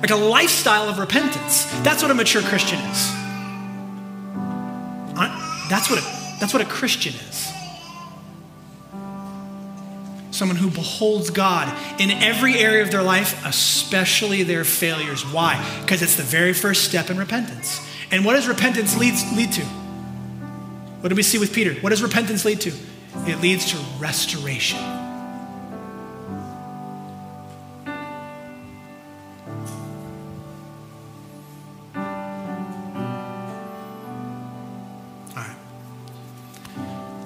Like 0.00 0.10
a 0.10 0.16
lifestyle 0.16 0.88
of 0.88 0.98
repentance. 0.98 1.64
That's 1.82 2.02
what 2.02 2.10
a 2.10 2.14
mature 2.14 2.42
Christian 2.42 2.78
is. 2.78 3.12
That's 5.68 5.90
what 5.90 5.98
a, 5.98 6.02
that's 6.38 6.52
what 6.52 6.62
a 6.62 6.66
Christian 6.66 7.14
is. 7.14 7.52
Someone 10.30 10.56
who 10.56 10.70
beholds 10.70 11.30
God 11.30 11.74
in 11.98 12.10
every 12.10 12.58
area 12.58 12.82
of 12.82 12.90
their 12.90 13.02
life, 13.02 13.44
especially 13.46 14.42
their 14.42 14.64
failures. 14.64 15.24
Why? 15.24 15.64
Because 15.80 16.02
it's 16.02 16.16
the 16.16 16.22
very 16.22 16.52
first 16.52 16.84
step 16.84 17.08
in 17.08 17.16
repentance. 17.16 17.80
And 18.10 18.24
what 18.24 18.34
does 18.34 18.46
repentance 18.46 18.96
lead, 18.98 19.14
lead 19.34 19.52
to? 19.52 19.62
What 21.00 21.08
do 21.08 21.14
we 21.14 21.22
see 21.22 21.38
with 21.38 21.54
Peter? 21.54 21.74
What 21.80 21.90
does 21.90 22.02
repentance 22.02 22.44
lead 22.44 22.60
to? 22.62 22.72
It 23.26 23.40
leads 23.40 23.72
to 23.72 23.78
restoration. 23.98 25.05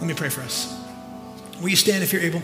Me 0.08 0.14
pray 0.14 0.28
for 0.28 0.40
us. 0.40 0.76
Will 1.60 1.68
you 1.68 1.76
stand 1.76 2.02
if 2.02 2.12
you're 2.12 2.22
able? 2.22 2.42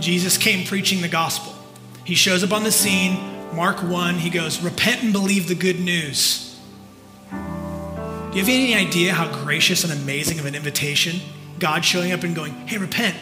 Jesus 0.00 0.38
came 0.38 0.66
preaching 0.66 1.02
the 1.02 1.08
gospel. 1.08 1.54
He 2.04 2.14
shows 2.14 2.42
up 2.42 2.52
on 2.52 2.64
the 2.64 2.72
scene 2.72 3.39
Mark 3.52 3.82
1, 3.82 4.14
he 4.16 4.30
goes, 4.30 4.60
Repent 4.60 5.02
and 5.02 5.12
believe 5.12 5.48
the 5.48 5.54
good 5.54 5.80
news. 5.80 6.58
Do 7.30 7.36
you 8.38 8.44
have 8.44 8.48
any 8.48 8.74
idea 8.74 9.12
how 9.12 9.42
gracious 9.42 9.82
and 9.82 9.92
amazing 9.92 10.38
of 10.38 10.46
an 10.46 10.54
invitation? 10.54 11.20
God 11.58 11.84
showing 11.84 12.12
up 12.12 12.22
and 12.22 12.34
going, 12.34 12.52
Hey, 12.68 12.78
repent. 12.78 13.16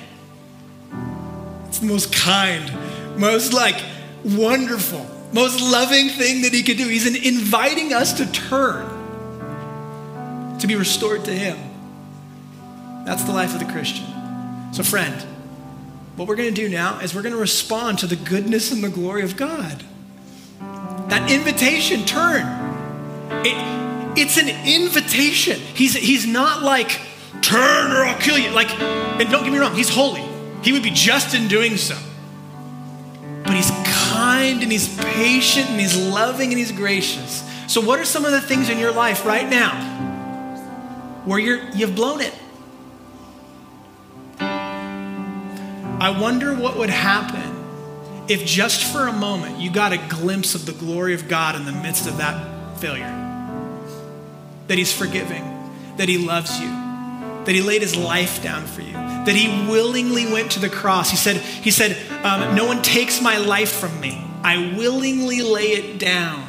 It's 1.68 1.78
the 1.78 1.86
most 1.86 2.14
kind, 2.14 2.70
most 3.18 3.54
like 3.54 3.82
wonderful, 4.22 5.06
most 5.32 5.60
loving 5.60 6.08
thing 6.10 6.42
that 6.42 6.52
he 6.52 6.62
could 6.62 6.76
do. 6.76 6.86
He's 6.88 7.06
inviting 7.06 7.94
us 7.94 8.12
to 8.14 8.30
turn, 8.30 8.86
to 10.58 10.66
be 10.66 10.76
restored 10.76 11.24
to 11.24 11.32
him. 11.32 11.56
That's 13.06 13.24
the 13.24 13.32
life 13.32 13.54
of 13.54 13.60
the 13.60 13.72
Christian. 13.72 14.04
So, 14.72 14.82
friend, 14.82 15.22
what 16.16 16.28
we're 16.28 16.36
going 16.36 16.54
to 16.54 16.60
do 16.60 16.68
now 16.68 16.98
is 17.00 17.14
we're 17.14 17.22
going 17.22 17.34
to 17.34 17.40
respond 17.40 18.00
to 18.00 18.06
the 18.06 18.16
goodness 18.16 18.70
and 18.72 18.84
the 18.84 18.90
glory 18.90 19.22
of 19.22 19.36
God. 19.36 19.84
That 21.18 21.32
invitation, 21.32 22.04
turn. 22.04 22.46
It, 23.44 24.16
it's 24.16 24.36
an 24.36 24.48
invitation. 24.64 25.58
He's, 25.58 25.96
he's 25.96 26.28
not 26.28 26.62
like, 26.62 27.00
turn 27.42 27.90
or 27.90 28.04
I'll 28.04 28.20
kill 28.20 28.38
you. 28.38 28.50
Like, 28.50 28.70
and 28.70 29.28
don't 29.28 29.42
get 29.42 29.52
me 29.52 29.58
wrong, 29.58 29.74
he's 29.74 29.88
holy. 29.88 30.24
He 30.62 30.70
would 30.70 30.84
be 30.84 30.92
just 30.92 31.34
in 31.34 31.48
doing 31.48 31.76
so. 31.76 31.98
But 33.42 33.54
he's 33.54 33.72
kind 34.12 34.62
and 34.62 34.70
he's 34.70 34.96
patient 34.96 35.68
and 35.70 35.80
he's 35.80 35.96
loving 35.96 36.50
and 36.50 36.58
he's 36.58 36.70
gracious. 36.70 37.42
So, 37.66 37.80
what 37.80 37.98
are 37.98 38.04
some 38.04 38.24
of 38.24 38.30
the 38.30 38.40
things 38.40 38.70
in 38.70 38.78
your 38.78 38.92
life 38.92 39.26
right 39.26 39.48
now 39.48 39.74
where 41.24 41.40
you're, 41.40 41.68
you've 41.70 41.96
blown 41.96 42.20
it? 42.20 42.34
I 46.00 46.16
wonder 46.16 46.54
what 46.54 46.76
would 46.76 46.90
happen 46.90 47.47
if 48.28 48.44
just 48.44 48.84
for 48.92 49.06
a 49.06 49.12
moment 49.12 49.58
you 49.58 49.70
got 49.70 49.92
a 49.92 49.98
glimpse 50.08 50.54
of 50.54 50.66
the 50.66 50.72
glory 50.72 51.14
of 51.14 51.28
God 51.28 51.54
in 51.56 51.64
the 51.64 51.72
midst 51.72 52.06
of 52.06 52.18
that 52.18 52.78
failure, 52.78 53.14
that 54.66 54.78
He's 54.78 54.92
forgiving, 54.92 55.44
that 55.96 56.08
He 56.08 56.18
loves 56.18 56.60
you, 56.60 56.68
that 56.68 57.54
He 57.54 57.62
laid 57.62 57.82
His 57.82 57.96
life 57.96 58.42
down 58.42 58.66
for 58.66 58.82
you, 58.82 58.92
that 58.92 59.34
He 59.34 59.48
willingly 59.70 60.26
went 60.30 60.52
to 60.52 60.60
the 60.60 60.68
cross. 60.68 61.10
He 61.10 61.16
said, 61.16 61.36
he 61.36 61.70
said 61.70 61.96
um, 62.24 62.54
No 62.54 62.66
one 62.66 62.82
takes 62.82 63.22
my 63.22 63.38
life 63.38 63.72
from 63.72 63.98
me, 64.00 64.22
I 64.42 64.74
willingly 64.76 65.42
lay 65.42 65.68
it 65.72 65.98
down. 65.98 66.46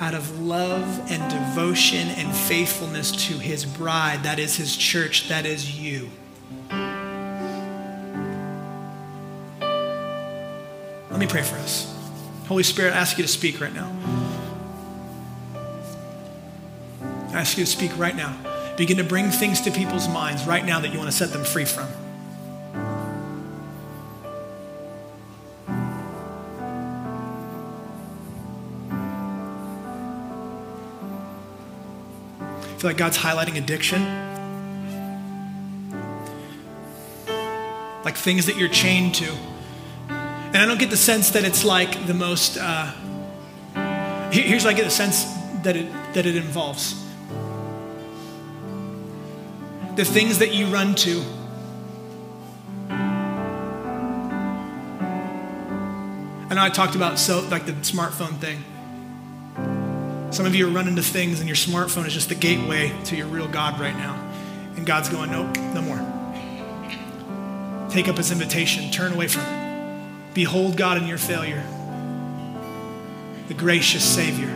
out 0.00 0.14
of 0.14 0.40
love 0.40 1.10
and 1.10 1.30
devotion 1.30 2.08
and 2.08 2.34
faithfulness 2.34 3.10
to 3.28 3.34
his 3.34 3.64
bride, 3.64 4.22
that 4.22 4.38
is 4.38 4.56
his 4.56 4.76
church, 4.76 5.28
that 5.28 5.44
is 5.44 5.78
you. 5.80 6.08
Let 11.18 11.26
me 11.26 11.32
pray 11.32 11.42
for 11.42 11.56
us. 11.56 11.92
Holy 12.46 12.62
Spirit, 12.62 12.92
I 12.92 12.98
ask 12.98 13.18
you 13.18 13.24
to 13.24 13.28
speak 13.28 13.60
right 13.60 13.74
now. 13.74 13.92
I 17.30 17.40
ask 17.40 17.58
you 17.58 17.64
to 17.64 17.68
speak 17.68 17.90
right 17.98 18.14
now. 18.14 18.36
Begin 18.76 18.98
to 18.98 19.02
bring 19.02 19.32
things 19.32 19.60
to 19.62 19.72
people's 19.72 20.06
minds 20.06 20.46
right 20.46 20.64
now 20.64 20.78
that 20.78 20.92
you 20.92 20.96
want 20.96 21.10
to 21.10 21.16
set 21.16 21.32
them 21.32 21.42
free 21.42 21.64
from. 21.64 21.88
I 32.62 32.78
feel 32.78 32.90
like 32.90 32.96
God's 32.96 33.18
highlighting 33.18 33.56
addiction. 33.56 34.04
Like 38.04 38.16
things 38.16 38.46
that 38.46 38.56
you're 38.56 38.68
chained 38.68 39.16
to. 39.16 39.57
And 40.48 40.56
I 40.56 40.66
don't 40.66 40.78
get 40.78 40.90
the 40.90 40.96
sense 40.96 41.30
that 41.32 41.44
it's 41.44 41.64
like 41.64 42.06
the 42.06 42.14
most. 42.14 42.56
Uh, 42.56 42.92
here's 44.30 44.64
what 44.64 44.74
I 44.74 44.76
get 44.76 44.84
the 44.84 44.90
sense 44.90 45.24
that 45.62 45.76
it, 45.76 45.92
that 46.14 46.24
it 46.24 46.36
involves 46.36 47.04
the 49.98 50.04
things 50.04 50.38
that 50.38 50.54
you 50.54 50.66
run 50.66 50.94
to. 50.94 51.22
I 56.48 56.54
know 56.54 56.62
I 56.62 56.70
talked 56.70 56.94
about 56.94 57.18
so 57.18 57.40
like 57.50 57.66
the 57.66 57.72
smartphone 57.72 58.38
thing. 58.38 58.62
Some 60.30 60.46
of 60.46 60.54
you 60.54 60.68
are 60.68 60.70
running 60.70 60.94
to 60.96 61.02
things, 61.02 61.40
and 61.40 61.48
your 61.48 61.56
smartphone 61.56 62.06
is 62.06 62.14
just 62.14 62.28
the 62.28 62.36
gateway 62.36 62.92
to 63.06 63.16
your 63.16 63.26
real 63.26 63.48
God 63.48 63.80
right 63.80 63.96
now. 63.96 64.14
And 64.76 64.86
God's 64.86 65.08
going, 65.08 65.32
nope, 65.32 65.56
no 65.74 65.82
more. 65.82 65.98
Take 67.90 68.06
up 68.06 68.16
his 68.16 68.30
invitation, 68.30 68.92
turn 68.92 69.12
away 69.12 69.26
from 69.26 69.42
it. 69.42 69.57
Behold 70.34 70.76
God 70.76 70.98
in 70.98 71.08
your 71.08 71.18
failure, 71.18 71.64
the 73.48 73.54
gracious 73.54 74.04
Savior 74.04 74.46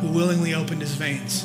who 0.00 0.08
willingly 0.08 0.54
opened 0.54 0.80
his 0.80 0.94
veins. 0.94 1.44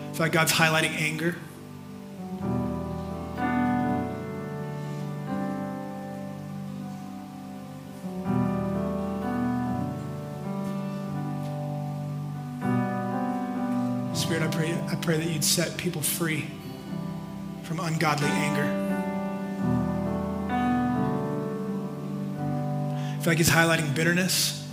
I 0.00 0.12
feel 0.12 0.26
like 0.26 0.32
God's 0.32 0.52
highlighting 0.52 0.94
anger. 0.98 1.36
Spirit, 14.14 14.42
I 14.42 14.48
pray, 14.48 14.72
I 14.72 14.94
pray 14.96 15.18
that 15.18 15.28
you'd 15.28 15.44
set 15.44 15.76
people 15.76 16.00
free 16.02 16.46
from 17.66 17.80
ungodly 17.80 18.28
anger. 18.28 18.62
I 22.88 23.18
feel 23.18 23.32
like 23.32 23.38
he's 23.38 23.50
highlighting 23.50 23.92
bitterness. 23.92 24.64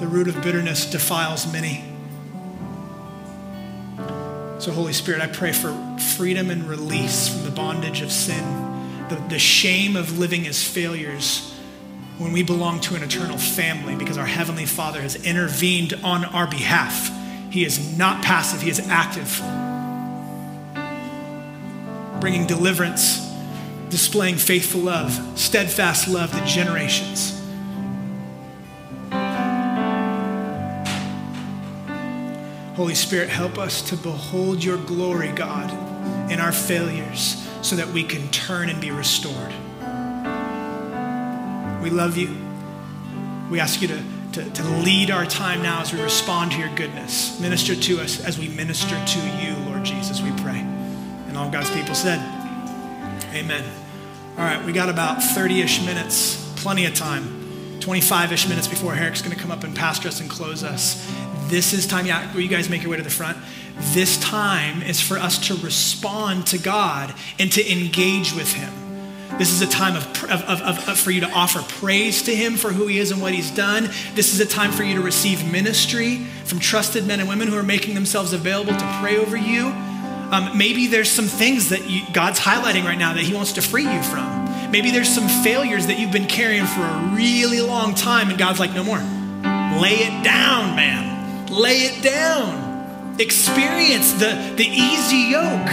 The 0.00 0.06
root 0.06 0.28
of 0.28 0.42
bitterness 0.42 0.90
defiles 0.90 1.52
many. 1.52 1.84
So, 4.58 4.72
Holy 4.72 4.94
Spirit, 4.94 5.20
I 5.20 5.26
pray 5.26 5.52
for 5.52 5.74
freedom 6.16 6.48
and 6.48 6.64
release 6.64 7.28
from 7.28 7.44
the 7.44 7.50
bondage 7.50 8.00
of 8.00 8.10
sin, 8.10 8.42
the, 9.10 9.16
the 9.28 9.38
shame 9.38 9.96
of 9.96 10.18
living 10.18 10.46
as 10.46 10.64
failures 10.66 11.54
when 12.16 12.32
we 12.32 12.42
belong 12.42 12.80
to 12.80 12.94
an 12.94 13.02
eternal 13.02 13.36
family 13.36 13.96
because 13.96 14.16
our 14.16 14.24
Heavenly 14.24 14.64
Father 14.64 15.02
has 15.02 15.14
intervened 15.26 15.92
on 16.02 16.24
our 16.24 16.46
behalf. 16.46 17.10
He 17.56 17.64
is 17.64 17.96
not 17.96 18.22
passive, 18.22 18.60
He 18.60 18.68
is 18.68 18.80
active, 18.80 19.40
bringing 22.20 22.46
deliverance, 22.46 23.32
displaying 23.88 24.36
faithful 24.36 24.82
love, 24.82 25.18
steadfast 25.38 26.06
love 26.06 26.30
to 26.32 26.44
generations. 26.44 27.32
Holy 32.76 32.94
Spirit, 32.94 33.30
help 33.30 33.56
us 33.56 33.80
to 33.88 33.96
behold 33.96 34.62
your 34.62 34.76
glory, 34.76 35.32
God, 35.32 35.70
in 36.30 36.40
our 36.40 36.52
failures 36.52 37.42
so 37.62 37.74
that 37.74 37.88
we 37.88 38.04
can 38.04 38.28
turn 38.28 38.68
and 38.68 38.82
be 38.82 38.90
restored. 38.90 39.54
We 41.82 41.88
love 41.88 42.18
you. 42.18 42.36
We 43.50 43.60
ask 43.60 43.80
you 43.80 43.88
to, 43.88 44.02
to, 44.36 44.50
to, 44.50 44.62
lead 44.80 45.10
our 45.10 45.24
time 45.24 45.62
now 45.62 45.80
as 45.80 45.94
we 45.94 46.02
respond 46.02 46.52
to 46.52 46.58
your 46.58 46.68
goodness. 46.74 47.40
Minister 47.40 47.74
to 47.74 48.00
us 48.02 48.22
as 48.22 48.38
we 48.38 48.48
minister 48.48 49.02
to 49.02 49.18
you, 49.40 49.56
Lord 49.64 49.82
Jesus, 49.82 50.20
we 50.20 50.30
pray. 50.42 50.58
And 50.58 51.38
all 51.38 51.48
God's 51.50 51.70
people 51.70 51.94
said, 51.94 52.18
Amen. 53.32 53.64
All 54.36 54.44
right, 54.44 54.62
we 54.62 54.72
got 54.72 54.90
about 54.90 55.22
30 55.22 55.62
ish 55.62 55.82
minutes, 55.86 56.52
plenty 56.56 56.84
of 56.84 56.94
time. 56.94 57.80
25 57.80 58.32
ish 58.32 58.46
minutes 58.46 58.68
before 58.68 58.94
Eric's 58.94 59.22
going 59.22 59.34
to 59.34 59.40
come 59.40 59.50
up 59.50 59.64
and 59.64 59.74
pastor 59.74 60.08
us 60.08 60.20
and 60.20 60.28
close 60.28 60.62
us. 60.62 61.10
This 61.46 61.72
is 61.72 61.86
time, 61.86 62.04
yeah, 62.04 62.30
will 62.34 62.42
you 62.42 62.48
guys 62.48 62.68
make 62.68 62.82
your 62.82 62.90
way 62.90 62.98
to 62.98 63.02
the 63.02 63.08
front? 63.08 63.38
This 63.94 64.20
time 64.20 64.82
is 64.82 65.00
for 65.00 65.16
us 65.16 65.38
to 65.48 65.54
respond 65.54 66.46
to 66.48 66.58
God 66.58 67.14
and 67.38 67.50
to 67.52 67.72
engage 67.72 68.34
with 68.34 68.52
Him. 68.52 68.85
This 69.38 69.52
is 69.52 69.60
a 69.60 69.66
time 69.66 69.96
of, 69.96 70.06
of, 70.24 70.42
of, 70.44 70.88
of, 70.88 70.98
for 70.98 71.10
you 71.10 71.20
to 71.20 71.30
offer 71.30 71.60
praise 71.74 72.22
to 72.22 72.34
Him 72.34 72.56
for 72.56 72.72
who 72.72 72.86
He 72.86 72.98
is 72.98 73.10
and 73.10 73.20
what 73.20 73.34
He's 73.34 73.50
done. 73.50 73.84
This 74.14 74.32
is 74.32 74.40
a 74.40 74.46
time 74.46 74.72
for 74.72 74.82
you 74.82 74.94
to 74.94 75.02
receive 75.02 75.50
ministry 75.50 76.24
from 76.44 76.58
trusted 76.58 77.06
men 77.06 77.20
and 77.20 77.28
women 77.28 77.48
who 77.48 77.56
are 77.56 77.62
making 77.62 77.94
themselves 77.94 78.32
available 78.32 78.72
to 78.72 78.98
pray 79.00 79.18
over 79.18 79.36
you. 79.36 79.66
Um, 79.66 80.56
maybe 80.56 80.86
there's 80.86 81.10
some 81.10 81.26
things 81.26 81.68
that 81.68 81.88
you, 81.88 82.02
God's 82.12 82.40
highlighting 82.40 82.84
right 82.84 82.98
now 82.98 83.12
that 83.12 83.22
He 83.22 83.34
wants 83.34 83.52
to 83.52 83.62
free 83.62 83.84
you 83.84 84.02
from. 84.02 84.70
Maybe 84.70 84.90
there's 84.90 85.14
some 85.14 85.28
failures 85.44 85.86
that 85.86 85.98
you've 85.98 86.12
been 86.12 86.26
carrying 86.26 86.66
for 86.66 86.80
a 86.80 87.12
really 87.14 87.60
long 87.60 87.94
time, 87.94 88.30
and 88.30 88.38
God's 88.38 88.58
like, 88.58 88.72
no 88.72 88.82
more. 88.82 88.98
Lay 88.98 89.96
it 89.96 90.24
down, 90.24 90.74
man. 90.74 91.46
Lay 91.48 91.82
it 91.82 92.02
down. 92.02 93.16
Experience 93.20 94.12
the, 94.14 94.54
the 94.56 94.66
easy 94.66 95.30
yoke. 95.30 95.68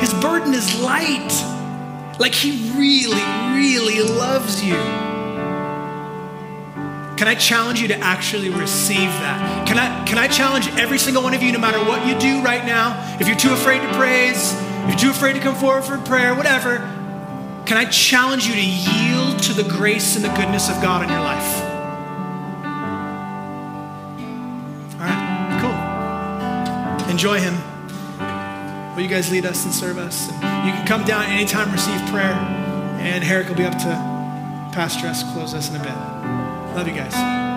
His 0.00 0.14
burden 0.14 0.54
is 0.54 0.80
light. 0.80 1.58
Like 2.20 2.34
he 2.34 2.70
really, 2.76 3.22
really 3.56 4.02
loves 4.02 4.62
you. 4.62 4.74
Can 7.16 7.28
I 7.28 7.34
challenge 7.34 7.80
you 7.80 7.88
to 7.88 7.96
actually 7.96 8.50
receive 8.50 9.08
that? 9.08 9.66
Can 9.66 9.78
I, 9.78 10.04
can 10.04 10.18
I 10.18 10.28
challenge 10.28 10.68
every 10.78 10.98
single 10.98 11.22
one 11.22 11.32
of 11.32 11.42
you, 11.42 11.50
no 11.50 11.58
matter 11.58 11.78
what 11.78 12.06
you 12.06 12.18
do 12.18 12.42
right 12.42 12.62
now, 12.66 13.16
if 13.20 13.26
you're 13.26 13.38
too 13.38 13.54
afraid 13.54 13.80
to 13.80 13.88
praise, 13.94 14.52
if 14.84 14.90
you're 14.90 14.98
too 14.98 15.10
afraid 15.10 15.32
to 15.32 15.40
come 15.40 15.54
forward 15.54 15.82
for 15.82 15.96
prayer, 15.96 16.34
whatever, 16.34 16.76
can 17.64 17.78
I 17.78 17.86
challenge 17.86 18.46
you 18.46 18.52
to 18.52 18.66
yield 18.66 19.38
to 19.44 19.54
the 19.54 19.64
grace 19.64 20.14
and 20.14 20.22
the 20.22 20.28
goodness 20.28 20.68
of 20.68 20.82
God 20.82 21.02
in 21.02 21.08
your 21.08 21.20
life? 21.20 21.62
All 24.94 25.06
right, 25.06 26.98
cool. 27.00 27.10
Enjoy 27.10 27.38
Him. 27.38 27.54
Will 28.94 29.02
you 29.02 29.08
guys 29.08 29.30
lead 29.32 29.46
us 29.46 29.64
and 29.64 29.72
serve 29.72 29.96
us? 29.96 30.49
You 30.64 30.72
can 30.72 30.86
come 30.86 31.04
down 31.04 31.24
anytime, 31.24 31.72
receive 31.72 32.00
prayer, 32.10 32.34
and 33.00 33.24
Eric 33.24 33.48
will 33.48 33.56
be 33.56 33.64
up 33.64 33.78
to 33.78 34.70
pastor 34.72 35.06
us, 35.06 35.22
close 35.32 35.54
us 35.54 35.70
in 35.70 35.76
a 35.76 35.82
bit. 35.82 35.94
Love 36.74 36.86
you 36.86 36.94
guys. 36.94 37.49